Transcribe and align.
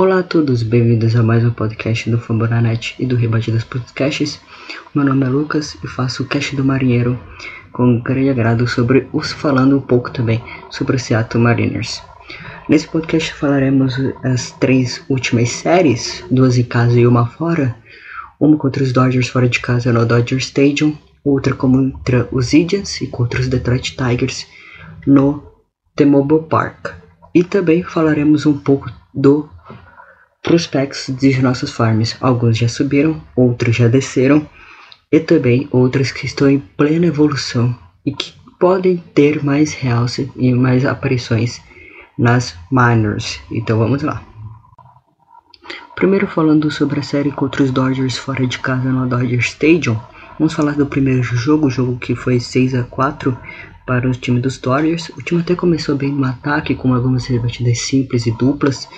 Olá 0.00 0.20
a 0.20 0.22
todos, 0.22 0.62
bem-vindos 0.62 1.14
a 1.14 1.22
mais 1.22 1.44
um 1.44 1.50
podcast 1.50 2.08
do 2.08 2.18
Fambonanet 2.18 2.94
e 2.98 3.04
do 3.04 3.16
Rebatidas 3.16 3.64
Podcasts. 3.64 4.40
Meu 4.94 5.04
nome 5.04 5.26
é 5.26 5.28
Lucas 5.28 5.76
e 5.84 5.86
faço 5.86 6.22
o 6.22 6.26
cast 6.26 6.56
do 6.56 6.64
Marinheiro 6.64 7.20
com 7.70 8.00
grande 8.00 8.30
agrado 8.30 8.66
sobre 8.66 9.06
os 9.12 9.30
falando 9.30 9.76
um 9.76 9.80
pouco 9.82 10.10
também 10.10 10.42
sobre 10.70 10.96
o 10.96 10.98
Seattle 10.98 11.44
Mariners. 11.44 12.02
Nesse 12.66 12.88
podcast 12.88 13.34
falaremos 13.34 13.94
as 14.24 14.52
três 14.52 15.04
últimas 15.06 15.50
séries, 15.50 16.24
duas 16.30 16.56
em 16.56 16.64
casa 16.64 16.98
e 16.98 17.06
uma 17.06 17.26
fora, 17.26 17.76
uma 18.40 18.56
contra 18.56 18.82
os 18.82 18.94
Dodgers 18.94 19.28
fora 19.28 19.50
de 19.50 19.60
casa 19.60 19.92
no 19.92 20.06
Dodger 20.06 20.38
Stadium, 20.38 20.96
outra 21.22 21.54
contra 21.54 22.26
os 22.32 22.54
Indians 22.54 23.02
e 23.02 23.06
contra 23.06 23.38
os 23.38 23.48
Detroit 23.48 23.94
Tigers 23.94 24.46
no 25.06 25.44
T-Mobile 25.94 26.48
Park. 26.48 26.94
E 27.34 27.44
também 27.44 27.82
falaremos 27.82 28.46
um 28.46 28.56
pouco 28.56 28.90
do 29.14 29.46
prospects 30.42 31.12
de 31.18 31.42
nossas 31.42 31.70
farms. 31.70 32.16
Alguns 32.20 32.56
já 32.58 32.68
subiram, 32.68 33.20
outros 33.36 33.76
já 33.76 33.88
desceram 33.88 34.46
e 35.12 35.18
também 35.20 35.68
outros 35.70 36.12
que 36.12 36.26
estão 36.26 36.48
em 36.48 36.58
plena 36.58 37.06
evolução 37.06 37.76
e 38.04 38.12
que 38.12 38.32
podem 38.58 38.96
ter 39.14 39.42
mais 39.42 39.72
realce 39.72 40.30
e 40.36 40.52
mais 40.52 40.84
aparições 40.84 41.60
nas 42.18 42.54
minors. 42.70 43.40
Então 43.50 43.78
vamos 43.78 44.02
lá. 44.02 44.22
Primeiro 45.96 46.26
falando 46.26 46.70
sobre 46.70 47.00
a 47.00 47.02
série 47.02 47.30
contra 47.30 47.62
os 47.62 47.70
Dodgers 47.70 48.16
fora 48.16 48.46
de 48.46 48.58
casa 48.58 48.90
no 48.90 49.06
Dodger 49.06 49.40
Stadium. 49.40 49.98
Vamos 50.38 50.54
falar 50.54 50.72
do 50.72 50.86
primeiro 50.86 51.22
jogo, 51.22 51.68
jogo 51.68 51.98
que 51.98 52.14
foi 52.14 52.40
6 52.40 52.74
a 52.74 52.84
4 52.84 53.36
para 53.86 54.08
o 54.08 54.12
time 54.12 54.40
dos 54.40 54.56
Dodgers. 54.56 55.10
O 55.10 55.22
time 55.22 55.40
até 55.40 55.54
começou 55.54 55.96
bem 55.96 56.10
no 56.10 56.24
ataque, 56.24 56.74
com 56.74 56.94
algumas 56.94 57.26
rebatidas 57.26 57.80
simples 57.80 58.24
e 58.24 58.30
duplas. 58.30 58.88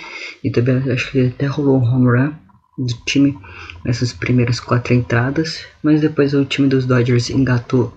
E 0.42 0.50
também 0.50 0.76
acho 0.90 1.10
que 1.10 1.26
até 1.26 1.46
rolou 1.46 1.78
um 1.78 1.84
home 1.84 2.18
run 2.18 2.32
do 2.78 2.94
time 3.06 3.38
nessas 3.84 4.12
primeiras 4.12 4.58
quatro 4.58 4.94
entradas. 4.94 5.64
Mas 5.82 6.00
depois 6.00 6.34
o 6.34 6.44
time 6.44 6.68
dos 6.68 6.86
Dodgers 6.86 7.30
engatou 7.30 7.92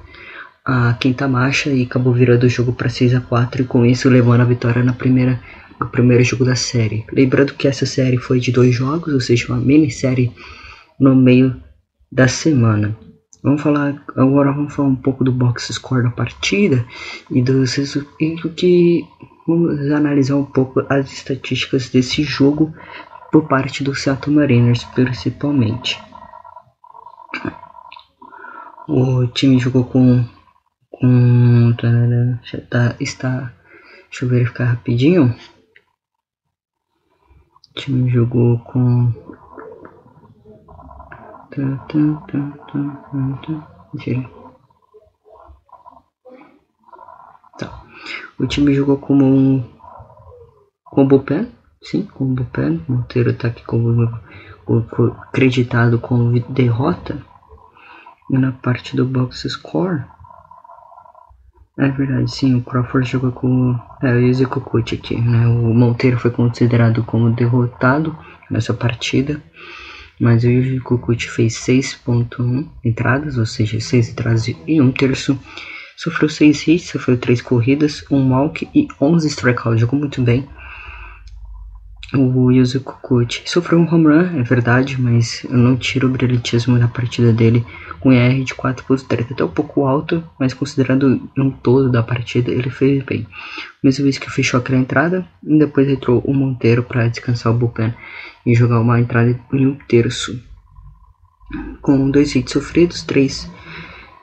a 0.64 0.94
quinta 0.94 1.28
marcha 1.28 1.70
e 1.70 1.84
acabou 1.84 2.14
virando 2.14 2.46
o 2.46 2.50
jogo 2.50 2.74
para 2.74 2.90
6 2.90 3.16
a 3.16 3.22
4 3.22 3.62
e 3.62 3.66
com 3.66 3.86
isso 3.86 4.10
levando 4.10 4.42
a 4.42 4.46
vitória 4.46 4.84
na 4.84 4.94
primeira 4.94 5.40
no 5.80 5.88
primeiro 5.88 6.24
jogo 6.24 6.46
da 6.46 6.56
série. 6.56 7.06
Lembrando 7.12 7.54
que 7.54 7.68
essa 7.68 7.86
série 7.86 8.18
foi 8.18 8.40
de 8.40 8.52
dois 8.52 8.74
jogos, 8.74 9.14
ou 9.14 9.20
seja, 9.20 9.48
uma 9.50 9.60
minissérie 9.60 10.32
no 11.00 11.16
meio 11.16 11.56
da 12.12 12.28
semana. 12.28 12.98
Vamos 13.44 13.62
falar 13.62 14.04
agora 14.16 14.52
vamos 14.52 14.74
falar 14.74 14.90
um 14.90 14.96
pouco 14.96 15.24
do 15.24 15.32
box 15.32 15.72
score 15.74 16.04
da 16.04 16.10
partida 16.10 16.86
e 17.30 17.42
dos 17.42 17.78
e 17.78 18.36
do 18.42 18.50
que 18.50 19.04
vamos 19.48 19.92
analisar 19.92 20.36
um 20.36 20.46
pouco 20.46 20.86
as 20.90 21.12
estatísticas 21.12 21.90
desse 21.90 22.24
jogo 22.24 22.74
por 23.32 23.48
parte 23.48 23.84
do 23.84 23.94
Seattle 23.94 24.36
Mariners 24.36 24.84
principalmente. 24.86 26.02
O 28.88 29.28
time 29.28 29.60
jogou 29.60 29.84
com 29.86 30.26
com 30.92 31.74
tá, 32.70 32.96
está 33.00 33.52
deixa 34.10 34.26
eu 34.26 34.30
verificar 34.30 34.66
rapidinho. 34.66 35.36
O 37.70 37.74
time 37.80 38.10
jogou 38.10 38.60
com 38.60 39.12
Tá. 47.58 47.85
O 48.40 48.46
time 48.46 48.74
jogou 48.74 48.98
como 48.98 49.26
um 49.26 49.64
com 50.84 51.08
bullpen, 51.08 51.52
sim, 51.82 52.04
com 52.04 52.34
bullpen. 52.34 52.82
Monteiro 52.88 53.34
tá 53.34 53.48
aqui 53.48 53.64
como 53.64 54.10
acreditado 55.28 56.00
com 56.00 56.32
derrota. 56.50 57.22
E 58.32 58.38
na 58.38 58.52
parte 58.52 58.96
do 58.96 59.06
box 59.06 59.48
score, 59.48 60.04
é 61.78 61.90
verdade, 61.90 62.32
sim, 62.32 62.56
o 62.56 62.62
Crawford 62.62 63.10
jogou 63.10 63.34
com 63.34 63.78
é, 64.02 64.14
o 64.14 64.20
Yuzi 64.20 64.46
Kukuchi 64.46 64.96
aqui, 64.96 65.20
né? 65.20 65.46
O 65.46 65.74
Monteiro 65.74 66.18
foi 66.18 66.32
considerado 66.32 67.04
como 67.04 67.30
derrotado 67.32 68.18
nessa 68.50 68.74
partida. 68.74 69.42
Mas 70.18 70.46
o 70.46 70.48
Yuji 70.48 70.80
Kikuchi 70.80 71.30
fez 71.30 71.56
6.1 71.56 72.70
entradas, 72.84 73.38
ou 73.38 73.46
seja, 73.46 73.78
6 73.78 74.12
entradas 74.12 74.48
e 74.48 74.82
1 74.82 74.92
terço. 74.94 75.38
Sofreu 75.98 76.30
6 76.30 76.68
hits, 76.68 76.90
sofreu 76.90 77.18
3 77.18 77.42
corridas, 77.42 78.04
1 78.10 78.32
walk 78.32 78.70
e 78.74 78.88
11 79.00 79.28
strikeouts. 79.28 79.80
Jogou 79.80 80.00
muito 80.00 80.22
bem. 80.22 80.48
O 82.14 82.52
Yuzu 82.52 82.82
Kukuchi 82.82 83.42
sofreu 83.46 83.80
um 83.80 83.94
home 83.94 84.08
run, 84.08 84.40
é 84.40 84.44
verdade, 84.44 85.02
mas 85.02 85.44
eu 85.44 85.58
não 85.58 85.76
tiro 85.76 86.08
o 86.08 86.12
brilhantismo 86.12 86.78
da 86.78 86.88
partida 86.88 87.34
dele 87.34 87.66
com 88.00 88.14
ER 88.14 88.44
de 88.44 88.54
4.3, 88.54 89.32
até 89.32 89.44
um 89.44 89.50
pouco 89.50 89.86
alto, 89.86 90.24
mas 90.40 90.54
considerando 90.54 91.28
um 91.36 91.50
todo 91.50 91.92
da 91.92 92.04
partida, 92.04 92.52
ele 92.52 92.70
fez 92.70 93.04
bem. 93.04 93.26
Mesmo 93.84 94.04
vez 94.04 94.20
que 94.20 94.30
fechou 94.30 94.60
aquela 94.60 94.80
entrada, 94.80 95.28
e 95.44 95.58
depois 95.58 95.90
entrou 95.90 96.22
o 96.24 96.34
Monteiro 96.34 96.84
para 96.84 97.08
descansar 97.08 97.52
o 97.52 97.58
bullpen 97.58 97.94
e 98.46 98.54
jogar 98.54 98.80
uma 98.80 99.00
entrada 99.00 99.38
em 99.52 99.66
um 99.66 99.76
terço. 99.88 100.40
Com 101.82 102.12
dois 102.12 102.36
hits 102.36 102.54
sofridos, 102.54 103.04
três 103.04 103.50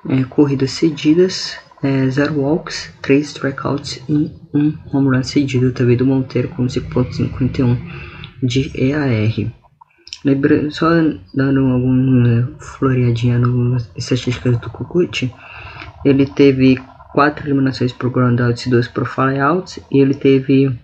é, 0.08 0.24
corridas 0.24 0.72
cedidas, 0.72 1.56
é, 1.82 2.08
zero 2.08 2.40
walks, 2.40 2.92
três 3.02 3.28
strikeouts 3.28 4.02
e 4.08 4.30
um 4.54 4.74
home 4.92 5.16
run 5.16 5.22
cedido 5.22 5.72
também 5.72 5.96
do 5.96 6.06
Monteiro 6.06 6.48
com 6.48 6.66
5.51 6.66 7.78
de 8.42 8.70
EAR. 8.74 9.52
Só 10.70 10.88
dando 11.34 11.66
alguma 11.66 12.48
floreadinha 12.60 13.38
nas 13.38 13.90
estatísticas 13.96 14.56
do 14.58 14.70
Kukuchi, 14.70 15.32
ele 16.04 16.26
teve 16.26 16.78
quatro 17.12 17.46
eliminações 17.46 17.92
por 17.92 18.10
groundouts 18.10 18.66
e 18.66 18.70
duas 18.70 18.88
por 18.88 19.06
flyouts, 19.06 19.80
e 19.90 20.00
ele 20.00 20.14
teve 20.14 20.78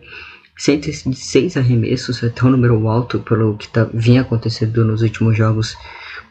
106 0.56 1.56
arremessos, 1.56 2.22
até 2.22 2.44
um 2.44 2.50
número 2.50 2.88
alto 2.88 3.20
pelo 3.20 3.56
que 3.56 3.68
tá, 3.68 3.88
vinha 3.94 4.22
acontecendo 4.22 4.84
nos 4.84 5.02
últimos 5.02 5.36
jogos 5.36 5.76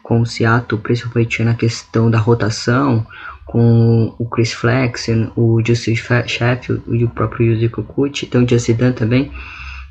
com 0.08 0.22
o 0.22 0.26
Seattle, 0.26 0.80
principalmente 0.80 1.44
na 1.44 1.52
questão 1.52 2.10
da 2.10 2.16
rotação, 2.16 3.06
com 3.44 4.14
o 4.18 4.24
Chris 4.24 4.54
Flexen, 4.54 5.30
o 5.36 5.60
Justice 5.62 5.96
Sheffield 6.26 6.82
e 6.88 7.04
o 7.04 7.10
próprio 7.10 7.52
Yuzi 7.52 7.68
Kukuchi, 7.68 8.24
então 8.24 8.42
o 8.42 8.48
Justin 8.48 8.72
Dunn 8.72 8.92
também, 8.92 9.30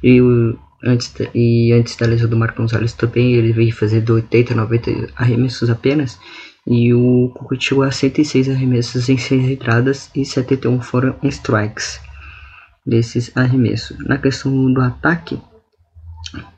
e, 0.02 0.20
o, 0.20 0.58
antes, 0.84 1.14
e 1.36 1.72
antes 1.72 1.96
da 1.96 2.08
lesão 2.08 2.28
do 2.28 2.36
Marco 2.36 2.60
Gonzalez 2.60 2.94
também, 2.94 3.34
ele 3.34 3.54
veio 3.54 3.72
fazer 3.72 4.02
do 4.02 4.16
80 4.16 4.54
a 4.54 4.58
90 4.58 5.10
arremessos 5.16 5.70
apenas, 5.70 6.20
e 6.66 6.92
o 6.96 7.32
Kukuchi 7.36 7.68
chegou 7.68 7.84
a 7.84 7.92
106 7.92 8.50
arremessos 8.50 9.10
em 9.10 9.18
6 9.20 9.52
entradas 9.52 10.10
e 10.16 10.26
71 10.26 10.82
foram 10.82 11.16
strikes 11.26 12.02
desses 12.84 13.32
arremessos. 13.38 13.96
Na 14.00 14.18
questão 14.18 14.74
do 14.74 14.82
ataque, 14.82 15.40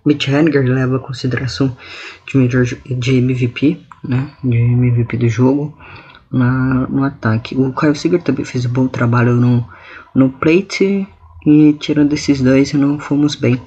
Mitch 0.06 0.28
Haniger 0.28 0.64
leva 0.64 0.98
a 0.98 1.00
consideração 1.00 1.76
de 2.26 2.38
melhor 2.38 2.66
de 2.66 3.18
MVP, 3.18 3.80
né, 4.04 4.32
de 4.44 4.58
MVP 4.58 5.18
do 5.18 5.30
jogo 5.30 5.78
na, 6.32 6.88
no 6.88 7.04
ataque. 7.04 7.56
O 7.56 7.74
Kyle 7.74 7.96
Seager 7.96 8.22
também 8.22 8.46
fez 8.46 8.66
um 8.66 8.70
bom 8.70 8.88
trabalho 8.88 9.34
no, 9.34 9.66
no 10.16 10.30
plate 10.30 11.08
e 11.46 11.74
tirando 11.74 12.14
esses 12.14 12.42
dois 12.42 12.74
não 12.74 13.00
fomos 13.00 13.36
bem 13.36 13.62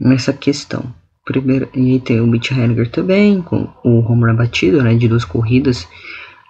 nessa 0.00 0.32
questão. 0.32 0.84
Primeiro, 1.24 1.68
e 1.74 2.00
tem 2.00 2.20
o 2.20 2.26
Mitch 2.26 2.52
Haniger 2.52 2.90
também, 2.90 3.40
com 3.40 3.68
o 3.82 4.00
home 4.00 4.26
run 4.26 4.36
batido, 4.36 4.82
né, 4.82 4.94
de 4.94 5.08
duas 5.08 5.24
corridas 5.24 5.88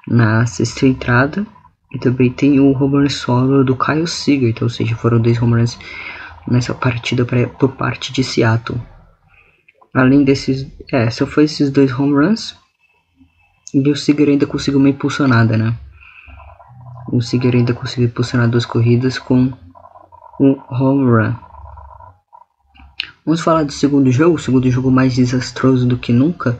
na 0.06 0.44
sexta 0.46 0.86
entrada. 0.86 1.46
E 1.92 1.98
também 1.98 2.28
tem 2.28 2.58
o 2.58 2.72
home 2.72 3.02
run 3.02 3.08
solo 3.08 3.62
do 3.62 3.76
Kyle 3.76 4.06
Seager, 4.06 4.48
então, 4.48 4.66
ou 4.66 4.70
seja, 4.70 4.96
foram 4.96 5.20
dois 5.20 5.40
home 5.40 5.60
runs 5.60 5.78
nessa 6.46 6.74
partida 6.74 7.24
pra, 7.24 7.46
por 7.46 7.72
parte 7.72 8.12
de 8.12 8.22
Seattle. 8.22 8.80
Além 9.92 10.24
desses, 10.24 10.66
é, 10.92 11.08
só 11.10 11.26
foi 11.26 11.44
esses 11.44 11.70
dois 11.70 11.92
home 11.92 12.14
runs. 12.14 12.56
E 13.72 13.88
o 13.90 13.96
Seager 13.96 14.28
ainda 14.28 14.46
conseguiu 14.46 14.78
uma 14.78 14.88
impulsionada, 14.88 15.56
né? 15.56 15.74
O 17.10 17.20
Seager 17.20 17.54
ainda 17.54 17.74
conseguiu 17.74 18.06
impulsionar 18.06 18.48
duas 18.48 18.66
corridas 18.66 19.18
com 19.18 19.52
um 20.40 20.60
home 20.68 21.04
run. 21.04 21.34
Vamos 23.24 23.40
falar 23.40 23.64
do 23.64 23.72
segundo 23.72 24.10
jogo, 24.10 24.36
o 24.36 24.38
segundo 24.38 24.70
jogo 24.70 24.90
mais 24.90 25.14
desastroso 25.14 25.86
do 25.86 25.96
que 25.96 26.12
nunca. 26.12 26.58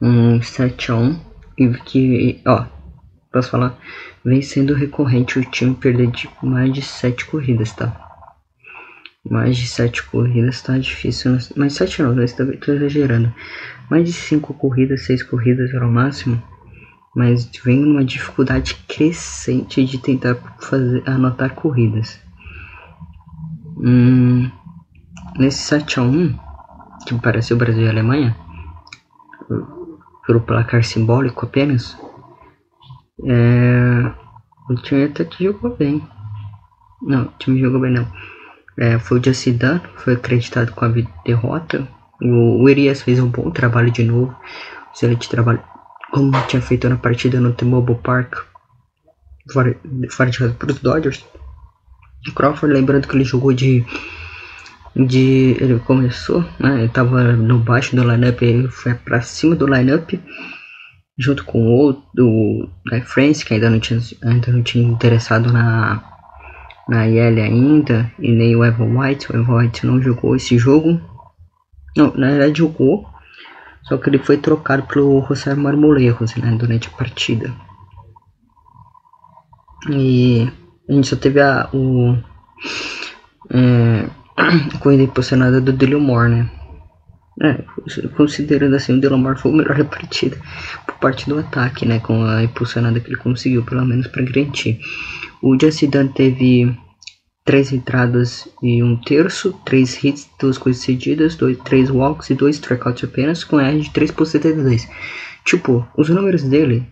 Um 0.00 0.42
7 0.42 0.92
a 0.92 0.96
1 0.96 1.20
e 1.58 1.68
que, 1.68 2.42
ó, 2.46 2.64
posso 3.32 3.50
falar, 3.50 3.78
vem 4.24 4.42
sendo 4.42 4.74
recorrente 4.74 5.38
o 5.38 5.44
time 5.44 5.74
perder 5.74 6.10
de 6.10 6.28
mais 6.42 6.72
de 6.72 6.82
7 6.82 7.24
corridas, 7.26 7.72
tá? 7.72 8.05
Mais 9.30 9.56
de 9.56 9.66
7 9.66 10.04
corridas 10.04 10.62
tá 10.62 10.78
difícil, 10.78 11.36
mas 11.56 11.74
7 11.74 12.02
não, 12.02 12.20
eu 12.20 12.60
tô 12.60 12.72
exagerando. 12.72 13.32
Mais 13.90 14.04
de 14.04 14.12
5 14.12 14.54
corridas, 14.54 15.04
6 15.04 15.22
corridas 15.24 15.72
era 15.74 15.86
o 15.86 15.90
máximo. 15.90 16.40
Mas 17.14 17.50
vem 17.64 17.84
uma 17.84 18.04
dificuldade 18.04 18.74
crescente 18.86 19.84
de 19.84 19.98
tentar 19.98 20.36
fazer, 20.60 21.02
anotar 21.08 21.54
corridas. 21.54 22.20
Hum, 23.78 24.50
nesse 25.38 25.58
7 25.58 25.98
a 25.98 26.02
1 26.02 26.38
que 27.06 27.14
pareceu 27.20 27.56
Brasil 27.56 27.84
e 27.84 27.88
Alemanha, 27.88 28.36
pelo 30.26 30.40
placar 30.40 30.82
simbólico 30.84 31.46
apenas, 31.46 31.96
é, 33.24 34.12
o 34.68 34.74
time 34.74 35.04
até 35.04 35.24
que 35.24 35.44
jogou 35.44 35.76
bem. 35.76 36.02
Não, 37.00 37.24
o 37.24 37.32
time 37.38 37.60
jogou 37.60 37.80
bem 37.80 37.92
não. 37.92 38.06
É, 38.78 38.98
foi 38.98 39.18
o 39.18 39.24
Jacidan, 39.24 39.80
foi 39.96 40.14
acreditado 40.14 40.72
com 40.72 40.84
a 40.84 40.92
derrota. 41.24 41.86
O, 42.20 42.62
o 42.62 42.68
Elias 42.68 43.02
fez 43.02 43.18
um 43.18 43.28
bom 43.28 43.50
trabalho 43.50 43.90
de 43.90 44.04
novo. 44.04 44.34
Excelente 44.94 45.28
trabalho, 45.28 45.62
como 46.10 46.32
tinha 46.46 46.62
feito 46.62 46.88
na 46.88 46.96
partida 46.96 47.40
no 47.40 47.52
T-Mobile 47.52 47.98
Park, 48.02 48.36
fora, 49.52 49.76
de 49.84 50.38
casa 50.38 50.56
para 50.58 50.72
os 50.72 50.78
Dodgers. 50.78 51.24
O 52.28 52.32
Crawford, 52.32 52.74
lembrando 52.74 53.06
que 53.06 53.14
ele 53.14 53.24
jogou 53.24 53.52
de 53.52 53.84
de 54.94 55.54
ele 55.60 55.78
começou, 55.80 56.42
né, 56.58 56.80
ele 56.80 56.88
tava 56.88 57.34
no 57.34 57.58
baixo 57.58 57.94
do 57.94 58.02
lineup, 58.02 58.40
ele 58.40 58.68
foi 58.68 58.94
para 58.94 59.20
cima 59.20 59.54
do 59.54 59.66
lineup 59.66 60.14
junto 61.18 61.44
com 61.44 61.66
o 61.66 61.70
outro 61.70 62.70
né, 62.86 63.02
France 63.02 63.44
que 63.44 63.52
ainda 63.52 63.68
não 63.68 63.78
tinha 63.78 64.00
ainda 64.22 64.50
não 64.50 64.62
tinha 64.62 64.86
interessado 64.86 65.52
na 65.52 66.02
na 66.88 67.08
IL 67.08 67.42
ainda 67.42 68.12
e 68.18 68.30
nem 68.30 68.54
o 68.54 68.64
Evan 68.64 68.98
White, 68.98 69.32
o 69.32 69.36
Evan 69.36 69.58
White 69.58 69.86
não 69.86 70.00
jogou 70.00 70.36
esse 70.36 70.56
jogo. 70.56 71.00
Não, 71.96 72.12
na 72.14 72.28
verdade 72.28 72.58
jogou, 72.58 73.06
só 73.82 73.96
que 73.96 74.10
ele 74.10 74.18
foi 74.18 74.36
trocado 74.36 74.82
pelo 74.84 75.24
José 75.26 75.54
Marmolejos, 75.54 76.36
né, 76.36 76.56
durante 76.58 76.88
a 76.88 76.96
partida. 76.96 77.52
E 79.88 80.50
a 80.88 80.92
gente 80.92 81.06
só 81.06 81.16
teve 81.16 81.40
a 81.40 81.68
o 81.72 82.16
é, 83.50 84.08
corrida 84.80 85.04
impulsionada 85.04 85.60
do 85.60 85.72
Delomore, 85.72 86.30
né? 86.30 86.50
É, 87.42 87.62
considerando 88.16 88.74
assim, 88.76 88.96
o 88.96 89.00
Delomore 89.00 89.38
foi 89.38 89.52
o 89.52 89.54
melhor 89.54 89.76
da 89.76 89.84
partida 89.84 90.38
por 90.86 90.94
parte 90.96 91.28
do 91.28 91.38
ataque, 91.38 91.86
né? 91.86 92.00
Com 92.00 92.24
a 92.24 92.42
impulsionada 92.42 92.98
que 92.98 93.08
ele 93.08 93.16
conseguiu, 93.16 93.62
pelo 93.64 93.84
menos 93.84 94.06
para 94.06 94.22
garantir. 94.22 94.80
O 95.42 95.56
Jacidan 95.60 96.08
teve 96.08 96.76
três 97.44 97.72
entradas 97.72 98.48
e 98.62 98.82
um 98.82 98.96
terço, 98.96 99.52
três 99.64 100.02
hits, 100.02 100.28
duas 100.40 100.58
coisas 100.58 100.82
cedidas, 100.82 101.36
dois, 101.36 101.58
três 101.58 101.90
walks 101.90 102.30
e 102.30 102.34
dois 102.34 102.56
strikeouts 102.56 103.04
apenas, 103.04 103.44
com 103.44 103.60
R 103.60 103.80
de 103.80 103.90
3.72. 103.90 104.88
Tipo, 105.44 105.86
os 105.96 106.08
números 106.08 106.42
dele 106.42 106.86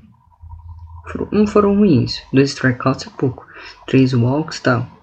foram, 1.08 1.28
não 1.32 1.46
foram 1.46 1.76
ruins, 1.76 2.22
dois 2.32 2.50
strikeouts 2.50 3.06
é 3.06 3.10
pouco, 3.18 3.46
três 3.86 4.14
walks 4.14 4.60
tal 4.60 4.94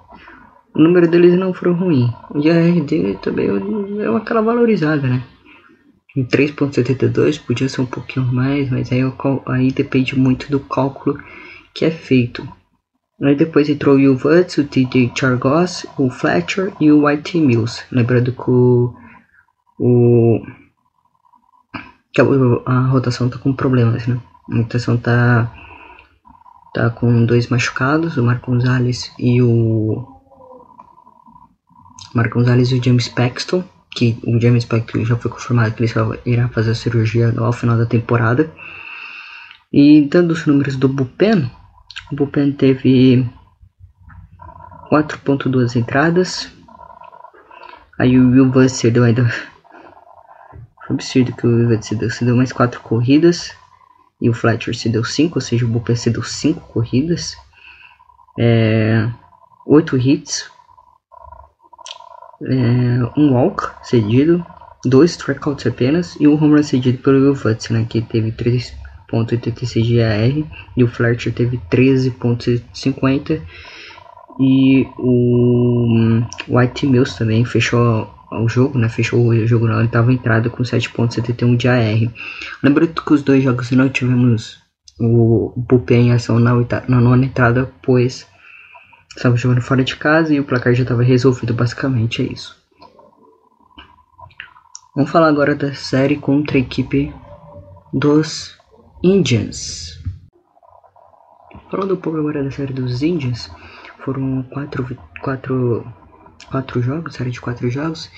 o 0.74 0.82
número 0.82 1.08
deles 1.08 1.38
não 1.38 1.54
foram 1.54 1.74
ruim. 1.74 2.14
O 2.30 2.40
IR 2.40 2.84
dele 2.84 3.18
também 3.22 3.48
é 4.00 4.16
aquela 4.16 4.42
valorizada, 4.42 5.08
né? 5.08 5.24
Em 6.16 6.26
3.72 6.26 7.40
podia 7.40 7.70
ser 7.70 7.82
um 7.82 7.86
pouquinho 7.86 8.26
mais, 8.26 8.70
mas 8.70 8.92
aí, 8.92 9.02
aí 9.48 9.72
depende 9.72 10.18
muito 10.18 10.50
do 10.50 10.60
cálculo 10.60 11.20
que 11.74 11.86
é 11.86 11.92
feito. 11.92 12.48
Aí 13.24 13.36
depois 13.36 13.70
entrou 13.70 13.98
o 13.98 14.18
Woods, 14.18 14.58
o 14.58 14.64
TJ 14.64 15.12
Chargos, 15.16 15.86
o 15.98 16.10
Fletcher 16.10 16.74
e 16.80 16.92
o 16.92 17.06
White 17.06 17.40
Mills. 17.40 17.84
Lembrando 17.92 18.32
que 18.32 18.50
o, 18.50 18.96
o 19.78 20.42
que 22.12 22.20
a, 22.20 22.26
a, 22.66 22.88
rotação 22.88 23.30
tá 23.30 23.38
com 23.38 23.54
problemas, 23.54 24.08
né? 24.08 24.20
A 24.52 24.58
rotação 24.58 24.98
tá 24.98 25.54
tá 26.74 26.90
com 26.90 27.26
dois 27.26 27.48
machucados, 27.50 28.18
o 28.18 28.24
Marco 28.24 28.50
Gonzalez 28.50 29.12
e 29.20 29.42
o 29.42 30.08
Marco 32.16 32.40
Gonzalez 32.40 32.72
e 32.72 32.80
o 32.80 32.84
James 32.84 33.08
Paxton, 33.08 33.64
que 33.92 34.18
o 34.26 34.40
James 34.40 34.66
Paxton 34.66 35.06
já 35.06 35.16
foi 35.16 35.30
confirmado 35.30 35.76
que 35.76 35.82
ele 35.82 35.92
só 35.92 36.12
irá 36.26 36.48
fazer 36.48 36.72
a 36.72 36.76
cirurgia 36.76 37.34
ao 37.38 37.54
final 37.54 37.78
da 37.78 37.86
temporada. 37.86 38.52
E 39.72 40.02
dando 40.02 40.32
os 40.32 40.46
números 40.46 40.76
do 40.76 40.90
Bullpen, 40.90 41.50
o 42.12 42.16
Bullpen 42.16 42.52
teve 42.52 43.30
4.2 44.92 45.76
entradas. 45.76 46.52
Aí 48.00 48.20
o 48.20 48.30
Will 48.32 48.50
Buster 48.50 48.92
deu 48.92 49.04
ainda... 49.04 49.24
Foi 50.86 50.96
absurdo 50.96 51.34
que 51.34 51.48
o 51.48 51.50
Will 51.50 51.70
Buster 51.70 51.98
deu, 51.98 52.10
se 52.10 52.26
deu 52.26 52.36
mais 52.36 52.52
4 52.52 52.82
corridas. 52.82 53.56
E 54.20 54.30
o 54.30 54.34
Fletcher 54.34 54.76
se 54.76 54.90
deu 54.90 55.04
5, 55.04 55.38
ou 55.38 55.42
seja, 55.42 55.66
o 55.66 55.68
Bullpen 55.68 55.96
se 55.96 56.10
deu 56.10 56.24
5 56.24 56.62
corridas. 56.72 57.36
É, 58.38 59.10
8 59.66 59.98
hits, 59.98 60.52
é, 62.44 63.20
um 63.20 63.34
walk 63.34 63.70
cedido, 63.84 64.46
dois 64.86 65.12
strikeouts 65.12 65.68
apenas 65.68 66.16
e 66.20 66.28
um 66.28 66.34
home 66.34 66.56
run 66.56 66.64
cedido 66.64 66.98
pelo 67.00 67.20
Will 67.20 67.36
Futz, 67.36 67.70
né, 67.70 67.86
que 67.88 68.02
teve 68.02 68.32
3.86 69.12 69.84
de 69.84 70.46
e 70.78 70.84
o 70.84 70.88
Fletcher 70.88 71.34
teve 71.34 71.60
13.50 71.72 73.42
e 74.40 74.88
o 74.98 76.22
White 76.48 76.88
Mills 76.88 77.18
também 77.18 77.46
fechou 77.46 78.10
o 78.32 78.48
jogo, 78.48 78.78
né? 78.78 78.88
Fechou 78.88 79.28
o 79.28 79.48
jogo 79.48 79.68
não, 79.68 79.78
ele 79.78 79.86
estava 79.86 80.12
entrado 80.12 80.50
com 80.50 80.64
7.71 80.64 81.58
de 81.58 81.68
AR. 81.68 82.12
Lembrando 82.64 83.02
que 83.02 83.14
os 83.14 83.22
dois 83.22 83.44
jogos 83.44 83.70
não 83.72 83.90
tivemos 83.90 84.58
o 85.00 85.54
bullpen 85.58 86.08
em 86.08 86.12
ação 86.14 86.40
na, 86.40 86.54
na 86.88 87.02
nona 87.02 87.26
entrada, 87.26 87.70
pois 87.84 88.26
Estava 89.16 89.36
jogando 89.36 89.62
fora 89.62 89.84
de 89.84 89.96
casa 89.96 90.34
e 90.34 90.40
o 90.40 90.44
placar 90.44 90.74
já 90.74 90.84
estava 90.84 91.04
resolvido, 91.04 91.54
basicamente 91.54 92.22
é 92.22 92.32
isso. 92.32 92.56
Vamos 94.96 95.12
falar 95.12 95.28
agora 95.28 95.54
da 95.54 95.74
série 95.74 96.16
contra 96.16 96.58
a 96.58 96.62
equipe 96.62 97.14
dos 97.94 98.58
Indians. 99.04 100.00
Falando 101.72 101.96
um 101.96 101.98
pouco 101.98 102.20
agora 102.20 102.44
da 102.44 102.52
série 102.52 102.72
dos 102.72 103.02
Indians, 103.02 103.50
foram 104.06 104.44
quatro, 104.44 104.96
quatro, 105.22 105.84
quatro 106.52 106.84
jogos, 106.84 107.16
série 107.16 107.32
de 107.32 107.42
quatro 107.42 107.68
jogos. 107.72 108.12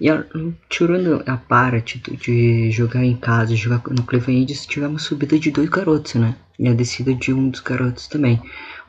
E 0.00 0.08
a, 0.08 0.24
tirando 0.70 1.22
a 1.26 1.36
parte 1.36 1.98
de 1.98 2.70
jogar 2.70 3.04
em 3.04 3.14
casa, 3.14 3.54
jogar 3.54 3.82
no 3.90 4.04
Cleveland 4.04 4.42
Indians, 4.42 4.64
tivemos 4.64 5.02
subida 5.02 5.38
de 5.38 5.50
dois 5.50 5.68
garotos, 5.68 6.14
né? 6.14 6.34
E 6.58 6.66
a 6.66 6.72
descida 6.72 7.14
de 7.14 7.30
um 7.30 7.50
dos 7.50 7.60
garotos 7.60 8.08
também. 8.08 8.40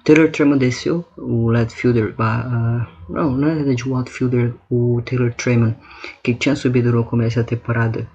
Taylor 0.06 0.32
Tremont 0.32 0.60
desceu, 0.60 1.06
o 1.18 1.50
left 1.50 1.76
fielder, 1.78 2.16
uh, 2.20 2.88
não, 3.10 3.32
não 3.36 3.50
é 3.50 3.74
de 3.74 3.90
o 3.90 3.98
outfielder, 3.98 4.54
o 4.70 5.02
Taylor 5.06 5.34
Tremont, 5.34 5.76
que 6.24 6.34
tinha 6.34 6.56
subido 6.56 6.92
no 6.94 7.04
começo 7.04 7.36
da 7.36 7.44
temporada 7.44 8.08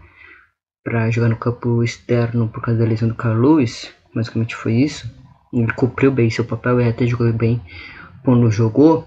para 0.83 1.11
jogar 1.11 1.29
no 1.29 1.37
campo 1.37 1.83
externo 1.83 2.49
por 2.49 2.63
causa 2.63 2.81
da 2.81 2.87
lesão 2.87 3.09
do 3.09 3.15
Carl 3.15 3.39
Lewis, 3.39 3.93
basicamente 4.15 4.57
foi 4.57 4.75
isso. 4.75 5.11
Ele 5.53 5.73
cumpriu 5.73 6.11
bem 6.11 6.31
seu 6.31 6.45
papel 6.45 6.81
e 6.81 6.89
até 6.89 7.07
jogou 7.07 7.33
bem 7.33 7.61
quando 8.25 8.51
jogou. 8.51 9.07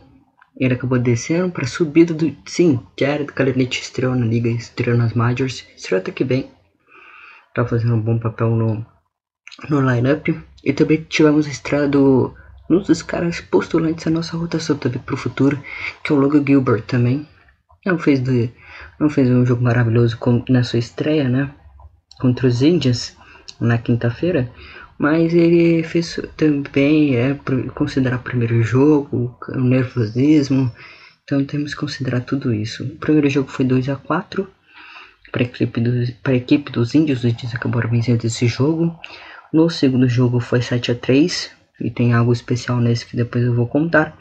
Ele 0.57 0.73
acabou 0.73 0.99
descendo 0.99 1.51
para 1.51 1.65
subida 1.65 2.13
do. 2.13 2.35
Sim, 2.45 2.79
Jared 2.99 3.31
Kalenic 3.31 3.79
estreou 3.79 4.15
na 4.15 4.25
liga, 4.25 4.49
estreou 4.49 4.97
nas 4.97 5.13
Majors, 5.13 5.65
estreou 5.75 6.01
até 6.01 6.11
que 6.11 6.23
bem. 6.23 6.51
Tá 7.53 7.65
fazendo 7.65 7.95
um 7.95 8.01
bom 8.01 8.19
papel 8.19 8.49
no, 8.51 8.85
no 9.69 9.81
lineup. 9.81 10.27
E 10.63 10.73
também 10.73 11.03
tivemos 11.03 11.47
a 11.47 11.49
estreia 11.49 11.87
do 11.87 12.33
um 12.69 12.81
dos 12.81 13.01
caras 13.01 13.41
postulantes 13.41 14.05
da 14.05 14.11
nossa 14.11 14.37
rotação 14.37 14.77
também 14.77 15.01
pro 15.01 15.17
futuro, 15.17 15.61
que 16.03 16.11
é 16.11 16.15
o 16.15 16.19
Logan 16.19 16.43
Gilbert 16.45 16.83
também. 16.83 17.27
Não 17.85 17.97
fez, 17.97 18.21
não 18.99 19.09
fez 19.09 19.29
um 19.29 19.45
jogo 19.45 19.63
maravilhoso 19.63 20.17
na 20.47 20.63
sua 20.63 20.79
estreia, 20.79 21.27
né? 21.27 21.53
Contra 22.19 22.47
os 22.47 22.61
Indians 22.61 23.15
na 23.59 23.77
quinta-feira. 23.77 24.51
Mas 24.97 25.33
ele 25.33 25.83
fez 25.83 26.19
também, 26.37 27.15
é 27.15 27.33
considerar 27.73 28.17
o 28.17 28.23
primeiro 28.23 28.61
jogo, 28.61 29.35
o 29.49 29.59
nervosismo. 29.59 30.71
Então 31.23 31.43
temos 31.43 31.73
que 31.73 31.79
considerar 31.79 32.21
tudo 32.21 32.53
isso. 32.53 32.83
O 32.83 32.97
primeiro 32.97 33.29
jogo 33.29 33.49
foi 33.49 33.65
2 33.65 33.89
a 33.89 33.95
4 33.95 34.47
para 35.31 35.41
a 35.41 35.45
equipe, 35.45 35.81
dos, 35.81 36.13
a 36.23 36.33
equipe 36.33 36.71
dos 36.71 36.93
Índios. 36.93 37.19
Os 37.19 37.25
Índios 37.25 37.55
acabaram 37.55 37.89
vencendo 37.89 38.25
esse 38.25 38.47
jogo. 38.47 38.95
No 39.51 39.69
segundo 39.69 40.07
jogo 40.07 40.39
foi 40.39 40.61
7 40.61 40.91
a 40.91 40.95
3 40.95 41.51
e 41.79 41.89
tem 41.89 42.13
algo 42.13 42.31
especial 42.31 42.79
nesse 42.79 43.05
que 43.05 43.15
depois 43.15 43.43
eu 43.43 43.55
vou 43.55 43.67
contar. 43.67 44.15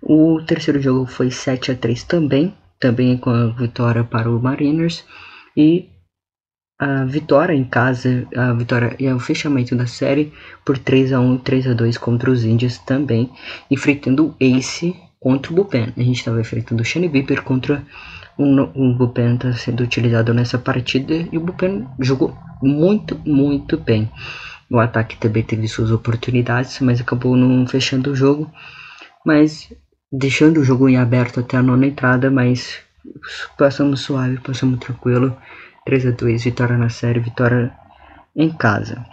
O 0.00 0.42
terceiro 0.42 0.80
jogo 0.80 1.06
foi 1.06 1.30
7 1.30 1.72
a 1.72 1.74
3 1.74 2.04
também, 2.04 2.54
também 2.78 3.16
com 3.16 3.30
a 3.30 3.46
vitória 3.46 4.04
para 4.04 4.30
o 4.30 4.40
Mariners 4.40 5.04
e 5.56 5.88
a 6.82 7.04
vitória 7.04 7.54
em 7.54 7.62
casa, 7.62 8.26
a 8.36 8.52
vitória 8.54 8.96
e 8.98 9.08
o 9.08 9.20
fechamento 9.20 9.76
da 9.76 9.86
série 9.86 10.32
por 10.64 10.76
3 10.76 11.12
a 11.12 11.20
1 11.20 11.36
e 11.36 11.38
3 11.38 11.66
a 11.68 11.74
2 11.74 11.96
contra 11.96 12.28
os 12.28 12.44
Indians 12.44 12.76
também, 12.78 13.30
enfrentando 13.70 14.26
o 14.26 14.34
Ace 14.40 14.96
contra 15.20 15.52
o 15.52 15.54
Bullpen. 15.54 15.92
A 15.96 16.02
gente 16.02 16.18
estava 16.18 16.40
enfrentando 16.40 16.82
o 16.82 16.84
Shane 16.84 17.08
Bieber 17.08 17.44
contra 17.44 17.84
o, 18.36 18.44
o 18.44 18.94
Bullpen 18.94 19.34
está 19.34 19.52
sendo 19.52 19.84
utilizado 19.84 20.34
nessa 20.34 20.58
partida 20.58 21.14
e 21.30 21.38
o 21.38 21.40
Bullpen 21.40 21.86
jogou 22.00 22.36
muito, 22.60 23.16
muito 23.24 23.78
bem. 23.78 24.10
O 24.68 24.80
ataque 24.80 25.16
também 25.18 25.44
teve 25.44 25.68
suas 25.68 25.92
oportunidades, 25.92 26.80
mas 26.80 27.00
acabou 27.00 27.36
não 27.36 27.64
fechando 27.64 28.10
o 28.10 28.16
jogo. 28.16 28.50
Mas 29.24 29.72
deixando 30.10 30.58
o 30.58 30.64
jogo 30.64 30.88
em 30.88 30.96
aberto 30.96 31.38
até 31.38 31.58
a 31.58 31.62
nona 31.62 31.86
entrada, 31.86 32.28
mas 32.28 32.80
passamos 33.56 34.00
suave, 34.00 34.40
passamos 34.40 34.80
tranquilo. 34.80 35.36
3 35.84 36.06
a 36.06 36.10
2 36.10 36.44
vitória 36.44 36.76
na 36.76 36.88
série, 36.88 37.20
vitória 37.20 37.72
em 38.34 38.50
casa. 38.50 39.04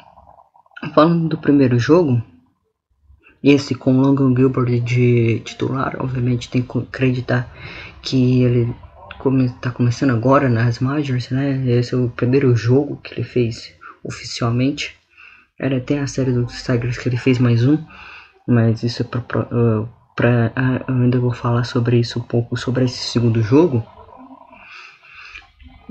Falando 0.93 1.29
do 1.29 1.37
primeiro 1.37 1.77
jogo, 1.77 2.21
esse 3.43 3.73
com 3.75 3.99
Logan 3.99 4.35
Gilbert 4.35 4.81
de 4.81 5.39
titular, 5.39 5.95
obviamente 5.99 6.49
tem 6.49 6.61
que 6.61 6.77
acreditar 6.77 7.49
que 8.01 8.43
ele 8.43 8.75
está 9.45 9.71
começando 9.71 10.11
agora 10.11 10.49
nas 10.49 10.79
Majors, 10.79 11.29
né? 11.29 11.61
Esse 11.67 11.93
é 11.93 11.97
o 11.97 12.09
primeiro 12.09 12.55
jogo 12.55 12.97
que 12.97 13.13
ele 13.13 13.23
fez 13.23 13.73
oficialmente. 14.03 14.97
Era 15.57 15.77
até 15.77 15.99
a 15.99 16.07
série 16.07 16.31
dos 16.31 16.63
Tigers 16.63 16.97
que 16.97 17.09
ele 17.09 17.17
fez 17.17 17.37
mais 17.37 17.65
um, 17.65 17.77
mas 18.47 18.81
isso 18.83 19.01
é 19.01 19.05
para 19.05 19.19
uh, 19.41 19.89
pra, 20.15 20.51
uh, 20.55 20.91
eu 20.91 20.95
ainda 20.95 21.19
vou 21.19 21.33
falar 21.33 21.65
sobre 21.65 21.97
isso 21.97 22.19
um 22.19 22.23
pouco 22.23 22.55
sobre 22.55 22.85
esse 22.85 23.11
segundo 23.11 23.41
jogo. 23.41 23.85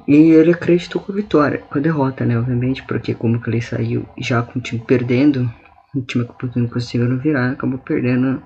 E 0.06 0.14
ele 0.14 0.52
acreditou 0.52 1.02
com 1.02 1.12
a 1.12 1.14
vitória, 1.14 1.58
com 1.58 1.78
a 1.78 1.80
derrota, 1.80 2.24
né? 2.24 2.38
Obviamente, 2.38 2.82
porque 2.84 3.14
como 3.14 3.40
que 3.40 3.50
ele 3.50 3.60
saiu 3.60 4.06
já 4.18 4.42
com 4.42 4.58
o 4.58 4.62
time 4.62 4.82
perdendo, 4.86 5.50
o 5.94 6.02
time 6.02 6.26
não 6.54 6.68
conseguiu 6.68 7.18
virar, 7.18 7.52
acabou 7.52 7.78
perdendo 7.78 8.42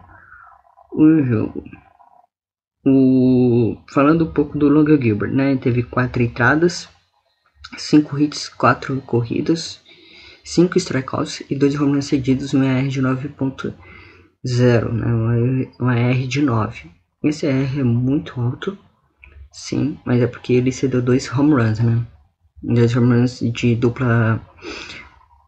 o 0.93 1.23
jogo. 1.23 1.65
O... 2.85 3.77
Falando 3.93 4.25
um 4.25 4.33
pouco 4.33 4.59
do 4.59 4.69
Logan 4.69 5.01
Gilbert, 5.01 5.33
né? 5.33 5.51
Ele 5.51 5.61
teve 5.61 5.83
quatro 5.83 6.23
entradas, 6.23 6.89
cinco 7.77 8.19
hits, 8.19 8.49
quatro 8.49 9.01
corridas, 9.03 9.81
cinco 10.45 10.79
strikeouts 10.79 11.43
e 11.49 11.55
dois 11.55 11.75
home 11.75 11.95
runs 11.95 12.07
cedidos, 12.07 12.53
uma 12.55 12.67
R 12.67 12.89
de 12.89 13.01
9.0, 13.01 14.93
né? 14.93 15.71
Uma 15.79 15.97
R 15.97 16.27
de 16.27 16.43
9. 16.43 16.91
Esse 17.23 17.47
R 17.47 17.81
é 17.81 17.85
muito 17.85 18.41
alto 18.41 18.77
Sim, 19.53 19.99
mas 20.05 20.21
é 20.23 20.27
porque 20.27 20.55
ele 20.55 20.73
cedeu 20.73 21.03
dois 21.03 21.31
home 21.31 21.53
runs, 21.53 21.79
né? 21.79 22.03
Dois 22.63 22.97
home 22.97 23.15
runs 23.15 23.41
de 23.41 23.75
dupla 23.75 24.41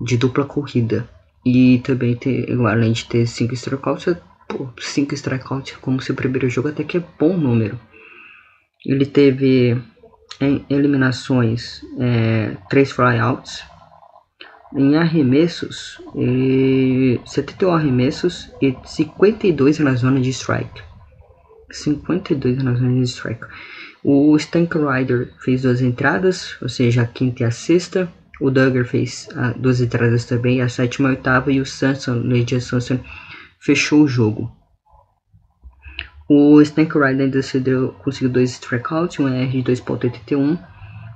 de 0.01 0.17
dupla 0.17 0.45
corrida. 0.45 1.09
E 1.45 1.79
também 1.81 2.17
ter, 2.17 2.51
além 2.67 2.93
de 2.93 3.05
ter 3.05 3.27
5 3.27 3.53
strikeouts, 3.55 4.17
5 4.79 5.15
strikeouts 5.15 5.77
como 5.77 6.01
seu 6.01 6.15
primeiro 6.15 6.49
jogo 6.49 6.69
até 6.69 6.85
que 6.85 6.97
é 6.97 7.05
bom 7.19 7.37
número. 7.37 7.79
Ele 8.85 9.05
teve 9.05 9.77
em 10.41 10.65
eliminações 10.71 11.83
3 12.69 12.91
é, 12.91 12.93
flyouts. 12.93 13.63
Em 14.77 14.97
arremessos, 14.97 16.01
e 16.17 17.21
71 17.25 17.71
arremessos 17.75 18.51
e 18.61 18.77
52 18.85 19.79
na 19.79 19.95
zona 19.95 20.21
de 20.21 20.31
strike. 20.31 20.83
52 21.71 22.61
na 22.63 22.75
zona 22.75 22.93
de 22.95 23.03
strike. 23.03 23.47
O 24.07 24.37
Stank 24.37 24.77
Rider 24.77 25.33
fez 25.39 25.63
duas 25.63 25.81
entradas, 25.81 26.59
ou 26.61 26.69
seja, 26.69 27.01
a 27.01 27.07
quinta 27.07 27.43
e 27.43 27.47
a 27.47 27.51
sexta. 27.51 28.07
O 28.39 28.51
Duggar 28.51 28.85
fez 28.85 29.31
ah, 29.35 29.55
duas 29.57 29.81
entradas 29.81 30.27
também, 30.27 30.61
a 30.61 30.69
sétima 30.69 31.09
e 31.09 31.13
a 31.13 31.15
oitava. 31.15 31.51
E 31.51 31.59
o 31.59 31.65
Samson, 31.65 32.17
Lydia 32.17 32.61
Samson, 32.61 33.01
fechou 33.59 34.03
o 34.03 34.07
jogo. 34.07 34.55
O 36.29 36.61
Stank 36.61 36.93
Rider 36.93 37.23
ainda 37.23 37.43
cedeu, 37.43 37.93
conseguiu 38.05 38.29
dois 38.29 38.51
strikeouts, 38.51 39.19
um 39.21 39.27
R 39.27 39.63
de 39.63 39.73
2.81. 39.73 40.59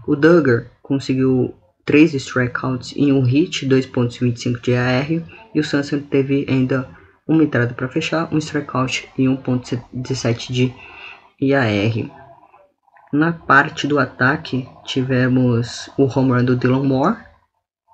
O 0.07 0.17
Duggar 0.17 0.71
conseguiu 0.83 1.55
três 1.85 2.15
strikeouts 2.15 2.95
e 2.97 3.13
um 3.13 3.23
hit, 3.23 3.69
2.25 3.69 4.63
de 4.63 4.75
AR. 4.75 5.11
E 5.55 5.61
o 5.61 5.65
Samson 5.65 6.01
teve 6.01 6.47
ainda 6.49 6.89
uma 7.27 7.45
entrada 7.45 7.75
para 7.75 7.89
fechar, 7.89 8.33
um 8.33 8.39
strikeout 8.39 9.07
e 9.19 9.25
1.17 9.25 10.53
de 10.53 10.75
IAR. 11.39 12.18
Na 13.13 13.33
parte 13.33 13.87
do 13.87 13.99
ataque, 13.99 14.69
tivemos 14.85 15.89
o 15.97 16.05
home 16.05 16.33
run 16.33 16.45
do 16.45 16.57
Dylan 16.57 16.85
Moore, 16.85 17.17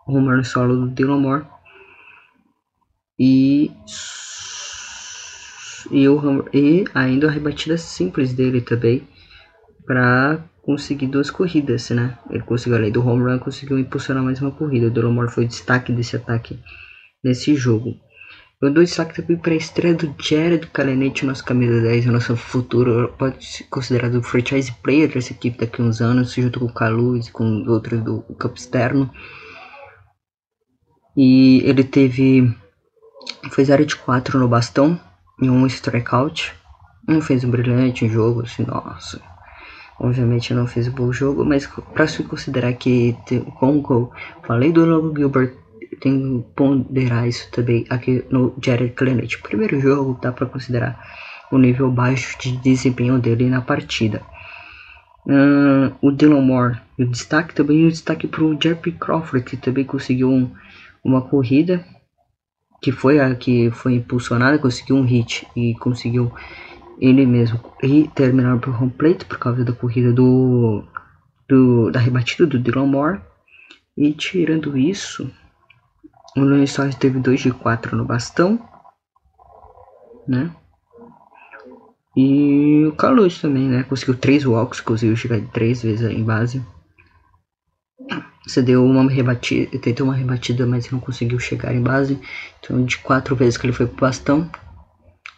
o 0.06 0.16
home 0.16 0.34
run 0.34 0.42
solo 0.42 0.76
do 0.76 0.88
Dylan 0.88 1.20
Moore, 1.20 1.44
e, 3.16 3.70
e, 5.92 6.08
o, 6.08 6.44
e 6.52 6.84
ainda 6.92 7.28
a 7.28 7.30
rebatida 7.30 7.78
simples 7.78 8.32
dele 8.32 8.60
também, 8.60 9.06
para 9.86 10.42
conseguir 10.62 11.06
duas 11.06 11.30
corridas, 11.30 11.90
né? 11.90 12.18
Ele 12.28 12.42
conseguiu, 12.42 12.76
além 12.76 12.90
do 12.90 13.06
home 13.06 13.22
run, 13.22 13.38
conseguiu 13.38 13.78
impulsionar 13.78 14.24
mais 14.24 14.40
uma 14.40 14.50
corrida. 14.50 14.88
O 14.88 14.90
Dylan 14.90 15.12
Moore 15.12 15.30
foi 15.30 15.44
o 15.44 15.48
destaque 15.48 15.92
desse 15.92 16.16
ataque 16.16 16.58
nesse 17.22 17.54
jogo. 17.54 17.94
Eu 18.64 18.72
dou 18.72 18.82
destaque 18.82 19.20
também 19.20 19.36
para 19.36 19.52
a 19.52 19.56
estreia 19.56 19.94
do 19.94 20.14
Jared 20.18 20.66
Kalenich, 20.68 21.26
nosso 21.26 21.44
camisa 21.44 21.82
10, 21.82 22.06
o 22.06 22.12
nosso 22.12 22.34
futuro, 22.34 23.12
pode 23.18 23.44
ser 23.44 23.64
considerado 23.64 24.22
franchise 24.22 24.72
player 24.82 25.12
dessa 25.12 25.34
equipe 25.34 25.58
daqui 25.58 25.82
a 25.82 25.84
uns 25.84 26.00
anos, 26.00 26.32
junto 26.32 26.60
com 26.60 26.64
o 26.64 26.72
Caluz 26.72 27.26
e 27.26 27.30
com 27.30 27.62
outros 27.68 28.00
do 28.00 28.22
campo 28.38 28.56
externo. 28.56 29.10
E 31.14 31.60
ele 31.64 31.84
teve. 31.84 32.56
Fez 33.50 33.70
área 33.70 33.84
de 33.84 33.96
4 33.96 34.38
no 34.38 34.48
bastão 34.48 34.98
e 35.42 35.50
um 35.50 35.66
strikeout. 35.66 36.54
Não 37.06 37.20
fez 37.20 37.44
um 37.44 37.50
brilhante 37.50 38.08
jogo, 38.08 38.42
assim, 38.44 38.64
nossa. 38.64 39.20
Obviamente 40.00 40.54
não 40.54 40.66
fez 40.66 40.88
um 40.88 40.92
bom 40.92 41.12
jogo, 41.12 41.44
mas 41.44 41.66
para 41.66 42.06
se 42.06 42.22
considerar 42.24 42.72
que, 42.72 43.14
como 43.58 43.84
eu 43.90 44.10
falei 44.46 44.72
do 44.72 44.86
Logan 44.86 45.14
Gilbert 45.14 45.63
tem 46.00 46.42
que 46.42 46.54
ponderar 46.54 47.26
isso 47.28 47.50
também 47.50 47.84
aqui 47.90 48.24
no 48.30 48.54
Jared 48.62 48.94
Clemente. 48.94 49.40
Primeiro 49.40 49.80
jogo 49.80 50.18
dá 50.20 50.32
para 50.32 50.46
considerar 50.46 50.98
o 51.50 51.58
nível 51.58 51.90
baixo 51.90 52.38
de 52.38 52.56
desempenho 52.58 53.18
dele 53.18 53.48
na 53.48 53.60
partida. 53.60 54.22
Uh, 55.26 55.94
o 56.02 56.10
Dylan 56.10 56.42
Moore, 56.42 56.80
o 56.98 57.04
destaque 57.06 57.54
também 57.54 57.86
o 57.86 57.90
destaque 57.90 58.26
para 58.26 58.44
o 58.44 58.58
Jerry 58.60 58.92
Crawford 58.92 59.44
que 59.44 59.56
também 59.56 59.84
conseguiu 59.84 60.28
um, 60.28 60.50
uma 61.02 61.22
corrida 61.22 61.82
que 62.82 62.92
foi 62.92 63.18
a 63.18 63.34
que 63.34 63.70
foi 63.70 63.94
impulsionada, 63.94 64.58
conseguiu 64.58 64.96
um 64.96 65.04
hit 65.04 65.46
e 65.56 65.74
conseguiu 65.76 66.30
ele 67.00 67.24
mesmo 67.24 67.58
e 67.82 68.06
terminar 68.08 68.58
por 68.58 68.74
home 68.74 68.90
plate 68.90 69.24
por 69.24 69.38
causa 69.38 69.64
da 69.64 69.72
corrida 69.72 70.12
do, 70.12 70.84
do 71.48 71.90
da 71.90 71.98
rebatida 71.98 72.46
do 72.46 72.58
Dylan 72.58 72.86
Moore. 72.86 73.20
E 73.96 74.12
tirando 74.12 74.76
isso, 74.76 75.30
o 76.36 76.40
Luiz 76.40 76.72
Soares 76.72 76.94
teve 76.94 77.18
2 77.18 77.40
de 77.40 77.52
4 77.52 77.96
no 77.96 78.04
bastão, 78.04 78.58
né? 80.26 80.50
E 82.16 82.84
o 82.86 82.92
Carlos 82.92 83.40
também, 83.40 83.68
né? 83.68 83.82
Conseguiu 83.82 84.16
3 84.16 84.46
walks, 84.46 84.80
conseguiu 84.80 85.16
chegar 85.16 85.40
3 85.52 85.82
vezes 85.82 86.10
em 86.10 86.22
base. 86.22 86.64
Você 88.46 88.60
deu 88.60 88.84
uma 88.84 89.10
rebatida, 89.10 89.78
tentou 89.78 90.06
uma 90.06 90.14
rebatida, 90.14 90.66
mas 90.66 90.90
não 90.90 91.00
conseguiu 91.00 91.38
chegar 91.38 91.74
em 91.74 91.82
base. 91.82 92.20
Então, 92.60 92.84
de 92.84 92.98
4 92.98 93.34
vezes 93.34 93.56
que 93.56 93.66
ele 93.66 93.72
foi 93.72 93.86
pro 93.86 94.02
bastão, 94.02 94.50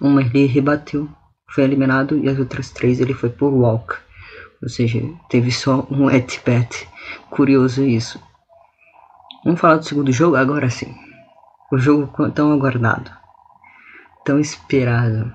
uma 0.01 0.21
ele 0.21 0.47
rebateu, 0.47 1.09
foi 1.49 1.65
eliminado, 1.65 2.19
e 2.19 2.29
as 2.29 2.39
outras 2.39 2.71
3 2.71 3.01
ele 3.01 3.15
foi 3.15 3.31
por 3.31 3.53
walk. 3.53 3.95
Ou 4.63 4.69
seja, 4.69 5.01
teve 5.31 5.53
só 5.53 5.87
um 5.91 6.09
at-bat. 6.09 6.89
Curioso 7.31 7.85
isso. 7.85 8.21
Vamos 9.47 9.61
falar 9.61 9.77
do 9.77 9.85
segundo 9.85 10.11
jogo 10.11 10.35
agora 10.35 10.69
sim. 10.69 10.93
O 11.71 11.79
jogo 11.79 12.29
tão 12.33 12.51
aguardado, 12.51 13.13
tão 14.25 14.41
esperado. 14.41 15.33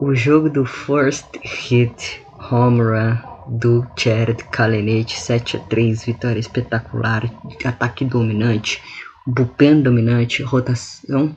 O 0.00 0.12
jogo 0.16 0.50
do 0.50 0.66
first 0.66 1.28
hit 1.44 2.26
home 2.50 2.82
run 2.82 3.18
do 3.46 3.86
Jared 3.96 4.42
Kalenic 4.50 5.12
7 5.12 5.58
a 5.58 5.60
3, 5.60 6.06
vitória 6.06 6.40
espetacular, 6.40 7.22
ataque 7.64 8.04
dominante, 8.04 8.82
bullpen 9.24 9.82
dominante, 9.82 10.42
rotação. 10.42 11.36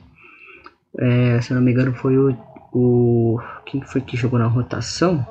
É, 0.98 1.40
se 1.40 1.54
não 1.54 1.62
me 1.62 1.70
engano 1.70 1.94
foi 1.94 2.18
o, 2.18 2.36
o 2.72 3.40
quem 3.64 3.82
foi 3.82 4.00
que 4.00 4.16
jogou 4.16 4.40
na 4.40 4.48
rotação? 4.48 5.24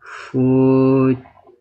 Foi 0.00 1.18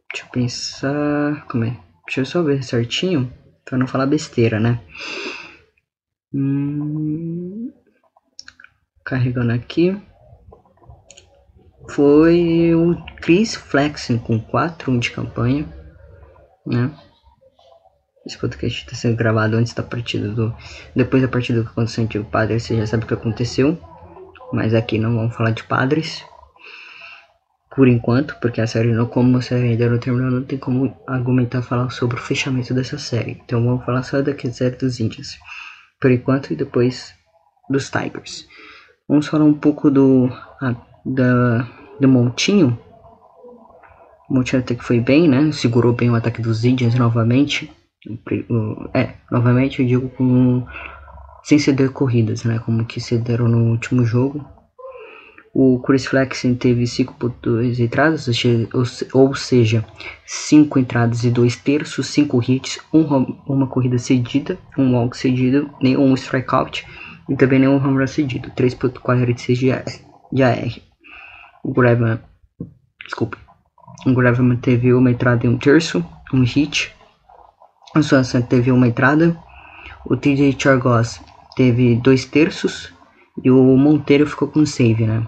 deixa 0.10 0.26
eu 0.26 0.32
pensar, 0.32 1.46
como 1.46 1.66
é? 1.66 1.89
Deixa 2.10 2.22
eu 2.22 2.26
só 2.26 2.42
ver 2.42 2.64
certinho, 2.64 3.32
pra 3.64 3.78
não 3.78 3.86
falar 3.86 4.08
besteira, 4.08 4.60
né? 4.60 4.82
Hum, 6.34 7.72
carregando 9.06 9.52
aqui. 9.52 9.96
Foi 11.88 12.74
o 12.74 12.96
Chris 13.18 13.54
Flexen 13.54 14.18
com 14.18 14.40
4 14.40 15.00
de 15.00 15.12
campanha, 15.12 15.72
né? 16.66 16.92
Esse 18.26 18.40
podcast 18.40 18.86
está 18.86 18.96
sendo 18.96 19.16
gravado 19.16 19.56
antes 19.56 19.76
da 19.76 19.84
partida 19.84 20.30
do. 20.30 20.52
Depois 20.96 21.22
da 21.22 21.28
partida 21.28 21.62
que 21.62 21.70
aconteceu 21.70 22.04
entre 22.04 22.18
o 22.18 22.26
Padre, 22.26 22.60
você 22.60 22.76
já 22.76 22.88
sabe 22.88 23.04
o 23.04 23.08
que 23.08 23.14
aconteceu. 23.14 23.78
Mas 24.52 24.74
aqui 24.74 24.98
não 24.98 25.16
vamos 25.16 25.36
falar 25.36 25.52
de 25.52 25.64
padres 25.64 26.26
por 27.76 27.88
enquanto, 27.88 28.36
porque 28.42 28.62
a 28.62 28.68
série 28.68 28.92
não, 28.92 29.06
como 29.06 29.42
série 29.42 29.70
ainda 29.70 29.90
não 29.90 30.00
terminou, 30.00 30.32
não 30.32 30.44
tem 30.44 30.58
como 30.58 30.96
argumentar 31.08 31.62
falar 31.62 31.90
sobre 31.92 32.18
o 32.18 32.22
fechamento 32.22 32.74
dessa 32.74 32.98
série. 32.98 33.40
Então 33.46 33.64
vamos 33.64 33.86
falar 33.86 34.04
só 34.04 34.22
da 34.22 34.36
série 34.52 34.76
dos 34.76 35.00
Indians, 35.00 35.38
por 36.02 36.12
enquanto, 36.12 36.52
e 36.52 36.56
depois 36.56 37.14
dos 37.70 37.90
Tigers. 37.90 38.48
Vamos 39.08 39.28
falar 39.28 39.46
um 39.46 39.54
pouco 39.54 39.90
do, 39.92 40.30
a, 40.62 40.76
da, 41.06 41.68
do 42.00 42.08
Montinho. 42.08 42.78
O 44.30 44.34
Montinho 44.34 44.62
até 44.62 44.76
que 44.76 44.84
foi 44.84 45.00
bem, 45.00 45.28
né? 45.28 45.52
Segurou 45.52 45.94
bem 45.94 46.10
o 46.10 46.16
ataque 46.16 46.42
dos 46.42 46.66
Indians 46.66 46.96
novamente. 46.96 47.72
É, 48.94 49.14
novamente 49.32 49.82
eu 49.82 49.88
digo 49.88 50.10
com 50.10 50.66
sem 51.44 51.60
ceder 51.60 51.92
corridas, 51.92 52.44
né? 52.44 52.60
Como 52.60 52.86
que 52.86 53.00
cederam 53.00 53.48
no 53.48 53.72
último 53.72 54.06
jogo. 54.06 54.46
O 55.54 55.80
Chris 55.80 56.06
Flexen 56.06 56.54
teve 56.56 56.84
5.2 56.84 57.80
entradas, 57.80 58.28
ou 59.14 59.36
seja, 59.36 59.84
5 60.26 60.78
entradas 60.80 61.24
e 61.24 61.32
2 61.32 61.56
terços, 61.56 62.06
5 62.08 62.44
hits, 62.48 62.80
um, 62.94 63.02
uma 63.48 63.68
corrida 63.68 63.98
cedida, 63.98 64.60
um 64.78 64.96
walk 64.96 65.18
cedido, 65.18 65.70
nenhum 65.82 66.14
strikeout 66.14 66.86
e 67.28 67.36
também 67.36 67.60
nenhum 67.60 67.78
home 67.78 68.00
run 68.00 68.08
cedido, 68.08 68.52
3.46 68.52 70.04
de 70.32 70.44
AR. 70.44 70.80
O 71.64 71.74
Graveman, 71.74 72.20
desculpa, 73.04 73.38
o 74.06 74.14
Graveman 74.14 74.58
teve 74.58 74.94
uma 74.94 75.12
entrada 75.12 75.46
e 75.46 75.50
um 75.50 75.58
terço, 75.58 76.06
um 76.34 76.44
hit. 76.44 76.96
O 77.96 78.04
Swanson 78.04 78.42
teve 78.42 78.72
uma 78.72 78.88
entrada. 78.88 79.38
O 80.06 80.16
TJ 80.16 80.56
Chargos 80.58 81.20
teve 81.56 81.96
dois 81.96 82.24
terços 82.24 82.94
e 83.44 83.50
o 83.50 83.78
Monteiro 83.78 84.26
ficou 84.26 84.48
com 84.48 84.66
save, 84.66 85.06
né? 85.06 85.28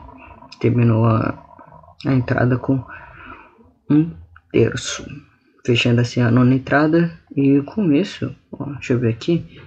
Terminou 0.62 1.06
a, 1.06 1.44
a 2.06 2.14
entrada 2.14 2.58
com 2.58 2.82
um 3.90 4.12
terço, 4.52 5.06
fechando 5.66 6.00
assim 6.00 6.22
a 6.22 6.32
nona 6.32 6.56
entrada. 6.56 7.12
E 7.36 7.62
com 7.64 7.92
isso, 7.92 8.34
ó, 8.52 8.66
deixa 8.66 8.94
eu 8.94 9.00
ver 9.00 9.10
aqui, 9.10 9.60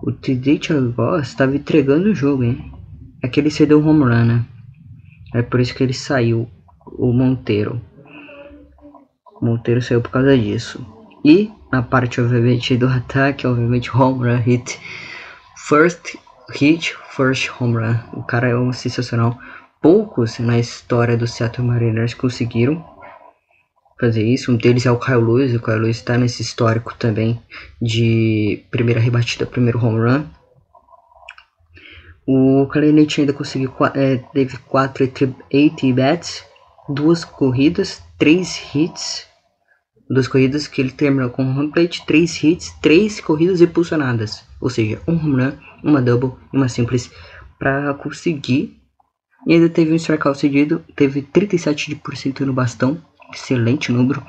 o 0.00 0.10
TD 0.10 0.58
Chargos 0.60 1.28
estava 1.28 1.54
entregando 1.54 2.08
o 2.08 2.14
jogo, 2.14 2.42
hein? 2.42 2.72
É 3.22 3.28
que 3.28 3.38
ele 3.38 3.50
cedeu 3.50 3.80
o 3.80 3.86
home 3.86 4.04
run, 4.04 4.24
né? 4.24 4.46
É 5.34 5.42
por 5.42 5.60
isso 5.60 5.74
que 5.74 5.82
ele 5.82 5.92
saiu, 5.92 6.48
o 6.86 7.12
Monteiro. 7.12 7.80
O 9.40 9.44
Monteiro 9.44 9.82
saiu 9.82 10.00
por 10.00 10.10
causa 10.10 10.36
disso. 10.36 10.84
E 11.24 11.50
na 11.70 11.82
parte, 11.82 12.20
obviamente, 12.20 12.76
do 12.76 12.88
ataque, 12.88 13.46
obviamente, 13.46 13.94
home 13.94 14.20
run 14.20 14.36
hit. 14.36 14.80
First 15.56 16.16
hit, 16.54 16.96
first 17.10 17.50
home 17.60 17.74
run. 17.74 17.96
O 18.14 18.22
cara 18.22 18.48
é 18.48 18.56
um 18.56 18.72
sensacional 18.72 19.38
poucos 19.80 20.38
na 20.38 20.58
história 20.58 21.16
do 21.16 21.26
Seattle 21.26 21.66
Mariners 21.66 22.14
conseguiram 22.14 22.84
fazer 23.98 24.24
isso. 24.24 24.52
Um 24.52 24.56
deles 24.56 24.86
é 24.86 24.90
o 24.90 24.98
Kyle 24.98 25.16
Lewis. 25.16 25.54
O 25.54 25.60
Kyle 25.60 25.78
Lewis 25.78 25.96
está 25.96 26.16
nesse 26.16 26.42
histórico 26.42 26.94
também 26.94 27.40
de 27.80 28.64
primeira 28.70 29.00
rebatida, 29.00 29.46
primeiro 29.46 29.84
home 29.84 30.00
run. 30.00 30.24
O 32.26 32.66
Clarinete 32.66 33.22
ainda 33.22 33.32
conseguiu 33.32 33.72
é, 33.94 34.18
teve 34.34 34.58
4 34.58 35.04
80 35.52 35.94
bats, 35.94 36.44
duas 36.86 37.24
corridas, 37.24 38.02
três 38.18 38.62
hits, 38.74 39.26
duas 40.10 40.28
corridas 40.28 40.68
que 40.68 40.82
ele 40.82 40.90
terminou 40.90 41.30
com 41.30 41.42
home 41.42 41.72
plate, 41.72 42.04
três 42.04 42.42
hits, 42.44 42.70
três 42.82 43.18
corridas 43.18 43.62
impulsionadas, 43.62 44.44
ou 44.60 44.68
seja, 44.68 45.00
um 45.08 45.14
home 45.14 45.42
run, 45.42 45.52
uma 45.82 46.02
double 46.02 46.32
e 46.52 46.56
uma 46.58 46.68
simples 46.68 47.10
para 47.58 47.94
conseguir 47.94 48.77
e 49.48 49.54
ainda 49.54 49.70
teve 49.70 49.92
um 49.92 49.96
strikeout 49.96 50.38
cedido, 50.38 50.84
teve 50.94 51.22
37% 51.22 52.40
no 52.40 52.52
bastão, 52.52 53.02
excelente 53.32 53.90
número. 53.90 54.22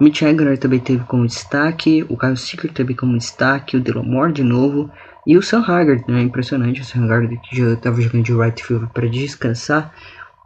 Mitch 0.00 0.22
Hagner 0.22 0.58
também 0.58 0.80
teve 0.80 1.04
como 1.04 1.24
destaque, 1.24 2.04
o 2.08 2.18
Kyle 2.18 2.36
Seeker 2.36 2.72
também 2.72 2.96
como 2.96 3.16
destaque, 3.16 3.76
o 3.76 3.80
Delomore 3.80 4.32
de 4.32 4.42
novo, 4.42 4.90
e 5.24 5.38
o 5.38 5.42
Sam 5.42 5.60
Haggard, 5.60 6.02
né? 6.08 6.22
Impressionante, 6.22 6.80
o 6.80 6.84
Sam 6.84 7.04
Haggard 7.04 7.40
que 7.44 7.56
já 7.56 7.74
estava 7.74 8.00
jogando 8.00 8.24
de 8.24 8.32
right 8.32 8.60
field 8.60 8.88
para 8.92 9.08
descansar 9.08 9.94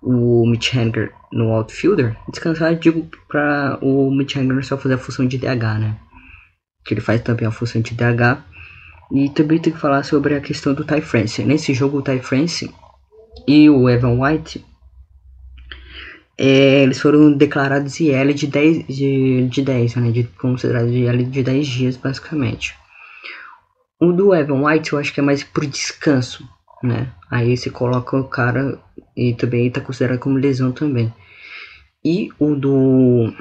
o 0.02 0.46
Mitch 0.46 0.74
Hagner 0.74 1.14
no 1.32 1.52
outfielder. 1.52 2.14
Descansar, 2.28 2.74
digo, 2.76 3.08
para 3.26 3.78
o 3.80 4.10
Mitch 4.10 4.36
Hagner 4.36 4.62
só 4.62 4.76
fazer 4.76 4.96
a 4.96 4.98
função 4.98 5.26
de 5.26 5.38
DH, 5.38 5.78
né? 5.80 5.96
Que 6.84 6.92
ele 6.92 7.00
faz 7.00 7.22
também 7.22 7.48
a 7.48 7.50
função 7.50 7.80
de 7.80 7.94
DH. 7.94 8.44
E 9.10 9.30
também 9.30 9.58
tem 9.58 9.72
que 9.72 9.80
falar 9.80 10.02
sobre 10.02 10.34
a 10.34 10.40
questão 10.40 10.74
do 10.74 10.84
Ty 10.84 11.00
France. 11.00 11.42
Nesse 11.42 11.72
jogo, 11.72 11.98
o 11.98 12.02
Ty 12.02 12.18
France 12.18 12.70
e 13.46 13.70
o 13.70 13.88
Evan 13.88 14.20
White, 14.20 14.64
é, 16.38 16.82
eles 16.82 17.00
foram 17.00 17.32
declarados 17.32 17.98
IL 17.98 18.34
de 18.34 18.46
10, 18.46 18.86
de, 18.88 19.48
de 19.48 19.62
10 19.62 19.96
né, 19.96 20.10
de, 20.10 20.24
considerados 20.24 20.92
IL 20.92 21.24
de 21.24 21.42
10 21.42 21.66
dias, 21.66 21.96
basicamente. 21.96 22.74
O 24.00 24.12
do 24.12 24.34
Evan 24.34 24.66
White 24.66 24.92
eu 24.92 24.98
acho 24.98 25.14
que 25.14 25.20
é 25.20 25.22
mais 25.22 25.42
por 25.42 25.64
descanso, 25.64 26.46
né? 26.82 27.10
Aí 27.30 27.56
você 27.56 27.70
coloca 27.70 28.16
o 28.18 28.28
cara 28.28 28.78
e 29.16 29.32
também 29.34 29.68
está 29.68 29.80
considerado 29.80 30.18
como 30.18 30.36
lesão 30.36 30.70
também. 30.70 31.12
E 32.04 32.30
o 32.38 32.54
do. 32.54 33.32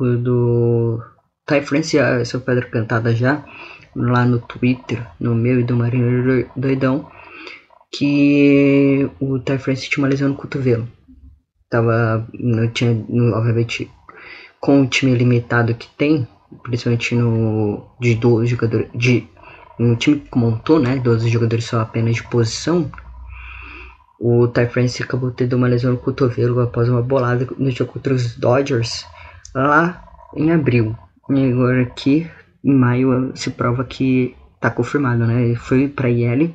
O 0.00 0.16
do. 0.16 1.00
Ty 1.46 1.62
France, 1.62 1.96
essa 1.96 2.40
pedra 2.40 2.66
cantada 2.66 3.14
já, 3.14 3.44
lá 3.94 4.24
no 4.24 4.40
Twitter, 4.40 5.06
no 5.18 5.34
meu 5.34 5.60
e 5.60 5.64
do 5.64 5.76
Marinho 5.76 6.48
Doidão 6.56 7.10
que 7.92 9.10
o 9.20 9.38
Ty 9.38 9.58
France 9.58 9.88
tinha 9.88 10.04
uma 10.04 10.10
lesão 10.10 10.28
no 10.28 10.36
cotovelo. 10.36 10.88
Tava, 11.68 12.26
não 12.32 12.68
tinha, 12.68 12.92
obviamente, 13.34 13.90
com 14.60 14.82
o 14.82 14.86
time 14.86 15.14
limitado 15.14 15.74
que 15.74 15.88
tem, 15.96 16.26
principalmente 16.62 17.14
no 17.14 17.86
de 18.00 18.14
12 18.14 18.46
jogadores, 18.48 18.88
de 18.94 19.26
um 19.78 19.94
time 19.94 20.20
que 20.20 20.38
montou, 20.38 20.78
né, 20.78 20.96
12 20.98 21.28
jogadores 21.28 21.64
só 21.64 21.80
apenas 21.80 22.16
de 22.16 22.22
posição, 22.24 22.90
o 24.20 24.46
Ty 24.46 24.66
France 24.66 25.02
acabou 25.02 25.30
tendo 25.30 25.56
uma 25.56 25.66
lesão 25.66 25.92
no 25.92 25.98
cotovelo 25.98 26.60
após 26.60 26.88
uma 26.88 27.00
bolada 27.00 27.48
no 27.56 27.70
jogo 27.70 27.92
contra 27.92 28.12
os 28.12 28.36
Dodgers 28.36 29.06
lá 29.54 30.04
em 30.36 30.52
abril. 30.52 30.94
E 31.30 31.50
agora 31.50 31.82
aqui, 31.82 32.30
em 32.62 32.74
maio, 32.74 33.32
se 33.34 33.50
prova 33.50 33.82
que 33.82 34.36
tá 34.60 34.70
confirmado, 34.70 35.26
né? 35.26 35.42
Ele 35.42 35.56
foi 35.56 35.88
pra 35.88 36.10
IL 36.10 36.54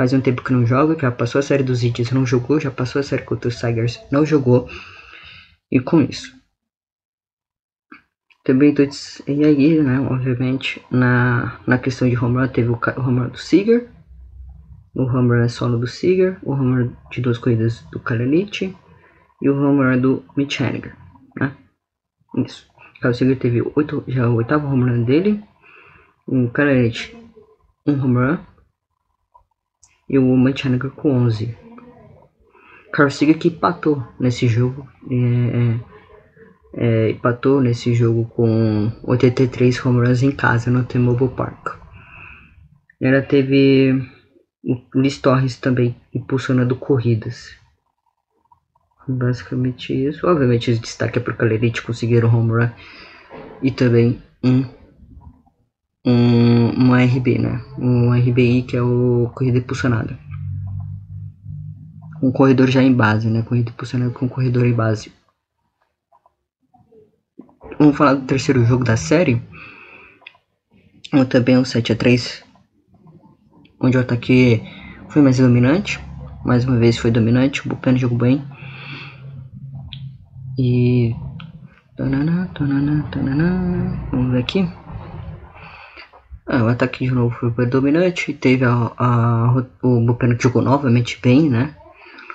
Faz 0.00 0.14
um 0.14 0.20
tempo 0.22 0.42
que 0.42 0.50
não 0.50 0.64
joga, 0.64 0.98
já 0.98 1.12
passou 1.12 1.40
a 1.40 1.42
série 1.42 1.62
dos 1.62 1.84
Indians, 1.84 2.10
não 2.10 2.24
jogou, 2.24 2.58
já 2.58 2.70
passou 2.70 3.00
a 3.00 3.02
série 3.02 3.20
contra 3.20 3.48
os 3.48 3.56
Tigers, 3.56 4.00
não 4.10 4.24
jogou. 4.24 4.66
E 5.70 5.78
com 5.78 6.00
isso. 6.00 6.34
Também 8.42 8.72
tô 8.72 8.82
e 8.82 9.44
aí, 9.44 9.82
né, 9.82 10.00
obviamente, 10.00 10.82
na, 10.90 11.60
na 11.66 11.76
questão 11.76 12.08
de 12.08 12.16
home 12.16 12.38
run, 12.38 12.48
teve 12.48 12.70
o, 12.70 12.72
o 12.72 13.00
home 13.02 13.20
run 13.20 13.28
do 13.28 13.36
Seager, 13.36 13.90
o 14.94 15.02
home 15.02 15.38
run 15.38 15.48
solo 15.50 15.76
do 15.76 15.86
Seager, 15.86 16.38
o 16.44 16.52
home 16.52 16.82
run 16.82 16.96
de 17.10 17.20
duas 17.20 17.36
corridas 17.36 17.82
do 17.92 18.00
Kalanich 18.00 18.74
e 19.42 19.50
o 19.50 19.54
home 19.54 19.84
run 19.84 20.00
do 20.00 20.24
Mitch 20.34 20.62
Haniger, 20.62 20.96
né? 21.38 21.54
Isso. 22.38 22.66
O 23.04 23.12
Seager 23.12 23.38
teve 23.38 23.60
oito, 23.76 24.02
já 24.08 24.30
o 24.30 24.36
oitavo 24.36 24.66
home 24.66 24.90
run 24.90 25.04
dele, 25.04 25.44
o 26.26 26.48
Kalanich 26.48 27.14
um 27.86 28.02
home 28.02 28.16
run, 28.16 28.38
e 30.10 30.18
o 30.18 30.36
Mechanical 30.36 30.90
com 30.90 31.12
11. 31.12 31.56
Carl 32.92 33.08
Seager 33.08 33.38
que 33.38 33.46
empatou 33.46 34.02
nesse 34.18 34.48
jogo. 34.48 34.88
É, 35.08 35.14
é, 35.14 35.80
é, 36.72 37.10
empatou 37.10 37.60
nesse 37.60 37.94
jogo 37.94 38.24
com 38.34 38.92
83 39.04 39.86
home 39.86 40.04
runs 40.04 40.24
em 40.24 40.32
casa 40.32 40.68
no 40.68 40.84
T-Mobile 40.84 41.30
Park. 41.30 41.78
Ela 43.00 43.22
teve 43.22 44.04
o 44.64 45.00
Liz 45.00 45.18
Torres 45.18 45.56
também 45.56 45.94
impulsionando 46.12 46.74
corridas. 46.74 47.56
Basicamente 49.06 49.92
isso. 49.92 50.26
Obviamente, 50.26 50.72
esse 50.72 50.80
destaque 50.80 51.18
é 51.18 51.22
porque 51.22 51.44
a 51.44 51.46
Lerite 51.46 51.82
conseguiram 51.82 52.34
home 52.34 52.50
run 52.50 52.70
e 53.62 53.70
também 53.70 54.20
um 54.42 54.64
um, 56.04 56.49
um 56.80 56.94
RB, 56.94 57.38
né? 57.38 57.62
Um 57.78 58.10
RBI 58.10 58.62
que 58.62 58.76
é 58.76 58.82
o 58.82 59.30
corrida 59.34 59.58
impulsionada. 59.58 60.18
Um 62.22 62.32
corredor 62.32 62.68
já 62.68 62.82
em 62.82 62.92
base, 62.92 63.28
né? 63.28 63.42
Corrida 63.42 63.70
impulsionada 63.70 64.10
com 64.12 64.28
corredor 64.28 64.66
em 64.66 64.72
base. 64.72 65.12
Vamos 67.78 67.96
falar 67.96 68.14
do 68.14 68.26
terceiro 68.26 68.64
jogo 68.64 68.82
da 68.82 68.96
série. 68.96 69.42
Um 71.12 71.24
também 71.24 71.58
um 71.58 71.64
7 71.64 71.92
a 71.92 71.96
3 71.96 72.44
onde 73.80 73.96
o 73.96 74.00
ataque 74.00 74.62
foi 75.08 75.20
mais 75.20 75.38
dominante. 75.38 76.00
Mais 76.44 76.64
uma 76.64 76.78
vez 76.78 76.96
foi 76.96 77.10
dominante. 77.10 77.60
O 77.60 77.68
Bullpen 77.68 77.98
jogou 77.98 78.18
bem. 78.18 78.42
E. 80.58 81.14
Vamos 84.10 84.32
ver 84.32 84.38
aqui. 84.38 84.79
É, 86.50 86.60
o 86.60 86.66
ataque 86.66 87.04
de 87.04 87.12
novo 87.12 87.32
foi 87.38 87.50
predominante. 87.52 88.32
Teve 88.34 88.64
a, 88.64 88.90
a, 88.98 89.64
o 89.82 90.00
Bullpen 90.00 90.36
que 90.36 90.42
jogou 90.42 90.60
novamente 90.60 91.16
bem, 91.22 91.48
né? 91.48 91.76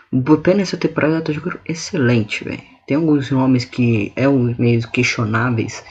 O 0.09 0.21
Bullpen 0.21 0.55
nessa 0.55 0.77
temporada 0.77 1.21
tá 1.21 1.33
jogando 1.33 1.59
excelente, 1.67 2.45
velho. 2.45 2.61
Tem 2.87 2.95
alguns 2.95 3.29
nomes 3.29 3.65
que 3.65 4.13
é 4.15 4.25
meio 4.27 4.87
questionáveis 4.89 5.83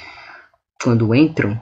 quando 0.82 1.14
entram, 1.14 1.60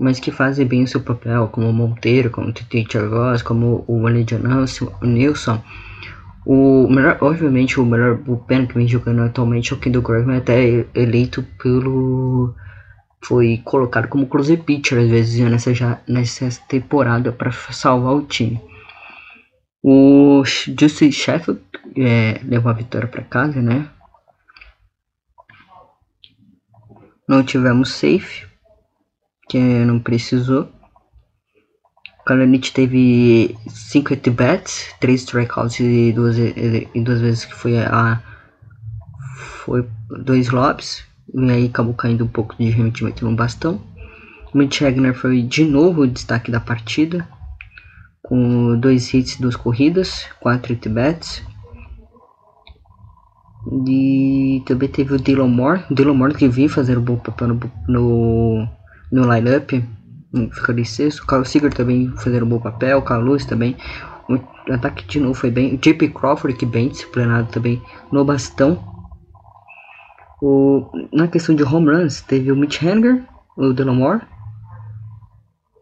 mas 0.00 0.18
que 0.18 0.32
fazem 0.32 0.66
bem 0.66 0.82
o 0.82 0.88
seu 0.88 1.00
papel, 1.00 1.46
como 1.48 1.68
o 1.68 1.72
Monteiro, 1.72 2.30
como 2.30 2.48
o 2.48 2.52
Titi 2.52 2.84
Chargos, 2.90 3.42
como 3.42 3.84
o 3.86 4.02
Wally 4.02 4.26
Nilson, 5.02 5.62
O 6.44 6.88
melhor, 6.88 7.18
obviamente, 7.20 7.78
o 7.78 7.84
melhor 7.84 8.16
bullpen 8.16 8.66
que 8.66 8.74
vem 8.74 8.88
jogando 8.88 9.22
atualmente 9.22 9.72
é 9.72 9.76
o 9.76 9.78
Kendall 9.78 10.02
Graveman, 10.02 10.38
até 10.38 10.86
eleito 10.94 11.44
pelo. 11.62 12.54
Foi 13.20 13.60
colocado 13.64 14.08
como 14.08 14.26
close 14.26 14.56
pitcher 14.56 14.98
às 14.98 15.08
vezes 15.08 15.40
nessa, 15.50 15.74
já, 15.74 16.00
nessa 16.06 16.48
temporada 16.68 17.32
para 17.32 17.50
salvar 17.52 18.14
o 18.14 18.22
time. 18.22 18.60
O 19.82 20.42
Justin 20.44 21.10
Sheffield 21.10 21.60
é, 21.96 22.40
levou 22.44 22.70
a 22.70 22.74
vitória 22.74 23.08
para 23.08 23.22
casa, 23.22 23.60
né? 23.60 23.88
Não 27.28 27.42
tivemos 27.42 27.92
safe, 27.92 28.46
que 29.48 29.58
não 29.58 30.00
precisou. 30.00 30.68
Kalanich 32.24 32.72
teve 32.72 33.56
5 33.68 34.14
at-bats, 34.14 34.94
3 35.00 35.20
strikeouts 35.22 35.80
e 35.80 36.12
duas, 36.12 36.36
e 36.38 37.00
duas 37.00 37.20
vezes 37.20 37.46
que 37.46 37.54
foi 37.54 37.78
a 37.78 38.22
foi 39.64 39.88
dois 40.24 40.50
lobs 40.50 41.07
e 41.34 41.50
aí 41.50 41.66
acabou 41.66 41.94
caindo 41.94 42.24
um 42.24 42.28
pouco 42.28 42.56
de 42.56 42.70
rendimento 42.70 43.24
no 43.24 43.34
bastão. 43.34 43.80
Mitch 44.54 44.82
Hagner 44.82 45.14
foi 45.14 45.42
de 45.42 45.64
novo 45.64 46.02
o 46.02 46.06
destaque 46.06 46.50
da 46.50 46.60
partida, 46.60 47.28
com 48.22 48.78
dois 48.78 49.12
hits, 49.12 49.38
duas 49.38 49.56
corridas, 49.56 50.26
quatro 50.40 50.72
at-bats. 50.72 51.42
E 53.86 54.62
também 54.64 54.88
teve 54.88 55.14
o 55.14 55.18
Dylan 55.18 55.48
Moore, 55.48 55.84
o 55.90 55.94
Dylan 55.94 56.14
Moore 56.14 56.34
que 56.34 56.48
vinha 56.48 56.68
fazer 56.68 56.96
um 56.96 57.02
bom 57.02 57.16
papel 57.16 57.48
no, 57.48 57.60
no, 57.86 58.68
no 59.12 59.34
line-up, 59.34 59.84
ficando 60.52 60.80
em 60.80 60.84
sexto. 60.84 61.20
O 61.20 61.26
Carlos 61.26 61.50
Seager 61.50 61.72
também 61.72 62.10
fazendo 62.16 62.46
um 62.46 62.48
bom 62.48 62.60
papel. 62.60 62.98
O 62.98 63.02
Carlos 63.02 63.44
também. 63.44 63.76
O 64.28 64.72
ataque 64.72 65.06
de 65.06 65.20
novo 65.20 65.34
foi 65.34 65.50
bem. 65.50 65.74
O 65.74 65.78
JP 65.78 66.08
Crawford, 66.08 66.56
que 66.56 66.66
bem 66.66 66.88
disciplinado 66.88 67.48
também 67.48 67.82
no 68.10 68.24
bastão. 68.24 68.97
O, 70.40 70.88
na 71.12 71.28
questão 71.28 71.54
de 71.54 71.62
home 71.62 71.90
runs, 71.90 72.20
teve 72.20 72.52
o 72.52 72.56
Mitch 72.56 72.82
Hanger, 72.82 73.24
o 73.56 73.72
Delamore. 73.72 74.22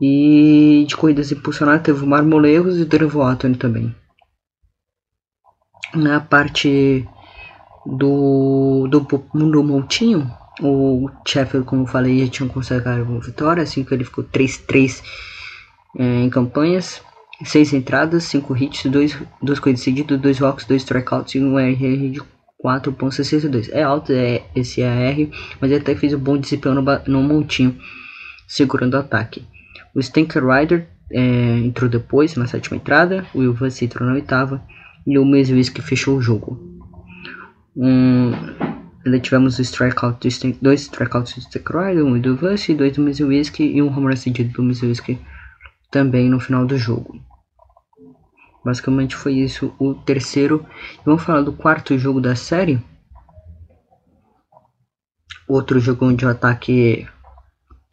E 0.01 0.85
de 0.87 0.97
corridas 0.97 1.33
impulsionadas, 1.33 1.83
teve 1.83 2.05
o 2.05 2.07
Marmoleus 2.07 2.77
e 2.77 2.83
o 2.83 2.87
Derevo 2.87 3.23
Anthony 3.23 3.57
também. 3.57 3.95
Na 5.95 6.21
parte 6.21 7.09
do, 7.85 8.87
do, 8.88 9.01
do 9.01 9.64
Montinho, 9.64 10.31
o 10.61 11.09
Sheffield, 11.27 11.66
como 11.66 11.87
falei, 11.87 12.25
já 12.25 12.31
tinha 12.31 12.49
consagrado 12.49 13.05
uma 13.05 13.21
vitória, 13.21 13.62
assim 13.62 13.85
que 13.85 13.95
ele 13.95 14.05
ficou 14.05 14.25
3-3 14.25 15.03
é, 15.99 16.21
em 16.23 16.31
campanhas. 16.31 17.03
6 17.45 17.75
entradas, 17.75 18.25
5 18.25 18.57
hits, 18.57 18.90
2 18.90 19.19
dois 19.42 19.61
coisas 19.61 19.83
seguidas, 19.83 20.19
2 20.19 20.40
walks, 20.40 20.64
2 20.64 20.83
strikeouts 20.83 21.35
e 21.35 21.40
um 21.40 21.59
RR 21.59 22.11
de 22.11 22.23
4.62. 22.66 23.70
É 23.72 23.83
alto 23.83 24.12
é, 24.12 24.42
esse 24.55 24.83
AR, 24.83 25.16
mas 25.61 25.70
ele 25.70 25.81
até 25.81 25.94
fez 25.94 26.12
um 26.12 26.18
bom 26.18 26.37
desempenho 26.37 26.74
no, 26.74 26.83
no 27.07 27.22
montinho, 27.22 27.76
segurando 28.48 28.94
o 28.94 28.98
ataque. 28.98 29.44
O 29.94 30.02
Stinker 30.02 30.44
Rider 30.44 30.88
é, 31.11 31.59
entrou 31.59 31.88
depois, 31.88 32.35
na 32.35 32.46
sétima 32.46 32.76
entrada, 32.76 33.24
o 33.33 33.42
Ilvan 33.42 33.68
entrou 33.81 34.09
na 34.09 34.14
oitava 34.14 34.61
e 35.07 35.16
o 35.16 35.24
Meswisk 35.24 35.79
fechou 35.81 36.16
o 36.16 36.20
jogo. 36.20 36.59
Um, 37.76 38.33
tivemos 39.22 39.59
o 39.59 39.62
strikeout 39.62 40.18
do 40.18 40.59
dois 40.61 40.81
strikeouts 40.83 41.35
do 41.35 41.40
Stick 41.42 41.68
Rider, 41.70 42.05
um 42.05 42.18
do 42.18 42.37
Vance, 42.37 42.74
dois 42.74 42.94
do 42.94 43.02
Mizuwiski 43.02 43.62
e 43.62 43.81
um 43.81 43.87
home 43.87 44.09
run 44.09 44.16
cedido 44.16 44.52
do 44.52 44.62
Mizuwiski 44.62 45.18
também 45.90 46.29
no 46.29 46.40
final 46.40 46.66
do 46.66 46.76
jogo. 46.76 47.20
Basicamente 48.66 49.14
foi 49.14 49.35
isso 49.35 49.72
o 49.79 49.94
terceiro. 49.94 50.66
Vamos 51.05 51.22
falar 51.22 51.42
do 51.42 51.52
quarto 51.52 51.96
jogo 51.96 52.20
da 52.20 52.35
série. 52.35 52.83
Outro 55.46 55.79
jogo 55.79 56.05
onde 56.05 56.26
o 56.26 56.29
ataque. 56.29 57.07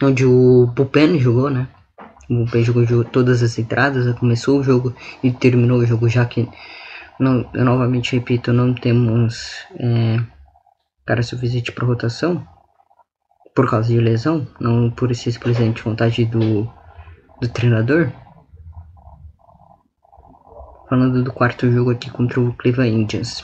Onde 0.01 0.25
o 0.25 0.65
Bullpen 0.65 1.19
jogou, 1.19 1.51
né? 1.51 1.67
O 2.27 2.37
Bullpen 2.37 2.63
jogou, 2.63 2.87
jogou 2.87 3.05
todas 3.05 3.43
as 3.43 3.59
entradas, 3.59 4.17
começou 4.17 4.59
o 4.59 4.63
jogo 4.63 4.95
e 5.23 5.31
terminou 5.31 5.77
o 5.77 5.85
jogo, 5.85 6.09
já 6.09 6.25
que, 6.25 6.49
não, 7.19 7.47
eu 7.53 7.63
novamente 7.63 8.15
repito, 8.15 8.51
não 8.51 8.73
temos. 8.73 9.53
É, 9.77 10.19
cara 11.05 11.21
suficiente 11.21 11.71
para 11.71 11.85
rotação 11.85 12.47
por 13.53 13.69
causa 13.69 13.89
de 13.89 13.99
lesão, 13.99 14.47
não 14.59 14.89
por 14.89 15.13
simplesmente 15.13 15.83
vontade 15.83 16.25
do, 16.25 16.63
do 17.39 17.47
treinador. 17.47 18.11
Falando 20.93 21.23
do 21.23 21.33
quarto 21.33 21.71
jogo 21.71 21.89
aqui 21.89 22.11
contra 22.11 22.39
o 22.39 22.53
Cleveland 22.53 22.95
Indians. 22.95 23.43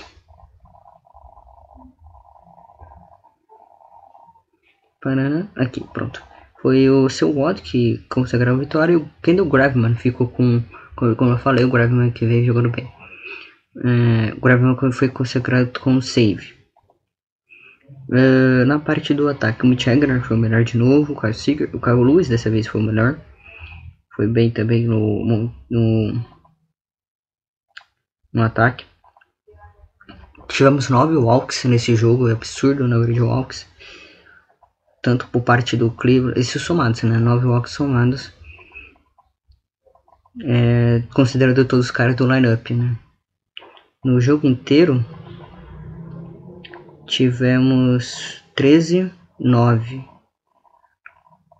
Aqui, 5.55 5.83
pronto. 5.91 6.21
Foi 6.61 6.87
o 6.91 7.09
seu 7.09 7.33
Watt 7.33 7.63
que 7.63 8.05
consagrou 8.07 8.53
a 8.53 8.59
vitória 8.59 8.93
e 8.93 8.97
o 8.97 9.09
Kendall 9.23 9.47
Graveman 9.47 9.95
ficou 9.95 10.27
com, 10.27 10.61
como 10.95 11.31
eu 11.31 11.39
falei, 11.39 11.65
o 11.65 11.71
Graveman 11.71 12.11
que 12.11 12.27
veio 12.27 12.45
jogando 12.45 12.69
bem. 12.69 12.87
É, 13.83 14.31
o 14.35 14.39
Graveman 14.39 14.77
foi 14.91 15.09
consagrado 15.09 15.79
com 15.79 15.99
save. 16.01 16.53
Uh, 18.09 18.63
na 18.67 18.77
parte 18.77 19.11
do 19.11 19.27
ataque, 19.27 19.63
o 19.63 19.67
Mitch 19.67 19.87
foi 20.21 20.37
o 20.37 20.39
melhor 20.39 20.63
de 20.63 20.77
novo. 20.77 21.13
O 21.13 21.19
Kyle, 21.19 21.33
Seager, 21.33 21.75
o 21.75 21.81
Kyle 21.81 21.95
Lewis 21.95 22.29
dessa 22.29 22.51
vez 22.51 22.67
foi 22.67 22.79
o 22.79 22.83
melhor. 22.83 23.19
Foi 24.15 24.27
bem 24.27 24.51
também 24.51 24.85
no, 24.85 25.25
no, 25.25 25.51
no 28.33 28.43
ataque. 28.43 28.85
Tivemos 30.47 30.89
9 30.89 31.15
walks 31.17 31.63
nesse 31.65 31.95
jogo, 31.95 32.27
é 32.27 32.33
absurdo 32.33 32.83
o 32.83 32.87
número 32.87 33.13
de 33.13 33.21
walks. 33.21 33.67
Tanto 35.01 35.27
por 35.27 35.41
parte 35.41 35.77
do 35.77 35.91
Cleveland, 35.91 36.39
esses 36.39 36.61
somados, 36.61 37.03
né? 37.03 37.17
9 37.17 37.47
walks 37.47 37.71
somados. 37.71 38.33
É, 40.43 41.03
considerando 41.13 41.65
todos 41.65 41.85
os 41.85 41.91
caras 41.91 42.15
do 42.15 42.31
lineup, 42.31 42.71
né? 42.71 42.97
No 44.03 44.19
jogo 44.19 44.47
inteiro, 44.47 45.05
tivemos 47.05 48.43
13, 48.55 49.11
9. 49.39 50.03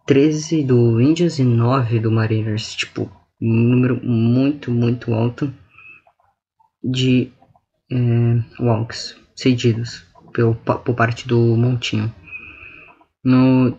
13 0.05 0.63
do 0.63 0.99
Indians 0.99 1.38
e 1.39 1.43
9 1.43 1.99
do 1.99 2.12
Mariners. 2.12 2.73
Tipo, 2.75 3.12
um 3.41 3.53
número 3.53 4.03
muito, 4.03 4.71
muito 4.71 5.13
alto 5.13 5.53
de 6.83 7.31
é, 7.91 8.63
walks 8.63 9.15
cedidos 9.35 10.05
pelo, 10.33 10.55
por 10.55 10.95
parte 10.95 11.27
do 11.27 11.39
Montinho. 11.55 12.13
No, 13.23 13.77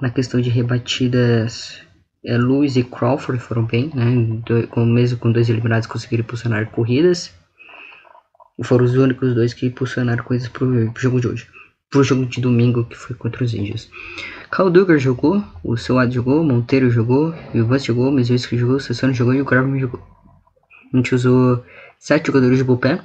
na 0.00 0.10
questão 0.10 0.40
de 0.40 0.50
rebatidas, 0.50 1.80
é, 2.24 2.36
Lewis 2.36 2.76
e 2.76 2.82
Crawford 2.82 3.42
foram 3.42 3.64
bem, 3.64 3.90
né? 3.94 4.40
Do, 4.44 4.66
com, 4.68 4.84
mesmo 4.84 5.18
com 5.18 5.32
dois 5.32 5.48
eliminados 5.48 5.86
conseguiram 5.86 6.24
impulsionar 6.24 6.70
corridas 6.70 7.32
foram 8.62 8.84
os 8.84 8.94
únicos 8.94 9.34
dois 9.34 9.54
que 9.54 9.66
impulsionaram 9.66 10.24
coisas 10.24 10.48
pro, 10.48 10.90
pro 10.92 11.02
jogo 11.02 11.20
de 11.20 11.28
hoje. 11.28 11.48
Pro 11.88 12.04
jogo 12.04 12.24
de 12.26 12.40
domingo, 12.40 12.84
que 12.84 12.96
foi 12.96 13.16
contra 13.16 13.42
os 13.42 13.52
Índios. 13.52 13.90
Cal 14.50 14.70
Duggar 14.70 14.98
jogou, 14.98 15.42
o 15.64 15.76
Suad 15.76 16.14
jogou, 16.14 16.44
Monteiro 16.44 16.90
jogou, 16.90 17.34
o 17.54 17.64
Vance 17.64 17.86
jogou, 17.86 18.08
o 18.08 18.12
Mizuiski 18.12 18.56
jogou, 18.56 18.76
o 18.76 18.80
Sassano 18.80 19.12
jogou 19.12 19.34
e 19.34 19.40
o 19.40 19.44
Graveman 19.44 19.80
jogou. 19.80 20.00
A 20.92 20.96
gente 20.96 21.14
usou 21.14 21.64
sete 22.00 22.28
jogadores 22.28 22.58
de 22.58 22.64
bullpen. 22.64 22.98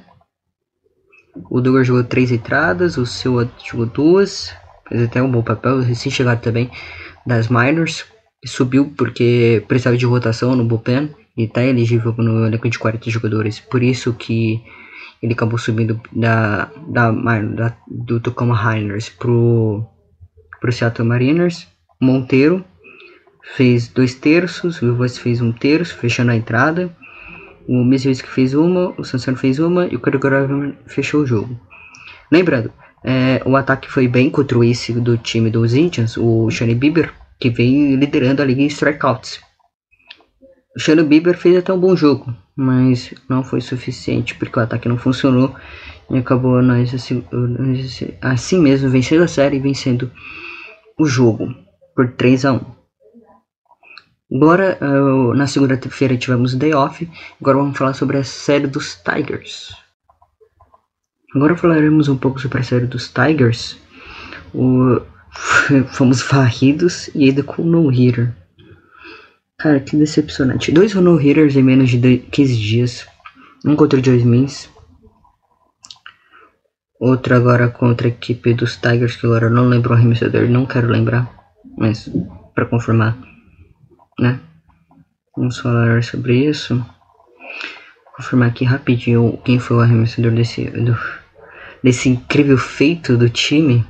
O 1.50 1.60
Duggar 1.60 1.84
jogou 1.84 2.02
três 2.02 2.32
entradas, 2.32 2.96
o 2.96 3.04
Suad 3.04 3.50
jogou 3.62 3.86
duas, 3.86 4.54
fez 4.88 5.02
até 5.02 5.22
um 5.22 5.30
bom 5.30 5.42
papel, 5.42 5.80
recém-chegado 5.80 6.40
também 6.40 6.70
das 7.26 7.48
minors. 7.48 8.06
Subiu 8.44 8.92
porque 8.96 9.62
precisava 9.68 9.96
de 9.96 10.06
rotação 10.06 10.56
no 10.56 10.64
bullpen 10.64 11.14
e 11.36 11.44
está 11.44 11.62
elegível 11.62 12.14
no 12.16 12.46
elenco 12.46 12.68
de 12.68 12.78
40 12.78 13.10
jogadores. 13.10 13.60
Por 13.60 13.82
isso 13.82 14.14
que 14.14 14.62
ele 15.22 15.34
acabou 15.34 15.58
subindo 15.58 16.00
da, 16.12 16.70
da, 16.88 17.10
da 17.10 17.76
do 17.86 18.20
Tacoma 18.20 18.54
Highlanders 18.54 19.10
pro, 19.10 19.84
pro 20.60 20.72
Seattle 20.72 21.06
Mariners. 21.06 21.66
Monteiro 22.00 22.64
fez 23.54 23.88
dois 23.88 24.14
terços, 24.14 24.80
o 24.80 24.94
Voice 24.94 25.20
fez 25.20 25.40
um 25.40 25.52
terço, 25.52 25.96
fechando 25.96 26.30
a 26.30 26.36
entrada. 26.36 26.94
O 27.68 27.88
que 27.90 28.28
fez 28.28 28.54
uma, 28.54 28.94
o 28.96 29.04
Sansano 29.04 29.36
fez 29.36 29.58
uma 29.58 29.86
e 29.86 29.96
o 29.96 30.00
Craig 30.00 30.22
fechou 30.86 31.22
o 31.22 31.26
jogo. 31.26 31.58
Lembrando, 32.30 32.72
é, 33.04 33.42
o 33.44 33.56
ataque 33.56 33.90
foi 33.90 34.06
bem 34.08 34.30
contra 34.30 34.58
o 34.58 34.64
esse 34.64 34.92
do 34.92 35.16
time 35.18 35.50
dos 35.50 35.74
Indians, 35.74 36.16
o 36.16 36.50
Shane 36.50 36.74
Bieber, 36.74 37.12
que 37.38 37.50
vem 37.50 37.96
liderando 37.96 38.42
a 38.42 38.44
liga 38.44 38.62
em 38.62 38.66
strikeouts. 38.66 39.40
O 40.76 40.80
Shane 40.80 41.02
Bieber 41.02 41.36
fez 41.36 41.56
até 41.56 41.72
um 41.72 41.80
bom 41.80 41.96
jogo, 41.96 42.34
mas 42.56 43.14
não 43.28 43.42
foi 43.42 43.60
suficiente 43.60 44.34
porque 44.34 44.58
o 44.58 44.62
ataque 44.62 44.88
não 44.88 44.98
funcionou 44.98 45.54
e 46.10 46.18
acabou 46.18 46.62
nós 46.62 46.94
assim, 46.94 47.24
assim 48.20 48.60
mesmo 48.60 48.90
vencendo 48.90 49.22
a 49.22 49.28
série 49.28 49.56
e 49.56 49.60
vencendo 49.60 50.10
o 50.98 51.04
jogo 51.04 51.54
por 51.94 52.12
3 52.12 52.44
a 52.44 52.52
1. 52.52 52.75
Agora, 54.32 54.76
uh, 54.80 55.34
na 55.34 55.46
segunda-feira 55.46 56.16
tivemos 56.16 56.54
day 56.54 56.74
off. 56.74 57.08
Agora 57.40 57.58
vamos 57.58 57.78
falar 57.78 57.94
sobre 57.94 58.18
a 58.18 58.24
série 58.24 58.66
dos 58.66 58.96
Tigers. 58.96 59.72
Agora 61.34 61.56
falaremos 61.56 62.08
um 62.08 62.16
pouco 62.16 62.40
sobre 62.40 62.58
a 62.58 62.62
série 62.62 62.86
dos 62.86 63.08
Tigers. 63.08 63.78
O... 64.52 65.00
Fomos 65.92 66.22
varridos 66.22 67.08
e 67.14 67.28
ainda 67.28 67.42
com 67.42 67.62
no 67.62 67.88
hitter. 67.88 68.34
Cara, 69.58 69.80
que 69.80 69.96
decepcionante. 69.96 70.72
Dois 70.72 70.94
no 70.94 71.20
hitters 71.20 71.56
em 71.56 71.62
menos 71.62 71.90
de 71.90 72.18
15 72.18 72.56
dias. 72.56 73.06
Um 73.64 73.76
contra 73.76 74.00
o 74.00 74.04
Joe 74.04 74.16
Smith. 74.18 74.68
Outro 76.98 77.36
agora 77.36 77.68
contra 77.68 78.06
a 78.06 78.10
equipe 78.10 78.54
dos 78.54 78.76
Tigers, 78.76 79.16
que 79.16 79.26
agora 79.26 79.46
eu 79.46 79.50
não 79.50 79.68
lembro 79.68 79.92
o 79.92 79.96
arremessador, 79.96 80.48
não 80.48 80.64
quero 80.64 80.88
lembrar. 80.88 81.30
Mas, 81.76 82.10
para 82.54 82.64
confirmar, 82.64 83.18
né? 84.18 84.40
Vamos 85.36 85.58
falar 85.58 86.02
sobre 86.02 86.48
isso. 86.48 86.84
Confirmar 88.16 88.48
aqui 88.48 88.64
rapidinho 88.64 89.38
quem 89.44 89.58
foi 89.58 89.76
o 89.76 89.80
arremessador 89.80 90.32
desse, 90.32 90.64
do, 90.70 90.96
desse 91.82 92.08
incrível 92.08 92.56
feito 92.56 93.16
do 93.16 93.28
time. 93.28 93.84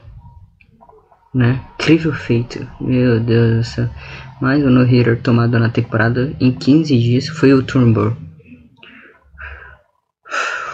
Né? 1.32 1.64
Incrível 1.74 2.12
feito. 2.12 2.68
Meu 2.80 3.20
Deus 3.20 3.56
do 3.56 3.64
céu. 3.64 3.90
Mais 4.40 4.64
um 4.64 4.70
no-hitter 4.70 5.22
tomado 5.22 5.58
na 5.58 5.70
temporada 5.70 6.34
em 6.40 6.52
15 6.52 6.98
dias 6.98 7.28
foi 7.28 7.54
o 7.54 7.62
Turnbull. 7.62 8.16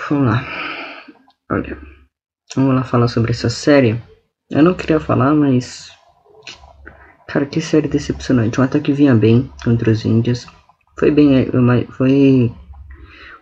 Vamos 0.08 0.26
lá. 0.26 0.44
Olha. 1.50 1.78
Vamos 2.56 2.74
lá 2.74 2.82
falar 2.82 3.08
sobre 3.08 3.32
essa 3.32 3.50
série. 3.50 4.00
Eu 4.50 4.62
não 4.62 4.74
queria 4.74 4.98
falar, 4.98 5.34
mas. 5.34 5.91
Cara, 7.28 7.46
que 7.46 7.60
série 7.60 7.88
decepcionante. 7.88 8.60
Um 8.60 8.64
ataque 8.64 8.92
vinha 8.92 9.14
bem 9.14 9.50
contra 9.64 9.90
os 9.90 10.04
Índios. 10.04 10.46
Foi 10.98 11.10
bem. 11.10 11.48
Foi. 11.90 12.52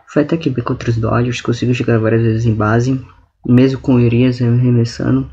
Foi 0.09 0.23
até 0.23 0.37
que 0.37 0.51
bem 0.51 0.65
contra 0.65 0.91
os 0.91 0.97
Dodgers. 0.97 1.41
Conseguiu 1.41 1.75
chegar 1.75 1.99
várias 1.99 2.23
vezes 2.23 2.47
em 2.47 2.55
base. 2.55 3.05
Mesmo 3.47 3.81
com 3.81 3.95
o 3.95 4.05
Urias 4.05 4.41
arremessando. 4.41 5.31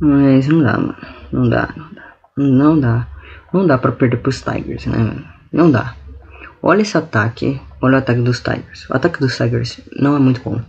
Mas 0.00 0.46
não 0.46 0.62
dá, 0.62 0.78
mano. 0.78 0.96
Não 1.32 1.48
dá, 1.48 1.74
não 1.76 1.92
dá. 1.92 2.14
Não 2.36 2.80
dá. 2.80 3.08
Não 3.52 3.66
dá 3.66 3.78
pra 3.78 3.92
perder 3.92 4.18
pros 4.18 4.40
Tigers, 4.40 4.86
né? 4.86 5.24
Não 5.52 5.70
dá. 5.70 5.94
Olha 6.62 6.82
esse 6.82 6.96
ataque. 6.96 7.60
Olha 7.80 7.96
o 7.96 7.98
ataque 7.98 8.20
dos 8.20 8.40
Tigers. 8.40 8.88
O 8.88 8.94
ataque 8.94 9.20
dos 9.20 9.36
Tigers 9.36 9.80
não 9.96 10.16
é 10.16 10.18
muito 10.18 10.40
bom 10.42 10.60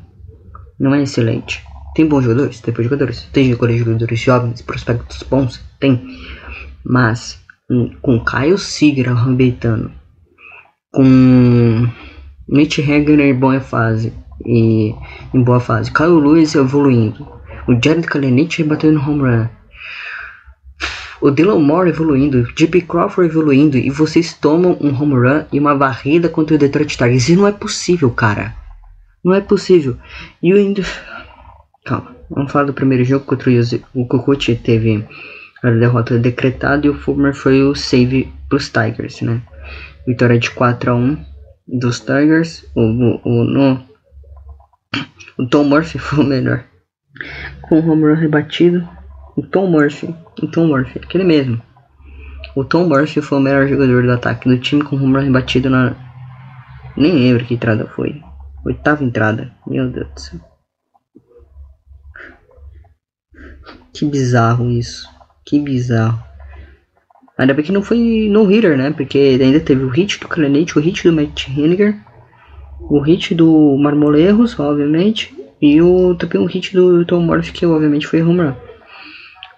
não 0.80 0.96
é 0.96 1.04
excelente. 1.04 1.64
Tem 2.00 2.08
bons 2.08 2.22
jogadores? 2.24 2.62
Tem 2.62 2.74
bons 2.74 2.84
jogadores. 2.84 3.30
Tem 3.34 3.50
jogadores 3.50 4.20
jovens, 4.22 4.62
prospectos 4.62 5.22
bons? 5.24 5.60
Tem. 5.82 6.02
Mas 6.82 7.44
hum, 7.70 7.94
com 8.02 8.24
Caio 8.24 8.58
Seager 8.58 9.10
arrebentando, 9.10 9.92
com 10.94 11.90
Mitch 12.48 12.80
Hagner 12.80 13.20
em 13.20 13.36
boa 13.38 13.60
fase 13.60 14.14
e 14.46 14.96
em 15.34 15.44
boa 15.44 15.60
fase, 15.60 15.92
Caio 15.92 16.20
Lewis 16.20 16.56
evoluindo, 16.56 17.28
o 17.68 17.74
Jared 17.74 18.08
Kalenich 18.08 18.64
batendo 18.64 19.02
home 19.02 19.24
run, 19.24 19.48
o 21.20 21.30
Dylan 21.30 21.60
Moore 21.60 21.90
evoluindo, 21.90 22.44
JP 22.54 22.84
Crawford 22.84 23.30
evoluindo 23.30 23.78
e 23.78 23.90
vocês 23.90 24.32
tomam 24.32 24.78
um 24.80 24.96
home 24.98 25.16
run 25.16 25.44
e 25.52 25.60
uma 25.60 25.76
varrida 25.76 26.30
contra 26.30 26.56
o 26.56 26.58
Detroit 26.58 26.96
Tigers. 26.96 27.28
Isso 27.28 27.42
não 27.42 27.46
é 27.46 27.52
possível, 27.52 28.10
cara. 28.10 28.56
Não 29.22 29.34
é 29.34 29.42
possível. 29.42 29.98
E 30.42 30.54
ainda. 30.54 30.82
Calma. 31.86 32.16
Vamos 32.30 32.52
falar 32.52 32.66
do 32.66 32.74
primeiro 32.74 33.04
jogo 33.04 33.26
contra 33.26 33.50
o 33.96 34.06
Kukut 34.06 34.56
teve 34.58 35.08
a 35.64 35.72
derrota 35.72 36.18
decretada 36.18 36.86
e 36.86 36.90
o 36.90 36.94
Fulmer 36.94 37.34
foi 37.34 37.64
o 37.64 37.76
save 37.76 38.32
pros 38.48 38.70
Tigers, 38.70 39.22
né? 39.22 39.42
Vitória 40.08 40.40
de 40.40 40.50
4 40.52 40.92
a 40.92 40.96
1 40.96 41.18
dos 41.68 42.00
Tigers. 42.00 42.66
O, 42.76 42.82
o, 42.82 43.22
o, 43.24 43.44
no, 43.44 43.84
o 45.38 45.48
Tom 45.48 45.64
Murphy 45.66 45.98
foi 46.00 46.24
o 46.24 46.28
melhor. 46.28 46.64
Com 47.62 47.80
o 47.80 47.92
home 47.92 48.14
rebatido. 48.16 48.88
O 49.36 49.42
Tom 49.42 49.68
Murphy. 49.68 50.14
O 50.42 50.48
Tom 50.48 50.68
Murphy, 50.68 51.00
aquele 51.04 51.24
mesmo. 51.24 51.62
O 52.56 52.64
Tom 52.64 52.88
Murphy 52.88 53.22
foi 53.22 53.38
o 53.38 53.42
melhor 53.42 53.68
jogador 53.68 54.04
do 54.04 54.12
ataque 54.12 54.50
do 54.50 54.58
time 54.58 54.84
com 54.84 54.96
o 54.96 55.04
home 55.04 55.22
rebatido 55.22 55.70
na. 55.70 55.96
Nem 56.96 57.14
lembro 57.14 57.46
que 57.46 57.54
entrada 57.54 57.88
foi. 57.88 58.22
Oitava 58.66 59.04
entrada. 59.04 59.52
Meu 59.68 59.90
Deus 59.90 60.08
do 60.10 60.20
céu. 60.20 60.49
Que 63.94 64.06
bizarro 64.06 64.70
isso. 64.70 65.08
Que 65.46 65.60
bizarro. 65.60 66.20
Ainda 67.38 67.54
bem 67.54 67.64
que 67.64 67.72
não 67.72 67.82
foi 67.82 68.28
no 68.30 68.44
hitter, 68.44 68.78
né? 68.78 68.92
Porque 68.92 69.40
ainda 69.42 69.60
teve 69.60 69.84
o 69.84 69.90
hit 69.90 70.20
do 70.20 70.28
Clenate, 70.28 70.78
o 70.78 70.82
hit 70.82 71.04
do 71.04 71.14
Matt 71.14 71.48
Henniger, 71.48 71.96
o 72.82 73.00
hit 73.00 73.34
do 73.34 73.78
Marmolerros, 73.78 74.60
obviamente, 74.60 75.34
e 75.62 75.82
o 75.82 76.16
também 76.16 76.42
o 76.42 76.46
hit 76.46 76.74
do 76.74 77.06
Tom 77.06 77.22
Morph, 77.22 77.52
que 77.52 77.66
obviamente 77.66 78.08
foi 78.08 78.22
home 78.22 78.42
run. 78.42 78.54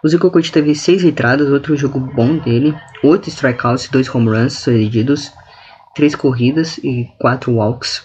O 0.04 0.08
Zico 0.08 0.32
Coach 0.32 0.52
teve 0.52 0.74
seis 0.74 1.04
entradas, 1.04 1.50
outro 1.50 1.76
jogo 1.76 2.00
bom 2.00 2.38
dele, 2.38 2.76
oito 3.04 3.30
strikeouts, 3.30 3.88
dois 3.90 4.14
home 4.14 4.30
runs 4.30 4.54
cedidos, 4.54 5.32
três 5.94 6.16
corridas 6.16 6.80
e 6.80 7.08
quatro 7.20 7.54
walks. 7.54 8.04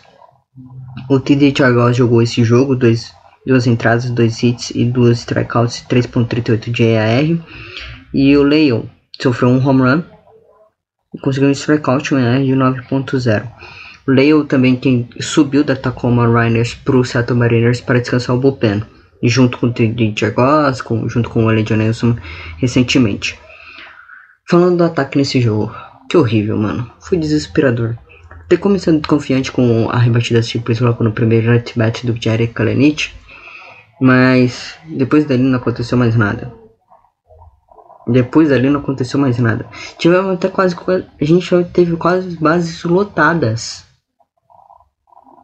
O 1.09 1.19
TD 1.19 1.55
Chargos 1.57 1.97
jogou 1.97 2.21
esse 2.21 2.45
jogo, 2.45 2.77
dois, 2.77 3.15
duas 3.47 3.67
entradas, 3.67 4.11
dois 4.11 4.43
hits 4.43 4.71
e 4.75 4.85
duas 4.85 5.21
strikeouts, 5.21 5.85
3.38 5.89 6.71
de 6.71 6.83
EAR. 6.83 7.39
E 8.13 8.37
o 8.37 8.43
Leon 8.43 8.83
sofreu 9.21 9.49
um 9.51 9.67
home 9.67 9.83
run 9.83 10.03
e 11.15 11.19
conseguiu 11.21 11.49
um 11.49 11.53
strikeout, 11.53 12.15
um 12.15 12.19
EAR 12.19 12.43
de 12.43 12.53
9.0. 12.53 13.49
O 14.09 14.45
também 14.45 14.77
quem 14.77 15.09
subiu 15.21 15.65
da 15.65 15.75
Tacoma 15.75 16.29
Rainers 16.29 16.75
para 16.75 16.97
o 16.97 17.05
Seattle 17.05 17.39
Mariners 17.39 17.81
para 17.81 17.99
descansar 17.99 18.37
o 18.37 18.39
bullpen. 18.39 18.83
Junto 19.23 19.59
com 19.59 19.67
o 19.67 19.73
TD 19.73 20.13
Chargos, 20.15 20.83
com, 20.83 21.09
junto 21.09 21.31
com 21.31 21.47
o 21.47 21.51
Elliot 21.51 21.75
Nelson 21.75 22.17
recentemente. 22.59 23.39
Falando 24.49 24.77
do 24.77 24.85
ataque 24.85 25.17
nesse 25.17 25.41
jogo, 25.41 25.75
que 26.09 26.17
horrível, 26.17 26.57
mano. 26.57 26.89
Foi 27.01 27.17
desesperador 27.19 27.97
ter 28.49 28.59
começado 28.59 29.01
confiante 29.09 29.51
com 29.51 29.89
a 29.91 29.99
rebatida 29.99 30.43
simples 30.43 30.79
logo 30.79 31.03
no 31.03 31.13
primeiro 31.13 31.53
at-bat 31.53 32.07
do 32.07 32.17
Jared 32.21 32.53
Kalenich, 32.53 33.13
mas 34.01 34.75
depois 34.87 35.25
dali 35.25 35.43
não 35.43 35.59
aconteceu 35.59 35.97
mais 35.97 36.17
nada. 36.17 36.53
Depois 38.07 38.49
dali 38.49 38.71
não 38.71 38.81
aconteceu 38.81 39.19
mais 39.19 39.39
nada. 39.39 39.67
Tivemos 39.99 40.35
até 40.35 40.49
quase. 40.49 40.77
A 41.21 41.25
gente 41.25 41.51
teve 41.73 41.97
quase 41.97 42.37
bases 42.37 42.85
lotadas 42.85 43.85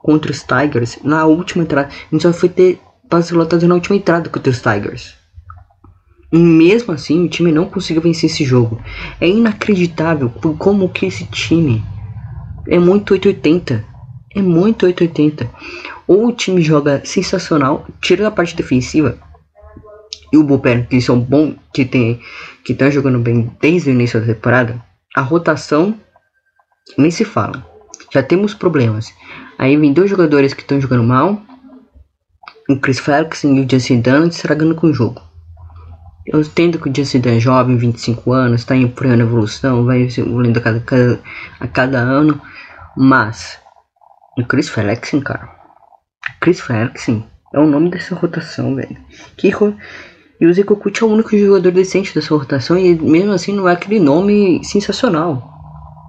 contra 0.02 0.30
os 0.30 0.42
Tigers 0.42 0.98
na 1.02 1.24
última 1.24 1.64
entrada. 1.64 1.88
A 1.88 2.14
gente 2.14 2.22
só 2.22 2.32
foi 2.32 2.48
ter 2.48 2.80
bases 3.08 3.30
lotadas 3.32 3.68
na 3.68 3.74
última 3.74 3.96
entrada 3.96 4.28
contra 4.28 4.50
os 4.50 4.60
Tigers. 4.60 5.14
E 6.32 6.38
mesmo 6.38 6.94
assim, 6.94 7.24
o 7.24 7.28
time 7.28 7.52
não 7.52 7.66
conseguiu 7.66 8.00
vencer 8.00 8.30
esse 8.30 8.44
jogo. 8.44 8.80
É 9.20 9.28
inacreditável 9.28 10.30
como 10.58 10.88
que 10.88 11.04
esse 11.04 11.26
time 11.26 11.84
é 12.68 12.78
muito 12.78 13.12
880. 13.12 13.84
É 14.34 14.40
muito 14.40 14.86
880. 14.86 15.50
Ou 16.12 16.26
o 16.26 16.32
time 16.32 16.60
joga 16.60 17.00
sensacional, 17.06 17.86
tira 17.98 18.28
a 18.28 18.30
parte 18.30 18.54
defensiva. 18.54 19.16
E 20.30 20.36
o 20.36 20.44
bullpen, 20.44 20.84
que 20.84 21.00
são 21.00 21.18
bons, 21.18 21.56
que 21.72 21.86
tem 21.86 22.20
que 22.62 22.72
estão 22.72 22.90
jogando 22.90 23.18
bem 23.18 23.50
desde 23.58 23.88
o 23.88 23.94
início 23.94 24.20
da 24.20 24.26
temporada, 24.26 24.78
a 25.16 25.22
rotação 25.22 25.98
nem 26.98 27.10
se 27.10 27.24
fala. 27.24 27.66
Já 28.12 28.22
temos 28.22 28.52
problemas. 28.52 29.10
Aí 29.58 29.74
vem 29.74 29.94
dois 29.94 30.10
jogadores 30.10 30.52
que 30.52 30.60
estão 30.60 30.78
jogando 30.78 31.02
mal. 31.02 31.40
O 32.68 32.78
Chris 32.78 32.98
Felix 32.98 33.42
e 33.44 33.46
o 33.46 33.66
Justin 33.66 34.02
Dunn 34.02 34.26
estragando 34.26 34.74
com 34.74 34.88
o 34.88 34.92
jogo. 34.92 35.22
Eu 36.26 36.42
entendo 36.42 36.78
que 36.78 36.90
o 36.90 36.94
Justin 36.94 37.20
Dunn 37.20 37.36
é 37.36 37.40
jovem, 37.40 37.78
25 37.78 38.34
anos, 38.34 38.60
está 38.60 38.76
em 38.76 38.86
plena 38.86 39.22
evolução, 39.22 39.86
vai 39.86 40.02
evoluindo 40.02 40.58
a 40.58 40.62
cada, 40.62 41.20
a 41.58 41.66
cada 41.66 41.98
ano. 42.00 42.38
Mas, 42.98 43.58
o 44.38 44.44
Chris 44.44 44.68
Felix, 44.68 45.10
cara. 45.24 45.61
Chris 46.40 46.60
Felix 46.60 47.08
é 47.08 47.58
o 47.58 47.66
nome 47.66 47.90
dessa 47.90 48.14
rotação, 48.14 48.74
velho. 48.74 48.96
Ro... 49.54 49.76
E 50.40 50.46
o 50.46 50.76
Kut 50.76 51.02
é 51.02 51.06
o 51.06 51.10
único 51.10 51.38
jogador 51.38 51.70
decente 51.70 52.12
dessa 52.12 52.34
rotação 52.34 52.76
e 52.76 52.96
mesmo 52.96 53.30
assim 53.32 53.52
não 53.52 53.68
é 53.68 53.72
aquele 53.72 54.00
nome 54.00 54.64
sensacional. 54.64 55.50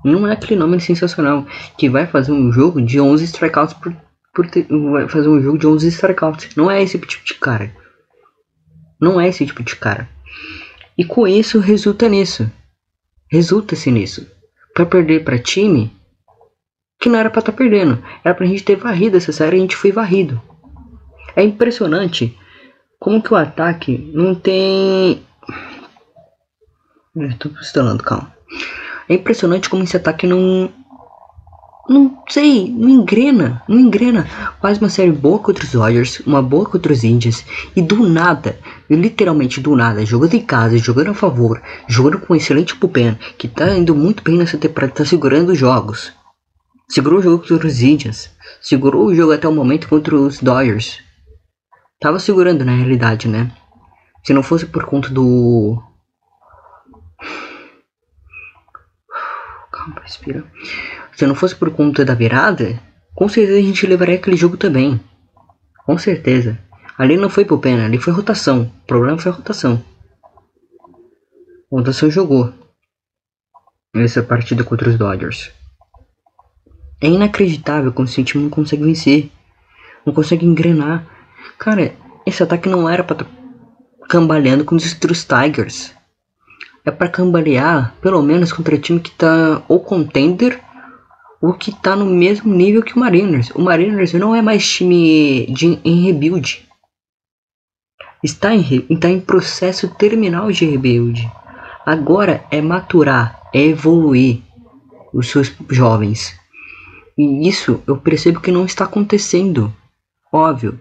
Não 0.03 0.27
é 0.27 0.33
aquele 0.33 0.59
nome 0.59 0.79
sensacional 0.79 1.45
que 1.77 1.87
vai 1.89 2.07
fazer 2.07 2.31
um 2.31 2.51
jogo 2.51 2.81
de 2.81 2.99
11 2.99 3.23
strikeouts 3.25 3.73
por, 3.75 3.95
por 4.33 4.49
ter, 4.49 4.65
vai 4.91 5.07
fazer 5.07 5.29
um 5.29 5.41
jogo 5.41 5.57
de 5.57 5.67
11 5.67 5.87
strikeouts. 5.87 6.55
Não 6.55 6.69
é 6.69 6.81
esse 6.81 6.97
tipo 6.97 7.23
de 7.23 7.35
cara. 7.35 7.71
Não 8.99 9.21
é 9.21 9.29
esse 9.29 9.45
tipo 9.45 9.61
de 9.61 9.75
cara. 9.75 10.09
E 10.97 11.05
com 11.05 11.27
isso 11.27 11.59
resulta 11.59 12.09
nisso. 12.09 12.51
Resulta-se 13.31 13.91
nisso. 13.91 14.27
Para 14.73 14.85
perder 14.85 15.23
para 15.23 15.37
time 15.37 15.91
que 16.99 17.09
não 17.09 17.19
era 17.19 17.29
para 17.29 17.39
estar 17.39 17.51
tá 17.51 17.57
perdendo. 17.57 18.01
Era 18.23 18.33
pra 18.33 18.45
gente 18.45 18.63
ter 18.63 18.75
varrido 18.75 19.17
essa 19.17 19.31
série 19.31 19.57
a 19.57 19.59
gente 19.59 19.75
foi 19.75 19.91
varrido. 19.91 20.41
É 21.35 21.43
impressionante 21.43 22.37
como 22.99 23.21
que 23.21 23.33
o 23.33 23.37
ataque 23.37 24.09
não 24.13 24.33
tem. 24.33 25.21
Eu 27.15 27.37
tô 27.37 27.49
instalando, 27.59 28.01
calma. 28.01 28.33
É 29.09 29.15
impressionante 29.15 29.69
como 29.69 29.83
esse 29.83 29.97
ataque 29.97 30.25
não. 30.25 30.69
não 31.89 32.23
sei, 32.29 32.71
não 32.71 32.89
engrena, 32.89 33.61
não 33.67 33.77
engrena. 33.77 34.25
Faz 34.61 34.77
uma 34.77 34.89
série 34.89 35.11
boa 35.11 35.39
contra 35.39 35.65
os 35.65 35.71
Dodgers, 35.71 36.21
uma 36.21 36.41
boa 36.41 36.65
contra 36.65 36.93
os 36.93 37.03
Indians, 37.03 37.45
e 37.75 37.81
do 37.81 38.07
nada, 38.07 38.57
literalmente 38.89 39.59
do 39.59 39.75
nada, 39.75 40.05
jogando 40.05 40.35
em 40.35 40.41
casa, 40.41 40.77
jogando 40.77 41.11
a 41.11 41.13
favor, 41.13 41.61
jogando 41.87 42.19
com 42.19 42.33
um 42.33 42.37
excelente 42.37 42.75
bullpen, 42.75 43.17
que 43.37 43.49
tá 43.49 43.75
indo 43.75 43.93
muito 43.93 44.23
bem 44.23 44.37
nessa 44.37 44.57
temporada, 44.57 44.93
tá 44.93 45.05
segurando 45.05 45.51
os 45.51 45.57
jogos. 45.57 46.13
Segurou 46.89 47.19
o 47.19 47.21
jogo 47.21 47.47
contra 47.47 47.67
os 47.67 47.81
Indians, 47.81 48.29
segurou 48.61 49.05
o 49.07 49.15
jogo 49.15 49.31
até 49.33 49.47
o 49.47 49.53
momento 49.53 49.87
contra 49.87 50.15
os 50.15 50.39
Dodgers. 50.39 51.01
Tava 51.99 52.19
segurando 52.19 52.65
na 52.65 52.75
realidade, 52.75 53.27
né? 53.27 53.51
Se 54.23 54.33
não 54.33 54.43
fosse 54.43 54.65
por 54.65 54.85
conta 54.85 55.09
do. 55.09 55.81
Calma, 59.71 60.01
respira. 60.01 60.43
Se 61.15 61.25
não 61.25 61.35
fosse 61.35 61.55
por 61.55 61.71
conta 61.71 62.03
da 62.03 62.13
virada, 62.13 62.79
com 63.15 63.27
certeza 63.27 63.57
a 63.57 63.61
gente 63.61 63.87
levaria 63.87 64.15
aquele 64.15 64.35
jogo 64.35 64.57
também. 64.57 64.99
Com 65.85 65.97
certeza. 65.97 66.59
Ali 66.97 67.17
não 67.17 67.29
foi 67.29 67.43
pro 67.43 67.59
pena, 67.59 67.85
ali 67.85 67.97
foi 67.97 68.13
rotação. 68.13 68.71
O 68.83 68.87
problema 68.87 69.17
foi 69.17 69.31
a 69.31 69.35
rotação. 69.35 69.83
A 71.71 71.75
rotação 71.75 72.09
jogou. 72.09 72.53
Nessa 73.95 74.21
partida 74.21 74.63
contra 74.63 74.89
os 74.89 74.97
Dodgers. 74.97 75.51
É 77.03 77.07
inacreditável 77.09 77.91
como 77.91 78.07
esse 78.07 78.23
time 78.23 78.45
não 78.45 78.49
consegue 78.49 78.81
vencer. 78.81 79.29
Não 80.05 80.13
consegue 80.13 80.45
engrenar. 80.45 81.05
Cara, 81.59 81.93
esse 82.25 82.41
ataque 82.41 82.69
não 82.69 82.87
era 82.87 83.03
pra 83.03 83.13
estar 83.13 83.25
tá 83.25 84.07
cambaleando 84.07 84.63
com 84.63 84.73
os 84.75 84.93
Tigers. 84.93 85.93
É 86.85 86.91
para 86.91 87.09
cambalear, 87.09 87.93
pelo 88.01 88.21
menos 88.21 88.53
contra 88.53 88.77
time 88.77 89.01
que 89.01 89.11
tá 89.11 89.61
ou 89.67 89.81
contender 89.81 90.61
o 91.41 91.53
que 91.53 91.71
está 91.71 91.93
no 91.93 92.05
mesmo 92.05 92.53
nível 92.53 92.81
que 92.81 92.95
o 92.95 92.99
Mariners. 92.99 93.49
O 93.49 93.61
Mariners 93.61 94.13
não 94.13 94.33
é 94.33 94.41
mais 94.41 94.65
time 94.65 95.45
de, 95.47 95.77
em 95.83 96.05
rebuild. 96.05 96.65
Está 98.23 98.55
em, 98.55 98.85
está 98.89 99.09
em 99.09 99.19
processo 99.19 99.89
terminal 99.89 100.49
de 100.53 100.63
rebuild. 100.63 101.29
Agora 101.85 102.45
é 102.49 102.61
maturar, 102.61 103.41
é 103.53 103.61
evoluir 103.61 104.39
os 105.13 105.29
seus 105.29 105.53
jovens. 105.69 106.41
E 107.17 107.47
isso 107.47 107.81
eu 107.87 107.97
percebo 107.97 108.39
que 108.39 108.51
não 108.51 108.65
está 108.65 108.85
acontecendo. 108.85 109.73
Óbvio, 110.31 110.79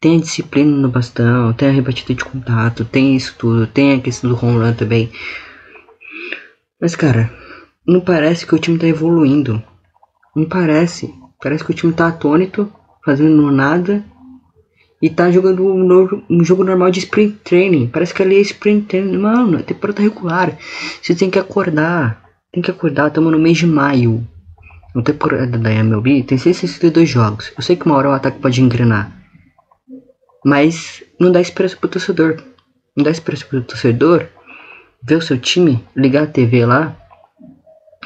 tem 0.00 0.16
a 0.16 0.20
disciplina 0.20 0.76
no 0.76 0.88
bastão, 0.88 1.52
tem 1.52 1.68
a 1.68 1.72
rebatida 1.72 2.14
de 2.14 2.24
contato, 2.24 2.84
tem 2.84 3.16
isso 3.16 3.34
tudo, 3.38 3.66
tem 3.66 3.94
a 3.94 4.00
questão 4.00 4.30
do 4.30 4.36
home 4.36 4.58
run 4.58 4.74
também. 4.74 5.10
Mas 6.80 6.96
cara, 6.96 7.32
não 7.86 8.00
parece 8.00 8.46
que 8.46 8.54
o 8.54 8.58
time 8.58 8.76
está 8.76 8.86
evoluindo. 8.86 9.62
Não 10.34 10.44
parece. 10.44 11.14
Parece 11.40 11.64
que 11.64 11.70
o 11.70 11.74
time 11.74 11.92
tá 11.92 12.08
atônito, 12.08 12.72
fazendo 13.04 13.50
nada. 13.50 14.04
E 15.00 15.10
tá 15.10 15.30
jogando 15.30 15.66
um, 15.66 15.82
novo, 15.82 16.22
um 16.30 16.44
jogo 16.44 16.62
normal 16.62 16.90
de 16.90 17.00
sprint 17.00 17.38
training. 17.42 17.88
Parece 17.88 18.14
que 18.14 18.22
ali 18.22 18.36
é 18.36 18.40
sprint 18.40 18.86
training. 18.86 19.18
Mano, 19.18 19.58
é 19.58 19.62
temporada 19.62 20.00
regular. 20.00 20.56
Você 21.00 21.14
tem 21.14 21.28
que 21.28 21.38
acordar. 21.38 22.22
Tem 22.52 22.62
que 22.62 22.70
acordar. 22.70 23.08
Estamos 23.08 23.32
no 23.32 23.38
mês 23.38 23.58
de 23.58 23.66
maio. 23.66 24.26
Na 24.94 25.02
temporada 25.02 25.58
da 25.58 25.72
MLB 25.72 26.22
tem 26.22 26.36
162 26.36 27.08
jogos. 27.08 27.52
Eu 27.56 27.62
sei 27.62 27.76
que 27.76 27.86
uma 27.86 27.96
hora 27.96 28.10
o 28.10 28.12
ataque 28.12 28.40
pode 28.40 28.60
engrenar. 28.60 29.10
Mas 30.44 31.02
não 31.18 31.32
dá 31.32 31.40
esperança 31.40 31.76
pro 31.76 31.88
torcedor. 31.88 32.42
Não 32.96 33.04
dá 33.04 33.10
esperança 33.10 33.46
pro 33.46 33.62
torcedor 33.62 34.28
ver 35.02 35.16
o 35.16 35.22
seu 35.22 35.38
time, 35.38 35.84
ligar 35.96 36.24
a 36.24 36.26
TV 36.26 36.64
lá 36.64 36.96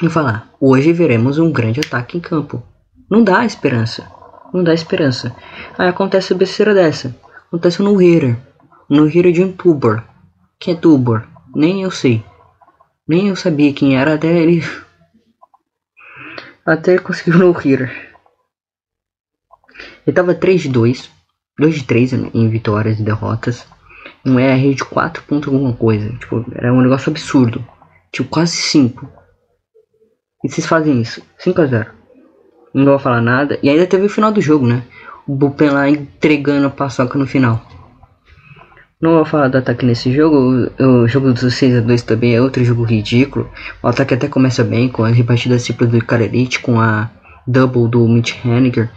e 0.01 0.09
falar: 0.09 0.49
hoje 0.59 0.93
veremos 0.93 1.37
um 1.37 1.51
grande 1.51 1.79
ataque 1.79 2.17
em 2.17 2.21
campo. 2.21 2.63
Não 3.09 3.23
dá 3.23 3.45
esperança. 3.45 4.07
Não 4.53 4.63
dá 4.63 4.73
esperança. 4.73 5.35
Aí 5.77 5.87
acontece 5.87 6.33
a 6.33 6.37
besteira 6.37 6.73
dessa. 6.73 7.15
Acontece 7.47 7.81
no 7.81 8.01
hitter. 8.01 8.37
No 8.89 9.05
hitter 9.05 9.31
de 9.31 9.43
um 9.43 9.51
tuber. 9.51 10.03
Quem 10.59 10.73
é 10.73 10.77
tuber? 10.77 11.23
Nem 11.53 11.83
eu 11.83 11.91
sei. 11.91 12.23
Nem 13.07 13.29
eu 13.29 13.35
sabia 13.35 13.73
quem 13.73 13.97
era 13.97 14.15
até 14.15 14.27
ele. 14.27 14.63
Até 16.67 16.97
conseguiu 16.97 17.37
no 17.39 17.51
hitter. 17.53 18.13
Ele 20.05 20.13
tava 20.13 20.35
3 20.35 20.63
de 20.63 20.67
2. 20.67 21.09
2 21.57 21.75
de 21.75 21.83
3 21.85 22.13
em 22.33 22.49
vitórias 22.49 22.99
e 22.99 23.03
derrotas. 23.03 23.65
Um 24.25 24.37
ER 24.37 24.75
de 24.75 24.83
4 24.83 25.23
pontos 25.23 25.47
alguma 25.47 25.73
coisa. 25.73 26.11
Tipo, 26.17 26.45
era 26.53 26.73
um 26.73 26.81
negócio 26.81 27.09
absurdo. 27.09 27.65
Tipo, 28.11 28.27
quase 28.27 28.57
5. 28.57 29.09
E 30.43 30.49
vocês 30.49 30.67
fazem 30.67 30.99
isso. 30.99 31.23
5 31.37 31.61
a 31.61 31.65
0 31.67 31.91
Não 32.73 32.83
vou 32.83 32.99
falar 32.99 33.21
nada. 33.21 33.57
E 33.63 33.69
ainda 33.69 33.87
teve 33.87 34.05
o 34.05 34.09
final 34.09 34.33
do 34.33 34.41
jogo, 34.41 34.67
né? 34.67 34.83
O 35.25 35.33
Bullpen 35.33 35.69
lá 35.69 35.89
entregando 35.89 36.67
a 36.67 36.69
paçoca 36.69 37.17
no 37.17 37.25
final. 37.25 37.65
Não 38.99 39.11
vou 39.11 39.25
falar 39.25 39.47
do 39.47 39.57
ataque 39.57 39.85
nesse 39.85 40.11
jogo. 40.11 40.71
O 40.79 41.07
jogo 41.07 41.31
dos 41.31 41.53
6 41.53 41.77
a 41.77 41.81
2 41.81 42.01
também 42.01 42.35
é 42.35 42.41
outro 42.41 42.63
jogo 42.63 42.83
ridículo. 42.83 43.49
O 43.81 43.87
ataque 43.87 44.15
até 44.15 44.27
começa 44.27 44.63
bem 44.63 44.89
com 44.89 45.03
a 45.03 45.09
rebatida 45.09 45.59
simples 45.59 45.91
do 45.91 46.03
Karelite, 46.03 46.59
com 46.59 46.79
a 46.79 47.09
double 47.45 47.87
do 47.87 48.07
Mitch 48.07 48.33
Haniger. 48.43 48.89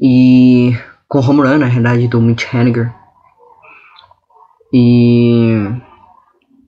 E 0.00 0.76
com 1.08 1.20
o 1.20 1.28
home 1.28 1.42
run, 1.42 1.58
na 1.58 1.66
realidade, 1.66 2.08
do 2.08 2.20
Mitch 2.20 2.52
Haniger. 2.52 2.92
E... 4.72 5.68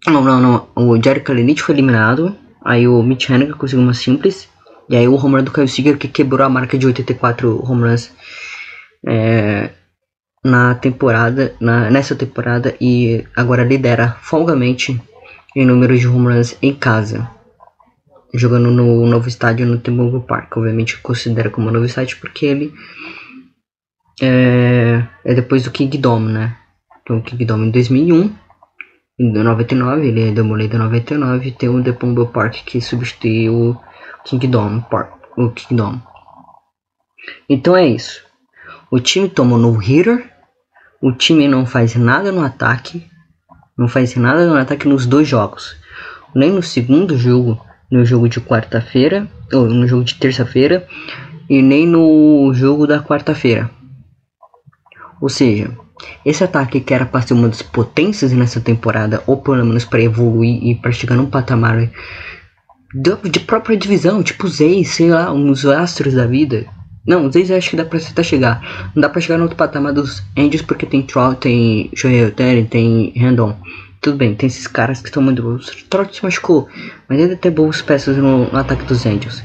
Não, 0.07 0.23
não, 0.23 0.41
não. 0.41 0.69
O 0.77 1.03
Jerry 1.03 1.21
Kalenich 1.21 1.61
foi 1.63 1.75
eliminado. 1.75 2.37
Aí 2.65 2.87
o 2.87 3.03
Mitch 3.03 3.31
Haniger 3.31 3.57
conseguiu 3.57 3.83
uma 3.83 3.95
simples. 3.95 4.49
E 4.89 4.95
aí 4.95 5.09
o 5.09 5.17
home 5.17 5.37
run 5.37 5.45
do 5.45 5.51
Kyle 5.51 5.67
Seager 5.67 5.99
que 5.99 6.07
quebrou 6.07 6.47
a 6.47 6.49
marca 6.49 6.79
de 6.79 6.87
84 6.87 7.65
home 7.69 7.83
runs 7.83 8.13
é, 9.07 9.71
na 10.45 10.75
temporada, 10.75 11.55
na, 11.59 11.91
nessa 11.91 12.15
temporada 12.15 12.77
e 12.81 13.25
agora 13.35 13.65
lidera 13.65 14.17
folgamente 14.21 15.01
em 15.57 15.65
número 15.65 15.97
de 15.97 16.07
home 16.07 16.35
runs 16.35 16.57
em 16.61 16.75
casa. 16.75 17.29
Jogando 18.35 18.71
no 18.71 19.07
novo 19.07 19.29
estádio 19.29 19.65
no 19.65 19.79
T-Mobile 19.79 20.25
Park. 20.27 20.57
Obviamente 20.57 20.99
considera 20.99 21.49
como 21.49 21.71
novo 21.71 21.87
estádio 21.87 22.19
porque 22.21 22.47
ele 22.47 22.75
é, 24.21 25.03
é 25.25 25.35
depois 25.35 25.63
do 25.63 25.71
King 25.71 25.97
Dome, 25.97 26.33
né? 26.33 26.57
Então 27.03 27.19
o 27.19 27.23
King 27.23 27.45
Dome 27.45 27.69
em 27.69 27.71
2001 27.71 28.45
em 29.17 29.31
99, 29.31 30.09
ele 30.09 30.29
é 30.29 30.33
demolido 30.33 30.75
em 30.75 30.81
99 30.81 31.53
tem 31.53 31.69
o 31.69 31.95
Pumble 31.95 32.27
Park 32.27 32.65
que 32.65 32.81
substitui 32.81 33.49
o 33.49 33.77
Kingdom 34.25 34.81
Park, 34.81 35.13
o 35.37 35.51
Kingdom. 35.51 36.01
Então 37.49 37.77
é 37.77 37.87
isso. 37.87 38.25
O 38.91 38.99
time 38.99 39.29
toma 39.29 39.57
no 39.57 39.73
hitter, 39.77 40.34
o 41.05 41.13
time 41.13 41.47
não 41.47 41.67
faz 41.67 41.95
nada 41.97 42.33
no 42.33 42.43
ataque, 42.43 43.07
não 43.77 43.87
faz 43.87 44.17
nada 44.17 44.47
no 44.47 44.57
ataque 44.57 44.89
nos 44.89 45.05
dois 45.05 45.29
jogos. 45.29 45.77
Nem 46.35 46.51
no 46.51 46.63
segundo 46.63 47.19
jogo, 47.19 47.61
no 47.91 48.07
jogo 48.07 48.27
de 48.27 48.41
quarta-feira, 48.41 49.29
ou 49.53 49.67
no 49.67 49.87
jogo 49.87 50.03
de 50.03 50.15
terça-feira, 50.15 50.89
e 51.47 51.61
nem 51.61 51.87
no 51.87 52.51
jogo 52.55 52.87
da 52.87 53.03
quarta-feira. 53.03 53.71
Ou 55.21 55.29
seja, 55.29 55.77
esse 56.25 56.43
ataque 56.43 56.81
que 56.81 56.95
era 56.95 57.05
para 57.05 57.21
ser 57.21 57.35
uma 57.35 57.49
das 57.49 57.61
potências 57.61 58.33
nessa 58.33 58.59
temporada, 58.59 59.23
ou 59.27 59.37
pelo 59.37 59.63
menos 59.63 59.85
para 59.85 60.01
evoluir 60.01 60.65
e 60.65 60.75
para 60.75 60.91
chegar 60.91 61.17
num 61.17 61.29
patamar 61.29 61.91
de 63.31 63.41
própria 63.41 63.77
divisão, 63.77 64.23
tipo 64.23 64.47
os 64.47 64.59
A's, 64.59 64.89
sei 64.89 65.11
lá, 65.11 65.31
uns 65.31 65.67
astros 65.67 66.15
da 66.15 66.27
vida. 66.27 66.65
Não, 67.07 67.27
os 67.27 67.37
A's 67.37 67.51
acho 67.51 67.71
que 67.71 67.77
dá 67.77 67.85
pra 67.85 67.99
até 67.99 68.23
chegar. 68.23 68.91
Não 68.95 69.03
dá 69.03 69.09
pra 69.09 69.21
chegar 69.21 69.37
no 69.37 69.45
outro 69.45 69.57
patamar 69.57 69.93
dos 69.93 70.23
Angels 70.37 70.63
porque 70.63 70.87
tem 70.87 71.03
Trout, 71.03 71.41
tem 71.41 71.91
Shohei 71.95 72.31
tem 72.71 73.13
Randon. 73.17 73.57
Tudo 74.01 74.17
bem, 74.17 74.35
tem 74.35 74.47
esses 74.47 74.67
caras 74.67 75.01
que 75.01 75.09
estão 75.09 75.23
muito 75.23 75.43
bons. 75.43 75.85
Trout 75.89 76.17
se 76.17 76.23
machucou, 76.23 76.69
mas 77.09 77.21
ainda 77.21 77.37
tem 77.37 77.53
boas 77.53 77.83
peças 77.83 78.17
no, 78.17 78.51
no 78.51 78.59
ataque 78.59 78.85
dos 78.85 79.05
Angels. 79.05 79.43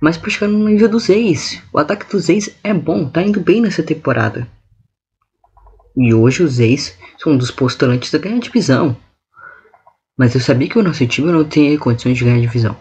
Mas 0.00 0.16
pra 0.16 0.30
chegar 0.30 0.48
no 0.48 0.68
nível 0.68 0.88
dos 0.88 1.08
A's, 1.10 1.62
o 1.72 1.78
ataque 1.78 2.10
dos 2.10 2.28
A's 2.28 2.50
é 2.62 2.74
bom, 2.74 3.08
tá 3.08 3.22
indo 3.22 3.40
bem 3.40 3.60
nessa 3.60 3.82
temporada. 3.82 4.46
E 5.96 6.12
hoje 6.12 6.42
os 6.42 6.58
ex 6.58 6.98
são 7.18 7.32
um 7.32 7.36
dos 7.36 7.50
postulantes 7.52 8.10
da 8.10 8.18
ganhar 8.18 8.40
divisão. 8.40 8.96
Mas 10.18 10.34
eu 10.34 10.40
sabia 10.40 10.68
que 10.68 10.78
o 10.78 10.82
nosso 10.82 11.06
time 11.06 11.30
não 11.30 11.44
tinha 11.44 11.78
condições 11.78 12.18
de 12.18 12.24
ganhar 12.24 12.40
divisão. 12.40 12.76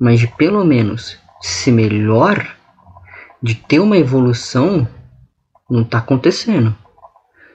Mas 0.00 0.24
pelo 0.36 0.64
menos 0.64 1.18
ser 1.42 1.72
melhor, 1.72 2.56
de 3.42 3.54
ter 3.54 3.80
uma 3.80 3.96
evolução, 3.98 4.86
não 5.68 5.82
está 5.82 5.98
acontecendo. 5.98 6.74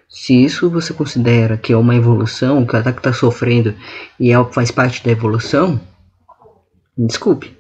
Se 0.10 0.44
isso 0.44 0.70
você 0.70 0.94
considera 0.94 1.58
que 1.58 1.74
é 1.74 1.78
uma 1.78 1.96
evolução, 1.96 2.66
que 2.66 2.76
o 2.76 2.80
ataque 2.80 3.00
está 3.00 3.14
sofrendo 3.14 3.74
e 4.20 4.32
é, 4.32 4.44
faz 4.46 4.72
parte 4.72 5.04
da 5.04 5.12
evolução, 5.12 5.80
desculpe. 6.98 7.58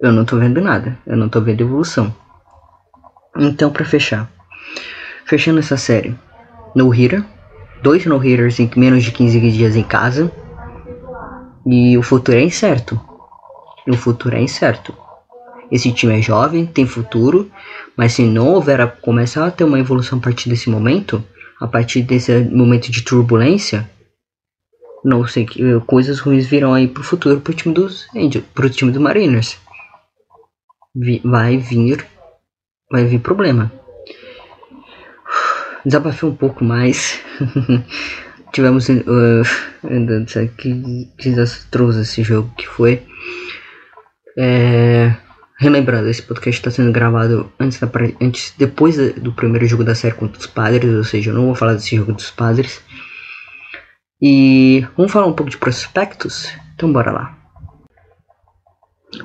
Eu 0.00 0.12
não 0.12 0.22
estou 0.22 0.38
vendo 0.38 0.60
nada. 0.60 0.98
Eu 1.06 1.16
não 1.16 1.26
estou 1.26 1.42
vendo 1.42 1.62
evolução. 1.62 2.14
Então, 3.38 3.70
para 3.70 3.84
fechar, 3.84 4.30
Fechando 5.26 5.58
essa 5.58 5.76
série, 5.76 6.16
no 6.72 6.88
hitter, 6.88 7.24
dois 7.82 8.06
no 8.06 8.16
hitters 8.16 8.60
em 8.60 8.70
menos 8.76 9.02
de 9.02 9.10
15 9.10 9.50
dias 9.50 9.74
em 9.74 9.82
casa. 9.82 10.30
E 11.66 11.98
o 11.98 12.02
futuro 12.02 12.38
é 12.38 12.42
incerto. 12.42 13.00
O 13.88 13.96
futuro 13.96 14.36
é 14.36 14.40
incerto. 14.40 14.94
Esse 15.70 15.92
time 15.92 16.18
é 16.18 16.22
jovem, 16.22 16.66
tem 16.66 16.86
futuro, 16.86 17.50
mas 17.96 18.12
se 18.12 18.22
não 18.22 18.48
houver 18.48 18.80
a, 18.80 18.86
começar 18.86 19.46
a 19.46 19.50
ter 19.50 19.64
uma 19.64 19.78
evolução 19.78 20.18
a 20.18 20.22
partir 20.22 20.48
desse 20.48 20.70
momento, 20.70 21.24
a 21.60 21.66
partir 21.66 22.02
desse 22.02 22.32
momento 22.32 22.90
de 22.90 23.02
turbulência, 23.02 23.88
não 25.04 25.26
sei 25.26 25.46
que 25.46 25.62
coisas 25.86 26.18
ruins 26.18 26.46
virão 26.46 26.74
aí 26.74 26.88
pro 26.88 27.02
futuro 27.02 27.40
pro 27.40 27.54
time 27.54 27.74
dos 27.74 28.06
Angels, 28.14 28.44
pro 28.54 28.68
time 28.68 28.90
do 28.90 29.00
Mariners. 29.00 29.56
Vai 31.24 31.56
vir 31.58 32.06
vai 32.90 33.04
vir 33.04 33.20
problema. 33.20 33.72
Desabafei 35.84 36.28
um 36.28 36.34
pouco 36.34 36.64
mais. 36.64 37.20
Tivemos 38.52 38.88
uh, 38.88 39.42
que 40.56 41.12
desastroso 41.18 42.00
esse 42.00 42.22
jogo 42.22 42.50
que 42.56 42.66
foi. 42.66 43.02
É, 44.38 45.14
relembrando, 45.58 46.08
esse 46.08 46.22
podcast 46.22 46.60
está 46.60 46.70
sendo 46.70 46.92
gravado 46.92 47.50
antes, 47.58 47.80
da, 47.80 47.88
antes 48.20 48.54
depois 48.58 48.96
do 49.14 49.32
primeiro 49.32 49.66
jogo 49.66 49.84
da 49.84 49.94
série 49.94 50.14
contra 50.14 50.38
os 50.38 50.46
Padres, 50.46 50.94
ou 50.94 51.04
seja, 51.04 51.30
eu 51.30 51.34
não 51.34 51.46
vou 51.46 51.54
falar 51.54 51.74
desse 51.74 51.96
jogo 51.96 52.12
dos 52.12 52.30
Padres. 52.30 52.82
E 54.20 54.86
vamos 54.96 55.12
falar 55.12 55.26
um 55.26 55.32
pouco 55.32 55.50
de 55.50 55.58
prospectos? 55.58 56.48
Então 56.74 56.92
bora 56.92 57.10
lá. 57.10 57.36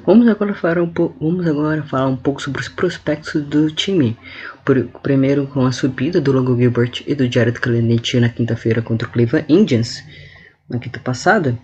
Vamos 0.06 0.28
agora 0.28 0.54
falar 0.54 0.80
um 0.80 0.88
pouco, 0.88 1.18
vamos 1.20 1.46
agora 1.46 1.84
falar 1.84 2.08
um 2.08 2.16
pouco 2.16 2.42
sobre 2.42 2.62
os 2.62 2.70
prospectos 2.70 3.44
do 3.44 3.70
time. 3.70 4.18
Por, 4.64 4.86
primeiro 5.02 5.48
com 5.48 5.66
a 5.66 5.72
subida 5.72 6.22
do 6.22 6.32
Longo 6.32 6.56
Gilbert 6.56 7.04
e 7.08 7.16
do 7.16 7.30
Jared 7.30 7.60
Kalenic 7.60 8.20
na 8.20 8.30
quinta-feira 8.30 8.82
contra 8.82 9.08
o 9.08 9.12
Cleveland 9.12 9.52
Indians, 9.52 10.04
na 10.70 10.80
quinta 10.80 11.00
passada. 11.00 11.58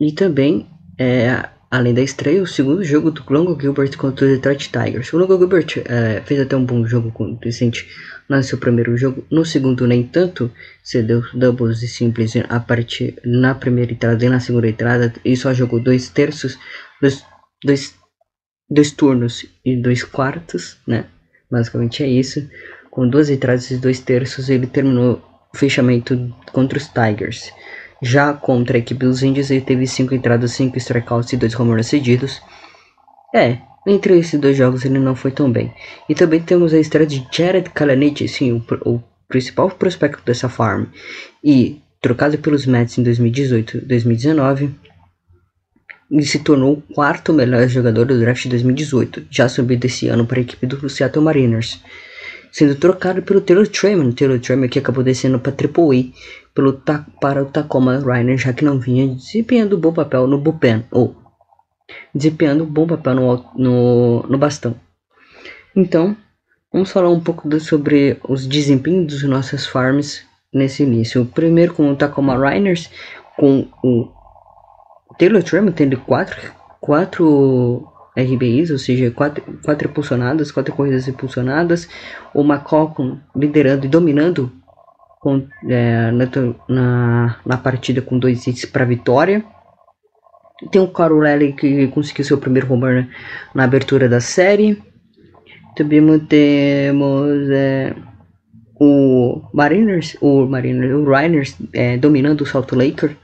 E 0.00 0.12
também 0.12 0.68
é, 0.98 1.48
Além 1.70 1.92
da 1.92 2.00
estreia, 2.00 2.42
o 2.42 2.46
segundo 2.46 2.82
jogo 2.82 3.10
do 3.10 3.22
Longo 3.28 3.60
Gilbert 3.60 3.94
contra 3.98 4.24
o 4.24 4.28
Detroit 4.28 4.70
Tigers. 4.70 5.12
O 5.12 5.18
Longo 5.18 5.36
Gilbert 5.36 5.66
é, 5.84 6.22
fez 6.24 6.40
até 6.40 6.56
um 6.56 6.64
bom 6.64 6.86
jogo 6.86 7.12
decente 7.42 7.86
no 8.26 8.42
seu 8.42 8.56
primeiro 8.56 8.96
jogo. 8.96 9.22
No 9.30 9.44
segundo, 9.44 9.86
nem 9.86 10.02
tanto, 10.02 10.50
cedeu 10.82 11.22
doubles 11.34 11.82
e 11.82 11.88
simples 11.88 12.32
a 12.48 12.58
partir 12.58 13.20
na 13.22 13.54
primeira 13.54 13.92
entrada 13.92 14.24
e 14.24 14.30
na 14.30 14.40
segunda 14.40 14.66
entrada. 14.66 15.12
E 15.22 15.36
só 15.36 15.52
jogou 15.52 15.78
dois 15.78 16.08
terços, 16.08 16.58
dois, 17.02 17.22
dois, 17.62 17.94
dois 18.70 18.90
turnos 18.90 19.44
e 19.62 19.76
dois 19.76 20.02
quartos, 20.02 20.78
né? 20.86 21.04
Basicamente 21.50 22.02
é 22.02 22.08
isso. 22.08 22.48
Com 22.90 23.06
duas 23.06 23.28
entradas 23.28 23.70
e 23.70 23.76
dois 23.76 24.00
terços, 24.00 24.48
ele 24.48 24.66
terminou 24.66 25.22
o 25.52 25.56
fechamento 25.56 26.34
contra 26.50 26.78
os 26.78 26.88
Tigers. 26.88 27.52
Já 28.00 28.32
contra 28.32 28.76
a 28.76 28.80
equipe 28.80 29.04
dos 29.04 29.22
Indies, 29.22 29.50
ele 29.50 29.60
teve 29.60 29.86
5 29.86 30.14
entradas, 30.14 30.52
5 30.52 30.78
strikeouts 30.78 31.32
e 31.32 31.36
2 31.36 31.58
home 31.58 31.72
runs 31.72 31.86
cedidos. 31.86 32.40
É, 33.34 33.58
entre 33.86 34.18
esses 34.18 34.38
dois 34.38 34.56
jogos 34.56 34.84
ele 34.84 34.98
não 34.98 35.16
foi 35.16 35.30
tão 35.30 35.50
bem. 35.50 35.72
E 36.08 36.14
também 36.14 36.40
temos 36.40 36.72
a 36.72 36.78
estreia 36.78 37.06
de 37.06 37.26
Jared 37.32 37.70
Kalanich, 37.70 38.26
sim, 38.28 38.52
o, 38.52 38.64
o 38.88 39.02
principal 39.26 39.70
prospecto 39.70 40.22
dessa 40.24 40.48
farm. 40.48 40.84
E 41.42 41.80
trocado 42.00 42.38
pelos 42.38 42.66
Mets 42.66 42.98
em 42.98 43.04
2018-2019, 43.04 44.70
ele 46.10 46.22
se 46.22 46.38
tornou 46.38 46.74
o 46.74 46.94
quarto 46.94 47.32
melhor 47.32 47.66
jogador 47.68 48.06
do 48.06 48.18
draft 48.18 48.44
de 48.44 48.50
2018, 48.50 49.26
já 49.30 49.48
subido 49.48 49.86
esse 49.86 50.08
ano 50.08 50.26
para 50.26 50.38
a 50.38 50.42
equipe 50.42 50.66
do 50.66 50.88
Seattle 50.88 51.24
Mariners 51.24 51.82
sendo 52.50 52.74
trocado 52.74 53.22
pelo 53.22 53.40
Taylor 53.40 53.66
Trammon. 53.66 54.12
Taylor 54.12 54.38
Trammon 54.38 54.68
que 54.68 54.78
acabou 54.78 55.04
descendo 55.04 55.38
para 55.38 55.52
Triple 55.52 55.84
A 55.84 56.37
pelo, 56.58 56.82
para 57.20 57.40
o 57.40 57.46
Tacoma 57.46 58.00
Rainer, 58.00 58.36
já 58.36 58.52
que 58.52 58.64
não 58.64 58.80
vinha 58.80 59.06
desempenhando 59.06 59.78
bom 59.78 59.92
papel 59.92 60.26
no 60.26 60.36
bullpen, 60.36 60.84
ou 60.90 61.14
desempenhando 62.12 62.66
bom 62.66 62.84
papel 62.84 63.14
no, 63.14 63.44
no, 63.54 64.22
no 64.24 64.38
bastão. 64.38 64.74
Então, 65.76 66.16
vamos 66.72 66.90
falar 66.90 67.10
um 67.10 67.20
pouco 67.20 67.48
do, 67.48 67.60
sobre 67.60 68.18
os 68.28 68.44
desempenhos 68.44 69.06
dos 69.06 69.22
nossos 69.22 69.68
farms 69.68 70.26
nesse 70.52 70.82
início. 70.82 71.24
Primeiro 71.26 71.74
com 71.74 71.92
o 71.92 71.94
Tacoma 71.94 72.36
Rainers, 72.36 72.90
com 73.36 73.68
o 73.84 74.08
Taylor 75.16 75.44
Trammon 75.44 75.70
tendo 75.70 75.96
quatro, 75.98 76.40
quatro 76.80 77.86
RBIs, 78.16 78.72
ou 78.72 78.78
seja, 78.78 79.12
quatro, 79.12 79.44
quatro 79.64 79.88
impulsionadas, 79.88 80.50
quatro 80.50 80.74
corridas 80.74 81.06
impulsionadas, 81.06 81.88
o 82.34 82.42
McCollum 82.42 83.20
liderando 83.36 83.86
e 83.86 83.88
dominando 83.88 84.57
com, 85.28 85.46
é, 85.68 86.10
na, 86.66 87.36
na 87.44 87.56
partida 87.58 88.00
com 88.00 88.18
dois 88.18 88.46
hits 88.46 88.64
para 88.64 88.86
vitória. 88.86 89.44
Tem 90.72 90.80
o 90.80 90.88
Carolelli 90.88 91.52
que 91.52 91.86
conseguiu 91.88 92.24
seu 92.24 92.38
primeiro 92.38 92.72
home 92.72 93.02
run 93.02 93.06
na 93.54 93.64
abertura 93.64 94.08
da 94.08 94.20
série. 94.20 94.82
Também 95.76 96.18
temos 96.20 97.50
é, 97.50 97.94
o 98.80 99.42
Mariners, 99.52 100.16
o 100.20 100.46
Mariners, 100.46 100.94
o 100.94 101.04
Rainers 101.04 101.56
é, 101.74 101.98
dominando 101.98 102.40
o 102.40 102.46
Salt 102.46 102.72
Laker. 102.72 103.14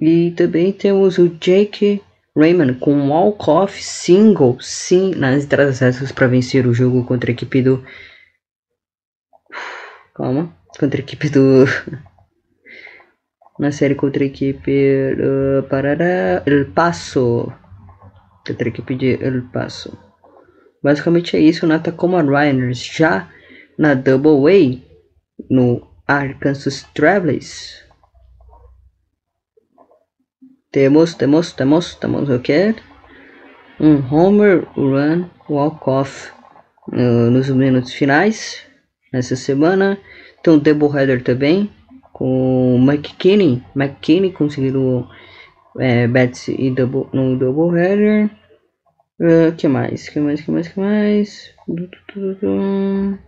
E 0.00 0.32
também 0.32 0.72
temos 0.72 1.16
o 1.16 1.28
Jake 1.28 2.02
Raymond 2.36 2.74
com 2.74 2.92
um 2.92 3.10
walk-off 3.10 3.82
single, 3.82 4.58
sim, 4.60 5.12
nas 5.14 5.44
entradas 5.44 5.80
para 6.12 6.26
vencer 6.26 6.66
o 6.66 6.74
jogo 6.74 7.04
contra 7.04 7.30
a 7.30 7.32
equipe 7.32 7.62
do. 7.62 7.84
Calma. 10.18 10.52
Contra 10.78 11.00
a 11.00 11.04
equipe 11.04 11.30
do. 11.30 11.64
Na 13.58 13.72
série 13.72 13.94
contra 13.94 14.24
a 14.24 14.26
equipe 14.26 15.14
do. 15.14 15.62
Parará. 15.68 16.42
El 16.44 16.66
Paso. 16.72 17.52
Contra 18.44 18.66
a 18.66 18.68
equipe 18.68 18.96
de 18.96 19.14
El 19.24 19.42
Paso. 19.52 19.96
Basicamente 20.82 21.36
é 21.36 21.40
isso 21.40 21.66
na 21.66 21.78
Tacoma 21.78 22.22
Rainers. 22.22 22.84
Já 22.84 23.30
na 23.78 23.94
Double 23.94 24.44
A, 24.52 25.44
no 25.48 25.88
Arkansas 26.06 26.82
Travelers 26.94 27.88
temos, 30.70 31.14
temos, 31.14 31.52
temos, 31.52 31.94
temos 31.94 32.28
o 32.28 32.38
que? 32.40 32.74
Um 33.80 34.02
homer 34.14 34.66
run 34.76 35.30
walk-off 35.48 36.30
uh, 36.92 37.30
nos 37.30 37.48
minutos 37.48 37.94
finais 37.94 38.67
nessa 39.12 39.36
semana. 39.36 39.98
Tem 40.42 40.52
um 40.52 40.58
doubleheader 40.58 41.22
também 41.22 41.70
com 42.12 42.76
o 42.76 42.78
McKinney. 42.78 43.62
McKinney 43.74 44.32
conseguindo 44.32 45.08
é, 45.78 46.06
bats 46.06 46.48
e 46.48 46.70
double, 46.70 47.08
no 47.12 47.38
doubleheader. 47.38 48.30
Uh, 49.20 49.54
que 49.56 49.66
mais? 49.66 50.08
que 50.08 50.20
mais? 50.20 50.40
que 50.40 50.50
mais? 50.50 50.68
que 50.68 50.78
mais? 50.78 51.54
Vou 51.66 53.18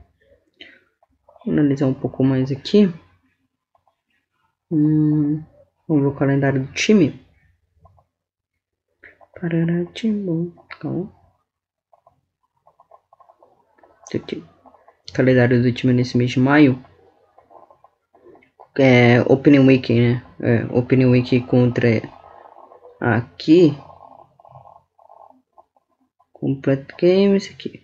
analisar 1.47 1.87
um 1.87 1.95
pouco 1.95 2.23
mais 2.23 2.53
aqui. 2.53 2.93
Hum, 4.71 5.43
vamos 5.89 6.03
ver 6.05 6.09
o 6.09 6.15
calendário 6.15 6.65
do 6.65 6.73
time. 6.73 7.21
Pararatimbu. 9.41 10.55
Calma. 10.79 11.13
Aqui. 14.15 14.45
Calendário 15.13 15.63
do 15.63 15.73
time 15.73 15.93
nesse 15.93 16.17
mês 16.17 16.31
de 16.31 16.41
maio. 16.41 16.79
É, 18.79 19.21
Opening 19.23 19.67
Week, 19.67 19.93
né? 19.93 20.23
É, 20.41 20.67
Opening 20.71 21.07
Week 21.07 21.41
contra 21.41 22.03
aqui. 23.01 23.77
Complete 26.33 26.95
Games 27.01 27.51
aqui. 27.51 27.83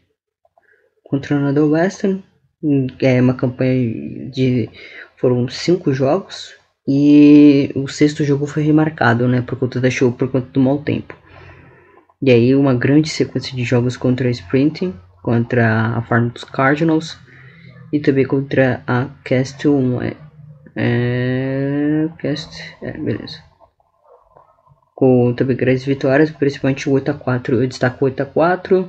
Contra 1.04 1.36
o 1.36 1.52
do 1.52 1.70
Western. 1.70 2.24
É 3.00 3.20
uma 3.20 3.34
campanha 3.34 4.30
de. 4.30 4.70
Foram 5.16 5.48
cinco 5.48 5.92
jogos. 5.92 6.54
E 6.88 7.72
o 7.74 7.88
sexto 7.88 8.22
jogo 8.22 8.46
foi 8.46 8.62
remarcado, 8.62 9.26
né? 9.26 9.42
Por 9.42 9.58
conta 9.58 9.80
da 9.80 9.90
show, 9.90 10.12
por 10.12 10.30
conta 10.30 10.48
do 10.50 10.60
mau 10.60 10.78
tempo. 10.78 11.14
E 12.22 12.30
aí 12.30 12.54
uma 12.54 12.74
grande 12.74 13.08
sequência 13.08 13.54
de 13.54 13.64
jogos 13.64 13.96
contra 13.96 14.28
a 14.28 14.30
Sprinting, 14.30 14.94
contra 15.26 15.96
a 15.96 16.02
Farm 16.02 16.28
dos 16.28 16.44
Cardinals 16.44 17.18
e 17.92 17.98
também 17.98 18.24
contra 18.24 18.80
a 18.86 19.08
Cast 19.24 19.66
1. 19.66 20.02
É, 20.02 20.16
é, 20.76 22.08
Cast, 22.16 22.76
é, 22.80 22.92
beleza. 22.92 23.42
Com 24.94 25.34
também 25.34 25.56
grandes 25.56 25.84
vitórias, 25.84 26.30
principalmente 26.30 26.88
o 26.88 26.92
8x4. 26.92 27.54
Eu 27.54 27.66
destaco 27.66 28.06
o 28.06 28.08
8x4 28.08 28.88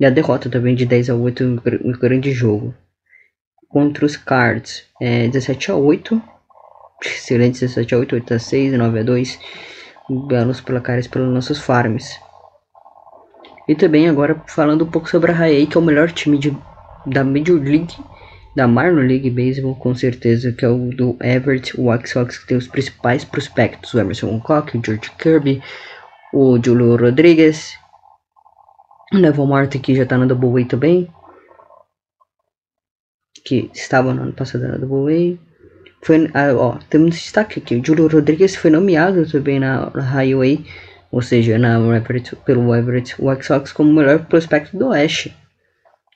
e 0.00 0.06
a 0.06 0.10
derrota 0.10 0.48
também 0.48 0.74
de 0.74 0.86
10 0.86 1.10
a 1.10 1.14
8 1.14 1.44
um 1.84 1.92
grande 1.92 2.32
jogo. 2.32 2.74
Contra 3.68 4.06
os 4.06 4.16
Cards, 4.16 4.86
é 5.02 5.28
17 5.28 5.70
a 5.70 5.76
8 5.76 6.22
excelente 7.04 7.60
17 7.60 7.94
a 7.94 7.98
8, 7.98 8.14
8 8.14 8.34
a 8.34 8.38
6, 8.38 8.72
9 8.72 9.00
a 9.00 9.02
2 9.02 9.38
belos 10.26 10.62
placares 10.62 11.06
pelos 11.06 11.32
nossos 11.32 11.58
farms. 11.58 12.18
E 13.68 13.74
também 13.74 14.08
agora 14.08 14.42
falando 14.46 14.84
um 14.84 14.90
pouco 14.90 15.10
sobre 15.10 15.30
a 15.30 15.34
Raei, 15.34 15.66
que 15.66 15.76
é 15.76 15.80
o 15.80 15.84
melhor 15.84 16.10
time 16.10 16.38
de, 16.38 16.56
da 17.04 17.22
Major 17.22 17.60
League, 17.60 17.94
da 18.56 18.66
Minor 18.66 19.06
League 19.06 19.30
Baseball, 19.30 19.76
com 19.76 19.94
certeza, 19.94 20.52
que 20.52 20.64
é 20.64 20.68
o 20.68 20.90
do 20.90 21.16
Everett 21.22 21.78
Wax 21.78 22.10
Sox, 22.10 22.38
que 22.38 22.46
tem 22.46 22.56
os 22.56 22.66
principais 22.66 23.24
prospectos, 23.24 23.92
o 23.92 24.00
Emerson 24.00 24.34
Hancock, 24.34 24.76
o 24.76 24.82
George 24.84 25.10
Kirby, 25.18 25.62
o 26.32 26.58
Julio 26.62 26.96
Rodrigues 26.96 27.78
O 29.12 29.18
Neville 29.18 29.46
Martin 29.46 29.78
que 29.78 29.94
já 29.94 30.04
tá 30.04 30.18
na 30.18 30.26
Double 30.26 30.62
A 30.62 30.66
também. 30.66 31.08
Que 33.44 33.70
estava 33.72 34.12
no 34.12 34.22
ano 34.22 34.32
passado 34.32 34.66
na 34.66 34.76
Double 34.76 35.38
A. 35.40 35.48
Foi, 36.04 36.30
ah, 36.34 36.54
ó, 36.54 36.78
temos 36.90 37.14
destaque 37.14 37.60
aqui. 37.60 37.76
O 37.76 37.84
Julio 37.84 38.08
Rodrigues 38.08 38.56
foi 38.56 38.70
nomeado 38.70 39.30
também 39.30 39.58
na, 39.58 39.90
na 39.90 40.02
Highway, 40.02 40.64
ou 41.10 41.22
seja, 41.22 41.58
na 41.58 41.78
Everett, 41.96 42.36
pelo 42.36 42.74
Everett 42.74 43.14
White 43.20 43.46
Sox 43.46 43.72
como 43.72 43.90
o 43.90 43.94
melhor 43.94 44.26
prospecto 44.26 44.76
do 44.76 44.88
Oeste. 44.88 45.34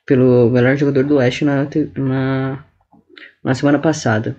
Pelo 0.07 0.51
melhor 0.51 0.77
jogador 0.77 1.05
do 1.05 1.17
Oeste 1.17 1.45
na, 1.45 1.67
na, 1.97 2.65
na 3.43 3.55
semana 3.55 3.79
passada. 3.79 4.37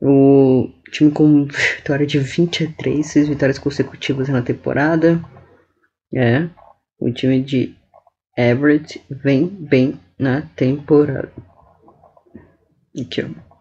O 0.00 0.70
time 0.90 1.10
com 1.10 1.44
vitória 1.76 2.06
de 2.06 2.18
23, 2.18 3.06
6 3.06 3.28
vitórias 3.28 3.58
consecutivas 3.58 4.28
na 4.28 4.42
temporada. 4.42 5.22
É, 6.14 6.48
o 6.98 7.10
time 7.12 7.40
de 7.42 7.74
Everett 8.36 9.00
vem 9.10 9.46
bem 9.46 10.00
na 10.18 10.42
temporada. 10.56 11.32
Aqui, 12.98 13.22
ó 13.22 13.54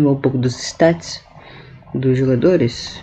um 0.00 0.16
pouco 0.16 0.38
dos 0.38 0.56
stats 0.56 1.22
dos 1.94 2.16
jogadores. 2.16 3.02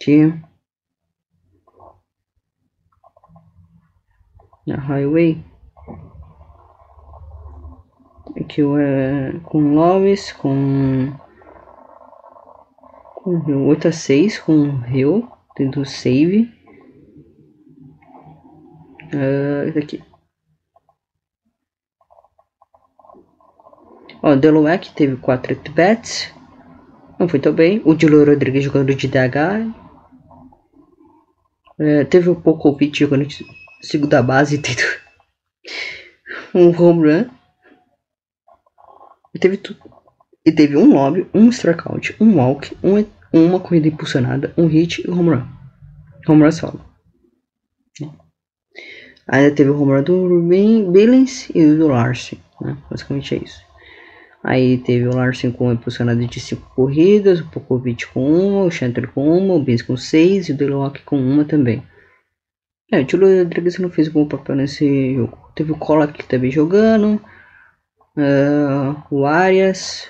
Aqui. 0.00 0.32
Na 4.64 4.76
Highway. 4.76 5.44
Aqui 8.40 8.62
é 8.62 9.40
com 9.42 9.74
Loves, 9.74 10.30
com 10.32 11.12
com 13.24 13.66
8 13.66 13.88
a 13.88 13.92
6 13.92 14.38
com 14.38 14.70
Rio, 14.82 15.28
tendo 15.56 15.84
save. 15.84 16.48
Uh, 19.12 19.76
aqui. 19.76 20.00
Ó, 24.22 24.36
Deluec 24.36 24.92
teve 24.94 25.16
4 25.16 25.54
at-bats. 25.54 26.32
Não 27.18 27.28
foi 27.28 27.40
tão 27.40 27.52
bem. 27.52 27.82
O 27.84 27.94
Dilo 27.94 28.24
Rodrigues 28.24 28.62
jogando 28.62 28.94
de 28.94 29.08
DH. 29.08 29.87
É, 31.78 32.04
teve 32.04 32.28
o 32.28 32.34
Pokovic 32.34 32.98
jogando 32.98 33.26
de 33.26 33.46
segunda 33.80 34.22
base, 34.22 34.58
tendo 34.62 34.82
um 36.54 36.68
home 36.70 37.08
run. 37.08 37.30
E 39.34 39.38
teve 39.38 39.56
tudo. 39.56 39.80
E 40.44 40.50
teve 40.50 40.76
um 40.76 40.94
lobby, 40.94 41.28
um 41.34 41.48
strikeout, 41.50 42.16
um 42.20 42.36
walk, 42.36 42.76
um, 42.82 43.04
uma 43.32 43.60
corrida 43.60 43.88
impulsionada, 43.88 44.52
um 44.56 44.66
hit 44.66 45.06
e 45.06 45.10
um 45.10 45.18
home 45.18 45.36
run. 45.36 45.46
Home 46.26 46.42
run 46.42 46.52
solo. 46.52 46.88
Ainda 49.28 49.54
teve 49.54 49.68
o 49.68 49.80
home 49.80 49.92
run 49.92 50.02
do 50.02 50.26
Rubin 50.26 50.90
Billings 50.90 51.50
e 51.50 51.76
do 51.76 51.88
Larsen. 51.88 52.40
Né? 52.60 52.76
Basicamente 52.90 53.34
é 53.34 53.38
isso. 53.44 53.67
Aí 54.42 54.78
teve 54.78 55.06
o 55.06 55.14
Larsen 55.14 55.50
com 55.50 55.72
impulsionado 55.72 56.24
de 56.26 56.40
5 56.40 56.74
corridas, 56.74 57.40
o 57.40 57.48
Pokovic 57.50 58.06
com 58.06 58.20
1, 58.20 58.66
o 58.66 58.70
Chanter 58.70 59.10
com 59.12 59.28
1, 59.38 59.50
o 59.50 59.62
Bis 59.62 59.82
com 59.82 59.96
6 59.96 60.48
e 60.48 60.52
o 60.52 60.56
Delock 60.56 61.02
com 61.02 61.18
1 61.18 61.44
também. 61.44 61.82
É, 62.90 63.00
o 63.00 63.08
Julio 63.08 63.42
Rodrigues 63.42 63.78
não 63.78 63.90
fez 63.90 64.08
bom 64.08 64.26
papel 64.26 64.56
nesse 64.56 65.14
jogo. 65.14 65.36
Teve 65.54 65.72
o 65.72 65.76
Kolak 65.76 66.24
também 66.24 66.50
jogando, 66.50 67.20
uh, 68.16 68.96
o 69.10 69.26
Arias 69.26 70.08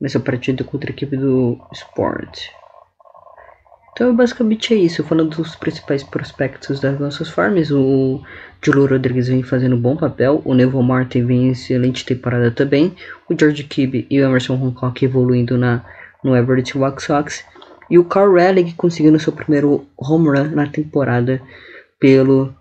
nessa 0.00 0.20
partida 0.20 0.62
contra 0.62 0.90
a 0.90 0.92
equipe 0.92 1.16
do 1.16 1.58
Sport. 1.72 2.48
Então 3.96 4.14
basicamente 4.14 4.74
é 4.74 4.76
isso, 4.76 5.02
falando 5.02 5.34
dos 5.34 5.56
principais 5.56 6.02
prospectos 6.02 6.78
das 6.78 7.00
nossas 7.00 7.30
farms, 7.30 7.70
o 7.70 8.20
Julio 8.62 8.86
Rodrigues 8.86 9.28
vem 9.28 9.42
fazendo 9.42 9.74
um 9.74 9.80
bom 9.80 9.96
papel, 9.96 10.42
o 10.44 10.52
Neville 10.52 10.82
Martin 10.82 11.24
vem 11.24 11.46
em 11.46 11.50
excelente 11.52 12.04
temporada 12.04 12.50
também, 12.50 12.94
o 13.26 13.34
George 13.34 13.64
Kibb 13.64 14.06
e 14.10 14.20
o 14.20 14.26
Emerson 14.26 14.54
Hancock 14.54 15.02
evoluindo 15.02 15.56
na, 15.56 15.82
no 16.22 16.36
Everett 16.36 16.76
White 16.76 17.02
Sox, 17.02 17.42
e 17.88 17.98
o 17.98 18.04
Carl 18.04 18.34
Raleigh 18.34 18.74
conseguindo 18.74 19.18
seu 19.18 19.32
primeiro 19.32 19.86
home 19.96 20.28
run 20.28 20.54
na 20.54 20.66
temporada 20.66 21.40
pelo 21.98 22.54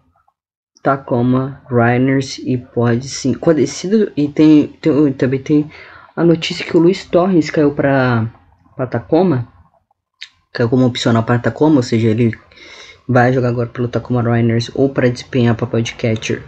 Tacoma 0.82 1.62
Rainers 1.70 2.38
e 2.38 2.58
pode 2.58 3.10
sim, 3.10 3.34
conhecido 3.34 4.10
e 4.16 4.30
tem, 4.30 4.68
tem, 4.68 5.12
também 5.12 5.42
tem 5.42 5.72
a 6.16 6.24
notícia 6.24 6.66
que 6.66 6.78
o 6.78 6.80
Luiz 6.80 7.04
Torres 7.04 7.50
caiu 7.50 7.72
para 7.72 8.32
Tacoma 8.90 9.54
é 10.64 10.68
como 10.68 10.86
opcional 10.86 11.24
para 11.24 11.40
Tacoma, 11.40 11.78
ou 11.78 11.84
seja, 11.84 12.10
ele 12.10 12.32
vai 13.08 13.32
jogar 13.32 13.50
agora 13.50 13.70
pelo 13.70 13.88
Tacoma 13.88 14.22
Rainers 14.22 14.72
ou 14.74 14.90
para 14.90 15.10
desempenhar 15.10 15.56
papel 15.56 15.82
de 15.82 15.94
catcher 15.94 16.44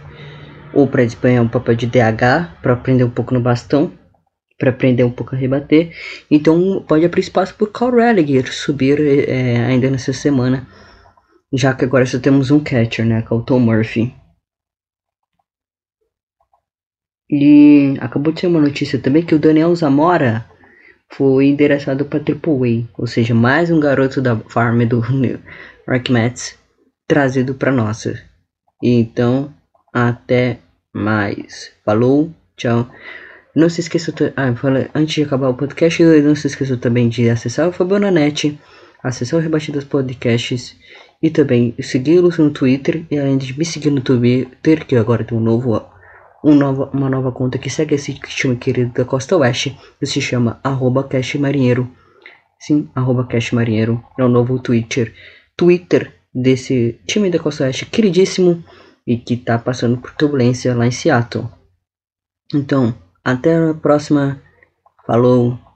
ou 0.72 0.86
para 0.86 1.04
desempenhar 1.04 1.42
um 1.42 1.48
papel 1.48 1.74
de 1.74 1.86
DH 1.86 2.60
para 2.62 2.72
aprender 2.72 3.04
um 3.04 3.10
pouco 3.10 3.32
no 3.32 3.40
bastão, 3.40 3.92
para 4.58 4.70
aprender 4.70 5.04
um 5.04 5.10
pouco 5.10 5.34
a 5.34 5.38
rebater. 5.38 5.92
Então 6.30 6.84
pode 6.86 7.04
abrir 7.04 7.20
espaço 7.20 7.54
para 7.54 7.64
o 7.64 7.70
Cal 7.70 7.90
Relegator 7.90 8.52
subir 8.52 9.00
é, 9.00 9.58
ainda 9.64 9.90
nessa 9.90 10.12
semana, 10.12 10.66
já 11.52 11.72
que 11.74 11.84
agora 11.84 12.04
só 12.04 12.18
temos 12.18 12.50
um 12.50 12.60
catcher, 12.60 13.06
né, 13.06 13.22
que 13.22 13.32
é 13.32 13.36
o 13.36 13.42
Tom 13.42 13.60
Murphy. 13.60 14.14
E 17.30 17.94
acabou 18.00 18.32
de 18.32 18.40
ser 18.40 18.46
uma 18.46 18.60
notícia 18.60 18.98
também 18.98 19.22
que 19.22 19.34
o 19.34 19.38
Daniel 19.38 19.74
Zamora 19.74 20.46
foi 21.12 21.46
endereçado 21.46 22.04
para 22.04 22.20
Triple 22.20 22.86
A, 22.94 23.00
ou 23.00 23.06
seja, 23.06 23.34
mais 23.34 23.70
um 23.70 23.80
garoto 23.80 24.20
da 24.20 24.36
farm 24.36 24.84
do 24.84 25.00
Rock 25.86 26.12
Mets 26.12 26.58
trazido 27.06 27.54
para 27.54 27.72
nossa. 27.72 28.22
Então, 28.82 29.52
até 29.92 30.58
mais. 30.92 31.72
Falou, 31.84 32.30
tchau. 32.56 32.88
Não 33.54 33.68
se 33.68 33.80
esqueça, 33.80 34.12
ah, 34.36 34.54
falei, 34.54 34.88
antes 34.94 35.14
de 35.14 35.22
acabar 35.22 35.48
o 35.48 35.54
podcast, 35.54 36.02
não 36.04 36.36
se 36.36 36.46
esqueça 36.46 36.76
também 36.76 37.08
de 37.08 37.28
acessar 37.28 37.68
o 37.68 37.72
Fabonanet, 37.72 38.56
acessar 39.02 39.40
o 39.40 39.42
Rebatidas 39.42 39.84
Podcasts 39.84 40.76
e 41.20 41.30
também 41.30 41.74
segui-los 41.80 42.38
no 42.38 42.50
Twitter 42.50 43.04
e 43.10 43.18
além 43.18 43.36
de 43.36 43.58
me 43.58 43.64
seguir 43.64 43.90
no 43.90 44.00
Twitter, 44.00 44.86
que 44.86 44.94
agora 44.94 45.24
tem 45.24 45.36
um 45.36 45.40
novo 45.40 45.84
um 46.42 46.54
nova, 46.54 46.90
uma 46.92 47.10
nova 47.10 47.32
conta 47.32 47.58
que 47.58 47.70
segue 47.70 47.94
esse 47.94 48.14
time 48.14 48.56
querido 48.56 48.92
da 48.92 49.04
Costa 49.04 49.36
Oeste, 49.36 49.78
que 49.98 50.06
se 50.06 50.20
chama 50.20 50.60
arroba 50.62 51.04
Cash 51.04 51.34
Marinheiro. 51.34 51.90
Sim, 52.60 52.88
arroba 52.94 53.26
Cash 53.26 53.52
Marinheiro. 53.52 54.02
É 54.18 54.24
o 54.24 54.28
novo 54.28 54.58
Twitter, 54.58 55.14
Twitter 55.56 56.14
desse 56.34 57.00
time 57.06 57.30
da 57.30 57.38
Costa 57.38 57.64
Oeste 57.64 57.86
queridíssimo 57.86 58.62
e 59.06 59.16
que 59.16 59.36
tá 59.36 59.58
passando 59.58 59.96
por 59.98 60.12
turbulência 60.12 60.74
lá 60.74 60.86
em 60.86 60.90
Seattle. 60.90 61.48
Então, 62.54 62.94
até 63.24 63.70
a 63.70 63.74
próxima. 63.74 64.40
Falou! 65.06 65.67